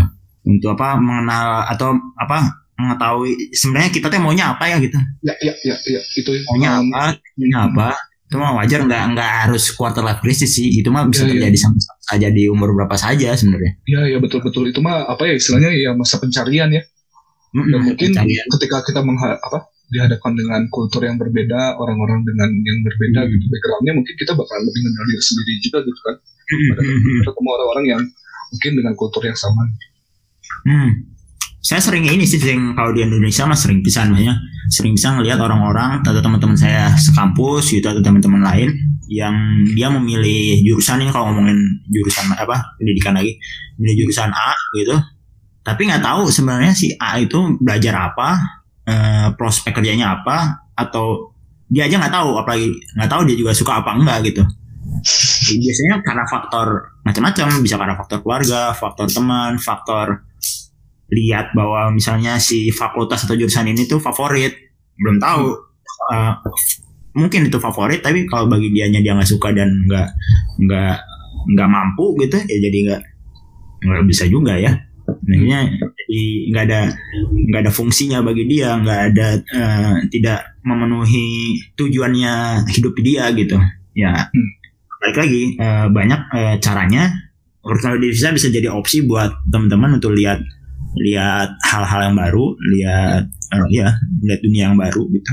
untuk 0.48 0.74
apa 0.76 0.98
mengenal 0.98 1.68
atau 1.70 1.96
apa 2.18 2.62
mengetahui 2.80 3.54
sebenarnya 3.54 3.92
kita 3.94 4.08
tuh 4.10 4.22
maunya 4.22 4.56
apa 4.58 4.66
ya 4.66 4.78
gitu. 4.82 4.98
Ya, 5.22 5.36
ya, 5.44 5.54
ya, 5.62 5.76
ya. 5.86 6.02
Itu. 6.18 6.34
Maunya 6.50 6.82
um, 6.82 6.90
apa 6.94 7.20
maunya 7.38 7.60
apa. 7.70 7.90
Itu 8.32 8.36
mah 8.40 8.52
wajar 8.64 8.80
nggak 8.88 9.04
nggak 9.12 9.32
harus 9.46 9.64
quarter 9.76 10.02
life 10.02 10.24
crisis 10.24 10.56
sih. 10.56 10.80
Itu 10.80 10.90
mah 10.90 11.06
bisa 11.12 11.28
Iya, 11.28 11.28
iya. 11.28 11.34
terjadi 11.46 11.58
sama 11.60 11.78
saja 12.00 12.28
di 12.32 12.48
umur 12.48 12.72
berapa 12.74 12.96
saja 12.96 13.36
sebenarnya. 13.36 13.72
Ya, 13.86 14.02
ya 14.08 14.18
betul-betul 14.24 14.72
itu 14.72 14.80
mah 14.80 15.04
apa 15.06 15.28
ya 15.28 15.36
istilahnya 15.36 15.70
ya 15.76 15.92
masa 15.94 16.18
pencarian 16.18 16.72
ya. 16.72 16.82
Dan 17.52 17.68
Mm-mm, 17.68 17.84
mungkin 17.84 18.10
ketika 18.58 18.78
kita 18.88 19.04
mengha- 19.04 19.40
apa 19.44 19.68
dihadapkan 19.92 20.32
dengan 20.40 20.64
kultur 20.72 21.04
yang 21.04 21.20
berbeda, 21.20 21.76
orang-orang 21.76 22.24
dengan 22.24 22.48
yang 22.48 22.80
berbeda 22.80 23.28
gitu 23.28 23.46
backgroundnya 23.52 23.94
mungkin 24.00 24.16
kita 24.16 24.32
bakal 24.32 24.56
lebih 24.64 24.82
mengenal 24.88 25.06
diri 25.12 25.24
sendiri 25.24 25.54
juga 25.60 25.78
gitu 25.84 26.00
kan. 26.00 26.16
Pada 26.72 26.82
ketemu 27.28 27.50
orang-orang 27.52 27.86
yang 27.88 28.02
mungkin 28.56 28.72
dengan 28.80 28.94
kultur 28.96 29.24
yang 29.28 29.36
sama. 29.36 29.68
Hmm. 30.68 31.12
Saya 31.62 31.78
sering 31.78 32.10
ini 32.10 32.26
sih 32.26 32.42
sering 32.42 32.74
kalau 32.74 32.90
di 32.90 33.06
Indonesia 33.06 33.46
mah 33.46 33.60
sering 33.60 33.86
bisa 33.86 34.02
namanya 34.02 34.34
sering 34.72 34.98
bisa 34.98 35.14
ngelihat 35.14 35.38
orang-orang 35.38 36.02
atau 36.02 36.18
teman-teman 36.18 36.58
saya 36.58 36.90
sekampus 36.98 37.70
gitu 37.70 37.86
atau 37.86 38.02
teman-teman 38.02 38.42
lain 38.42 38.74
yang 39.12 39.36
dia 39.76 39.92
memilih 39.94 40.58
jurusan 40.66 41.04
ini 41.04 41.12
kalau 41.14 41.30
ngomongin 41.30 41.60
jurusan 41.92 42.34
apa 42.34 42.74
pendidikan 42.82 43.14
lagi 43.14 43.38
milih 43.78 44.08
jurusan 44.08 44.32
A 44.32 44.58
gitu 44.74 44.96
tapi 45.62 45.88
nggak 45.90 46.02
tahu 46.02 46.30
sebenarnya 46.30 46.74
si 46.74 46.94
A 46.98 47.22
itu 47.22 47.58
belajar 47.62 48.12
apa 48.12 48.30
eh, 48.86 49.28
prospek 49.38 49.78
kerjanya 49.78 50.22
apa 50.22 50.68
atau 50.74 51.34
dia 51.72 51.88
aja 51.88 52.02
nggak 52.02 52.14
tahu 52.14 52.30
apalagi 52.42 52.68
nggak 52.98 53.10
tahu 53.10 53.22
dia 53.30 53.36
juga 53.38 53.52
suka 53.54 53.80
apa 53.80 53.94
enggak 53.96 54.20
gitu. 54.28 54.44
Biasanya 55.52 56.04
karena 56.04 56.24
faktor 56.28 56.68
macam-macam 57.06 57.46
bisa 57.64 57.76
karena 57.80 57.96
faktor 57.96 58.20
keluarga 58.22 58.76
faktor 58.76 59.08
teman 59.08 59.56
faktor 59.62 60.26
lihat 61.12 61.52
bahwa 61.54 61.92
misalnya 61.92 62.40
si 62.40 62.72
fakultas 62.72 63.24
atau 63.24 63.38
jurusan 63.38 63.70
ini 63.70 63.88
tuh 63.88 64.02
favorit. 64.02 64.54
Belum 64.98 65.18
tahu 65.18 65.72
Uh, 66.02 66.34
mungkin 67.14 67.46
itu 67.46 67.62
favorit 67.62 68.02
tapi 68.02 68.26
kalau 68.26 68.50
bagi 68.50 68.74
dianya 68.74 69.04
dia 69.04 69.14
nggak 69.14 69.30
suka 69.30 69.54
dan 69.54 69.70
nggak 69.86 70.10
nggak 70.66 70.98
nggak 71.54 71.70
mampu 71.70 72.16
gitu 72.24 72.42
ya 72.42 72.58
jadi 72.58 72.78
nggak 72.88 73.02
nggak 73.86 74.04
bisa 74.08 74.26
juga 74.26 74.56
ya 74.56 74.72
Akhirnya 75.32 75.60
jadi 75.72 76.22
nggak 76.52 76.64
ada 76.68 76.82
nggak 77.32 77.62
ada 77.64 77.72
fungsinya 77.72 78.20
bagi 78.20 78.44
dia 78.52 78.76
nggak 78.76 79.02
ada 79.12 79.28
eh, 79.40 79.96
tidak 80.12 80.60
memenuhi 80.68 81.56
tujuannya 81.80 82.68
hidup 82.68 82.94
dia 83.00 83.32
gitu. 83.32 83.56
Ya 83.96 84.28
balik 85.02 85.18
lagi 85.18 85.44
eh, 85.56 85.88
banyak 85.88 86.22
eh, 86.36 86.56
caranya. 86.60 87.08
Kalau 87.62 87.98
bisa 88.02 88.34
bisa 88.34 88.52
jadi 88.52 88.68
opsi 88.74 89.06
buat 89.06 89.32
teman-teman 89.48 90.02
untuk 90.02 90.18
lihat 90.18 90.42
lihat 90.98 91.56
hal-hal 91.64 92.12
yang 92.12 92.16
baru 92.20 92.46
lihat 92.60 93.24
eh, 93.32 93.68
ya 93.72 93.96
lihat 94.28 94.40
dunia 94.44 94.64
yang 94.72 94.78
baru 94.78 95.08
gitu. 95.16 95.32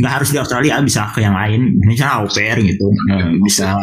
Nggak 0.00 0.12
harus 0.16 0.28
di 0.32 0.38
Australia 0.40 0.80
bisa 0.80 1.12
ke 1.12 1.20
yang 1.20 1.36
lain. 1.36 1.76
Misalnya 1.84 2.24
au 2.24 2.26
pair 2.30 2.56
gitu. 2.56 2.88
Eh, 2.88 3.36
bisa 3.44 3.76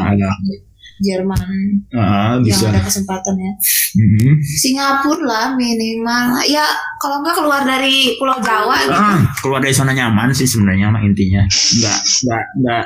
Jerman 0.99 1.47
eh, 1.89 2.33
bisa 2.43 2.67
yang 2.67 2.75
ada 2.75 2.81
kesempatan 2.83 3.35
ya. 3.39 3.53
Mhm. 3.95 4.31
Singapura 4.43 5.23
lah 5.25 5.47
minimal. 5.55 6.43
Ya 6.45 6.67
kalau 6.99 7.23
nggak 7.23 7.35
keluar 7.39 7.61
dari 7.63 8.19
Pulau 8.19 8.37
Jawa 8.43 8.75
gitu. 8.83 8.93
Ah, 8.93 9.19
keluar 9.39 9.59
dari 9.63 9.73
zona 9.73 9.95
nyaman 9.95 10.35
sih 10.35 10.45
sebenarnya 10.45 10.91
mah 10.91 11.01
intinya 11.01 11.43
nggak 11.47 11.99
nggak 12.27 12.45
nggak 12.59 12.85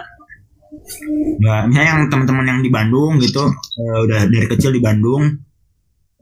nggak 1.40 1.60
misalnya 1.70 1.90
yang 1.96 2.02
teman-teman 2.12 2.46
yang 2.50 2.60
di 2.62 2.70
Bandung 2.72 3.18
gitu 3.22 3.46
eh, 3.80 3.98
udah 4.06 4.20
dari 4.28 4.48
kecil 4.50 4.72
di 4.74 4.82
Bandung 4.84 5.24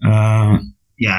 eh, 0.02 0.54
ya 1.02 1.16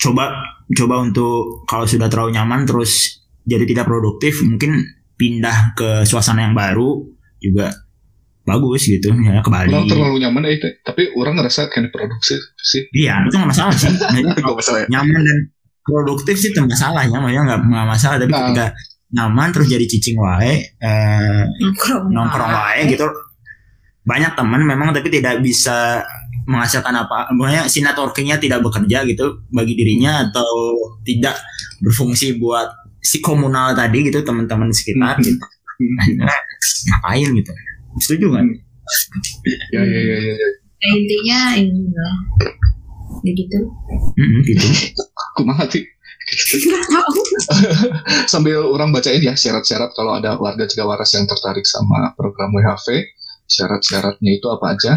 coba 0.00 0.44
coba 0.70 0.94
untuk 1.02 1.66
kalau 1.66 1.84
sudah 1.84 2.06
terlalu 2.06 2.38
nyaman 2.38 2.64
terus 2.64 3.22
jadi 3.44 3.66
tidak 3.66 3.90
produktif 3.90 4.40
mungkin 4.46 4.80
pindah 5.18 5.76
ke 5.76 5.88
suasana 6.06 6.48
yang 6.48 6.56
baru 6.56 7.04
juga 7.42 7.74
bagus 8.50 8.82
gitu 8.84 9.08
misalnya 9.10 9.40
ke 9.40 9.48
Bali 9.48 9.70
Orang 9.70 9.86
terlalu 9.86 10.16
nyaman 10.18 10.42
ya 10.44 10.52
itu, 10.52 10.66
tapi 10.80 11.02
orang 11.12 11.34
ngerasa 11.36 11.60
kayak 11.66 11.88
produksi 11.88 12.34
sih. 12.56 12.82
iya 12.92 13.22
itu 13.22 13.34
nggak 13.34 13.50
masalah 13.50 13.72
sih 13.72 13.88
Nah, 13.94 14.52
masalah 14.52 14.78
ya. 14.82 14.88
nyaman 14.90 15.20
dan 15.20 15.38
produktif 15.80 16.34
sih 16.36 16.50
itu 16.50 16.60
masalahnya 16.60 17.16
maksudnya 17.16 17.42
nggak 17.46 17.60
nggak 17.64 17.86
masalah 17.88 18.16
tapi 18.16 18.30
Nah. 18.30 18.40
ketika 18.44 18.66
nyaman 19.10 19.48
terus 19.50 19.66
jadi 19.66 19.84
cicing 19.84 20.16
wae 20.16 20.54
eh, 20.76 21.42
Nongkrong. 22.08 22.50
wae 22.50 22.82
gitu 22.86 23.06
banyak 24.00 24.32
teman 24.32 24.62
memang 24.62 24.90
tapi 24.90 25.08
tidak 25.08 25.38
bisa 25.40 26.02
menghasilkan 26.42 26.94
apa 26.96 27.30
makanya 27.30 27.66
si 27.66 27.78
networkingnya 27.78 28.36
tidak 28.36 28.58
bekerja 28.60 29.04
gitu 29.04 29.44
bagi 29.48 29.74
dirinya 29.74 30.24
atau 30.24 30.48
tidak 31.00 31.36
berfungsi 31.78 32.34
buat 32.36 32.66
si 32.98 33.18
komunal 33.18 33.72
tadi 33.72 34.04
gitu 34.04 34.20
teman-teman 34.20 34.68
sekitar 34.70 35.14
Hmm. 35.14 35.24
gitu 35.24 35.44
Akhirnya, 35.80 36.28
ngapain 36.86 37.28
gitu 37.32 37.52
setuju 37.98 38.26
kan 38.30 38.46
Ya 39.74 39.82
ya 39.82 40.00
ya 40.00 40.16
ya. 40.18 40.34
ya. 40.34 40.48
Ya, 40.80 40.88
intinya 40.96 41.40
ini 41.60 41.92
lah. 41.92 42.16
Ya 43.20 43.32
gitu. 43.36 43.58
Mm-mm, 44.16 44.40
gitu 44.42 44.64
Aku 45.30 45.44
mati. 45.44 45.84
Nggak. 45.84 47.04
Sambil 48.32 48.64
orang 48.64 48.90
bacain 48.90 49.20
ya 49.20 49.36
syarat-syarat 49.36 49.92
kalau 49.92 50.16
ada 50.16 50.40
warga 50.40 50.64
Jaga 50.64 50.88
Waras 50.88 51.12
yang 51.12 51.28
tertarik 51.28 51.68
sama 51.68 52.16
program 52.16 52.50
WHV, 52.50 52.86
syarat-syaratnya 53.44 54.40
itu 54.40 54.46
apa 54.48 54.72
aja? 54.72 54.92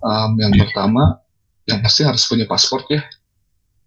Em, 0.00 0.30
yang 0.38 0.52
pertama, 0.56 1.20
yang 1.66 1.82
pasti 1.82 2.06
harus 2.06 2.22
punya 2.24 2.46
paspor 2.46 2.86
ya. 2.88 3.02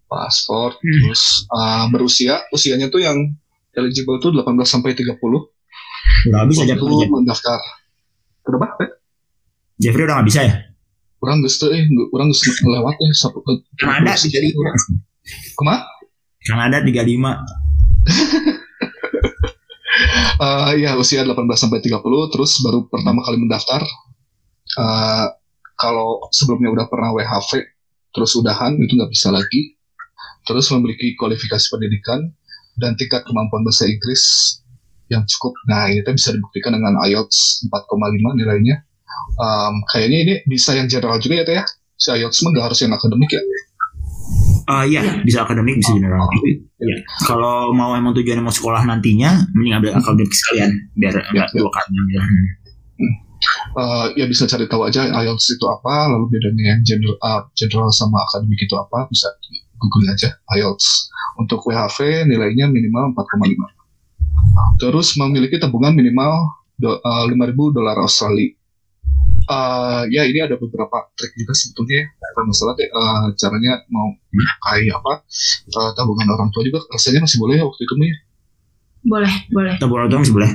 Paspor, 0.06 0.78
Hmm. 0.78 1.10
terus 1.10 1.48
eh, 1.48 1.86
berusia, 1.90 2.44
usianya 2.52 2.92
tuh 2.92 3.02
yang 3.02 3.18
eligible 3.74 4.20
tuh 4.20 4.36
18 4.36 4.46
sampai 4.68 4.94
30. 4.94 5.50
udah 6.30 6.40
habis 6.44 6.58
aja 6.60 6.76
Waktu 6.76 6.86
kerja 6.86 7.06
mendaftar. 7.10 7.60
Kenapa? 8.46 8.78
Eh, 8.86 8.92
Jeffrey 9.82 10.06
udah 10.06 10.22
nggak 10.22 10.30
bisa 10.30 10.42
ya 10.46 10.56
Orang 11.20 11.42
geus 11.42 11.58
teu, 11.58 11.74
eh, 11.74 11.82
orang 12.14 12.30
geus 12.30 12.46
lewat 12.46 12.96
ya. 13.02 13.10
Satu, 13.18 13.42
Kanada 13.82 14.14
35 14.14 14.54
Ke 15.58 15.62
mana? 15.66 15.82
Kanada 16.46 16.86
35 16.86 17.42
Eh, 20.36 20.84
ya 20.84 21.00
usia 21.00 21.24
18 21.24 21.32
sampai 21.56 21.80
30 21.80 22.28
terus 22.28 22.60
baru 22.60 22.92
pertama 22.92 23.24
kali 23.24 23.40
mendaftar. 23.40 23.82
Eh, 24.76 25.28
kalau 25.80 26.28
sebelumnya 26.36 26.72
udah 26.76 26.86
pernah 26.92 27.16
WHV 27.16 27.64
terus 28.12 28.32
udahan 28.36 28.76
itu 28.76 29.00
nggak 29.00 29.12
bisa 29.12 29.32
lagi. 29.32 29.80
Terus 30.46 30.68
memiliki 30.76 31.16
kualifikasi 31.16 31.66
pendidikan 31.72 32.22
dan 32.78 33.00
tingkat 33.00 33.24
kemampuan 33.24 33.64
bahasa 33.64 33.88
Inggris 33.88 34.24
yang 35.12 35.24
cukup. 35.26 35.54
Nah, 35.70 35.90
ini 35.92 36.02
tuh 36.02 36.14
bisa 36.18 36.34
dibuktikan 36.34 36.74
dengan 36.74 36.98
IELTS 37.06 37.68
4,5 37.70 38.40
nilainya. 38.42 38.76
Em, 39.36 39.76
kayaknya 39.90 40.18
ini 40.26 40.34
bisa 40.50 40.76
yang 40.76 40.88
general 40.90 41.22
juga 41.22 41.42
ya 41.42 41.46
teh 41.46 41.56
ya. 41.62 41.64
Si 41.96 42.10
IELTS 42.12 42.44
mah 42.44 42.50
nggak 42.52 42.66
harus 42.72 42.80
yang 42.84 42.94
akademik 42.94 43.32
ya. 43.32 43.42
Ah 44.66 44.82
iya, 44.82 45.22
bisa 45.22 45.46
akademik, 45.46 45.78
bisa 45.78 45.94
general. 45.94 46.26
Tapi 46.26 46.58
ya, 46.82 46.98
kalau 47.30 47.70
mau 47.70 47.94
emang 47.94 48.18
tujuannya 48.18 48.42
mau 48.42 48.50
sekolah 48.50 48.82
nantinya, 48.90 49.46
mending 49.54 49.74
ambil 49.78 49.92
akademik 49.94 50.34
sekalian 50.34 50.74
biar 50.98 51.14
enggak 51.14 51.54
ya. 51.54 51.62
dua 51.62 51.70
kali 51.70 51.94
ambil. 51.94 52.22
Eh, 53.76 54.06
ya 54.18 54.26
bisa 54.26 54.48
cari 54.48 54.66
tahu 54.66 54.88
aja 54.88 55.06
IELTS 55.06 55.60
itu 55.60 55.66
apa, 55.68 56.08
lalu 56.10 56.32
bedanya 56.34 56.76
yang 56.76 56.82
general, 56.82 57.16
uh, 57.22 57.44
general 57.54 57.92
sama 57.92 58.24
akademik 58.32 58.58
itu 58.64 58.74
apa, 58.74 59.06
bisa 59.12 59.28
di 59.46 59.62
google 59.78 60.08
aja 60.10 60.32
IELTS. 60.56 61.12
Untuk 61.36 61.60
WHV 61.68 62.26
nilainya 62.32 62.72
minimal 62.72 63.12
4,5. 63.12 63.75
Terus 64.80 65.16
memiliki 65.20 65.56
tabungan 65.60 65.96
minimal 65.96 66.52
do, 66.76 67.00
uh, 67.00 67.26
5.000 67.28 67.76
dolar 67.76 67.96
Australia. 68.00 68.52
Eh, 69.46 70.04
ya 70.10 70.26
ini 70.26 70.42
ada 70.42 70.58
beberapa 70.58 71.06
trik 71.14 71.38
juga 71.38 71.54
sebetulnya 71.54 72.02
ya. 72.02 72.06
kalau 72.34 72.50
masalah 72.50 72.74
eh, 72.82 73.26
caranya 73.38 73.78
mau 73.94 74.10
kayak 74.66 74.98
apa 74.98 75.22
eh, 75.70 75.92
tabungan 75.94 76.34
orang 76.34 76.50
tua 76.50 76.66
juga 76.66 76.82
rasanya 76.90 77.30
masih 77.30 77.38
boleh 77.38 77.62
ya 77.62 77.66
waktu 77.70 77.82
itu 77.86 77.96
nih 78.02 78.12
Boleh, 79.06 79.34
boleh. 79.54 80.10
Dong 80.10 80.26
sebelah. 80.26 80.50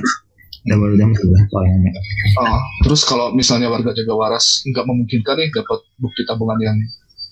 Tabur 0.67 0.91
dong 0.91 1.15
sebelah. 1.15 1.43
Soalnya. 1.47 1.91
Ah, 2.35 2.59
terus 2.83 3.07
kalau 3.07 3.31
misalnya 3.31 3.71
warga 3.71 3.95
jaga 3.95 4.11
waras 4.11 4.59
nggak 4.67 4.83
memungkinkan 4.83 5.39
nih 5.39 5.49
dapat 5.55 5.79
bukti 5.95 6.27
tabungan 6.27 6.59
yang 6.59 6.75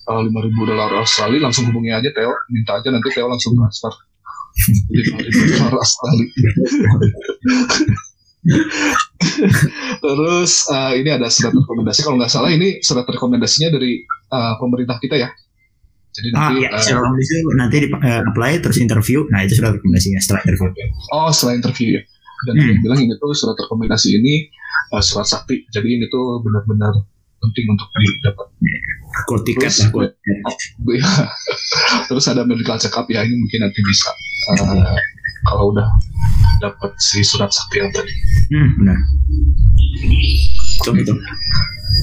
uh, 0.07 0.23
5.000 0.23 0.31
dolar 0.63 0.89
Australia, 0.95 1.43
langsung 1.43 1.67
hubungi 1.67 1.91
aja 1.91 2.07
Theo, 2.15 2.31
minta 2.55 2.79
aja 2.79 2.87
nanti 2.87 3.11
Theo 3.11 3.27
langsung 3.27 3.59
transfer. 3.59 3.91
5.000 4.57 5.51
dolar 5.55 5.73
Australia. 5.77 6.49
terus 9.99 10.63
uh, 10.71 10.95
ini 10.95 11.09
ada 11.11 11.27
surat 11.27 11.51
rekomendasi, 11.51 11.99
kalau 12.07 12.17
nggak 12.17 12.31
salah 12.31 12.51
ini 12.51 12.79
surat 12.79 13.03
rekomendasinya 13.03 13.75
dari 13.75 14.03
uh, 14.31 14.55
pemerintah 14.57 14.97
kita 15.03 15.19
ya. 15.19 15.29
Jadi 16.09 16.27
Ah 16.33 16.49
nanti, 16.49 16.65
uh, 16.65 16.79
secara 16.81 17.05
itu 17.13 17.37
nanti 17.53 17.75
di, 17.85 17.87
eh, 17.93 18.21
apply 18.25 18.51
terus 18.65 18.81
interview. 18.81 19.29
Nah 19.29 19.45
itu 19.45 19.61
sudah 19.61 19.77
rekomendasinya 19.77 20.19
setelah 20.23 20.41
interview. 20.47 20.69
oh 21.13 21.29
setelah 21.29 21.53
interview 21.59 21.99
ya. 21.99 22.03
Dan 22.47 22.55
Hmm. 22.55 22.79
bilang 22.79 22.99
ini 23.03 23.13
tuh 23.19 23.35
surat 23.35 23.59
rekomendasi 23.59 24.15
ini 24.15 24.47
uh, 24.95 25.03
surat 25.03 25.27
sakti, 25.27 25.67
jadi 25.69 25.99
ini 25.99 26.05
tuh 26.07 26.39
benar-benar 26.39 26.95
penting 27.39 27.65
untuk 27.71 27.87
didapat. 27.91 28.47
Code 29.25 29.43
tiket 29.47 29.71
Terus, 29.71 29.77
lah, 29.81 29.89
code 29.91 30.13
tiket. 30.13 30.59
Bu, 30.83 30.89
ya. 30.95 31.07
Terus 32.07 32.25
ada 32.29 32.41
medical 32.45 32.77
check 32.77 32.93
up 32.93 33.07
ya 33.09 33.25
ini 33.25 33.35
mungkin 33.35 33.59
nanti 33.65 33.79
bisa 33.83 34.09
uh, 34.53 34.95
kalau 35.47 35.71
udah 35.73 35.87
dapat 36.59 36.91
si 36.99 37.23
surat 37.23 37.49
sakti 37.49 37.79
yang 37.79 37.91
tadi. 37.95 38.13
Hmm, 38.51 38.69
benar. 38.79 38.99
Betul, 40.79 40.93
betul. 41.03 41.17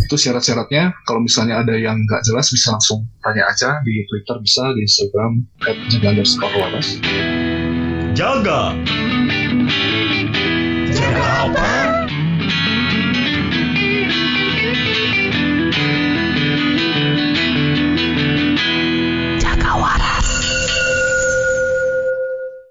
Itu 0.07 0.17
syarat-syaratnya. 0.17 0.95
Kalau 1.05 1.21
misalnya 1.21 1.61
ada 1.63 1.75
yang 1.77 1.99
nggak 1.99 2.23
jelas 2.25 2.49
bisa 2.51 2.75
langsung 2.75 3.05
tanya 3.21 3.49
aja 3.51 3.81
di 3.85 4.07
Twitter 4.09 4.37
bisa 4.41 4.63
di 4.73 4.81
Instagram 4.87 5.33
@jaga_waras. 5.93 6.89
jaga 8.17 8.73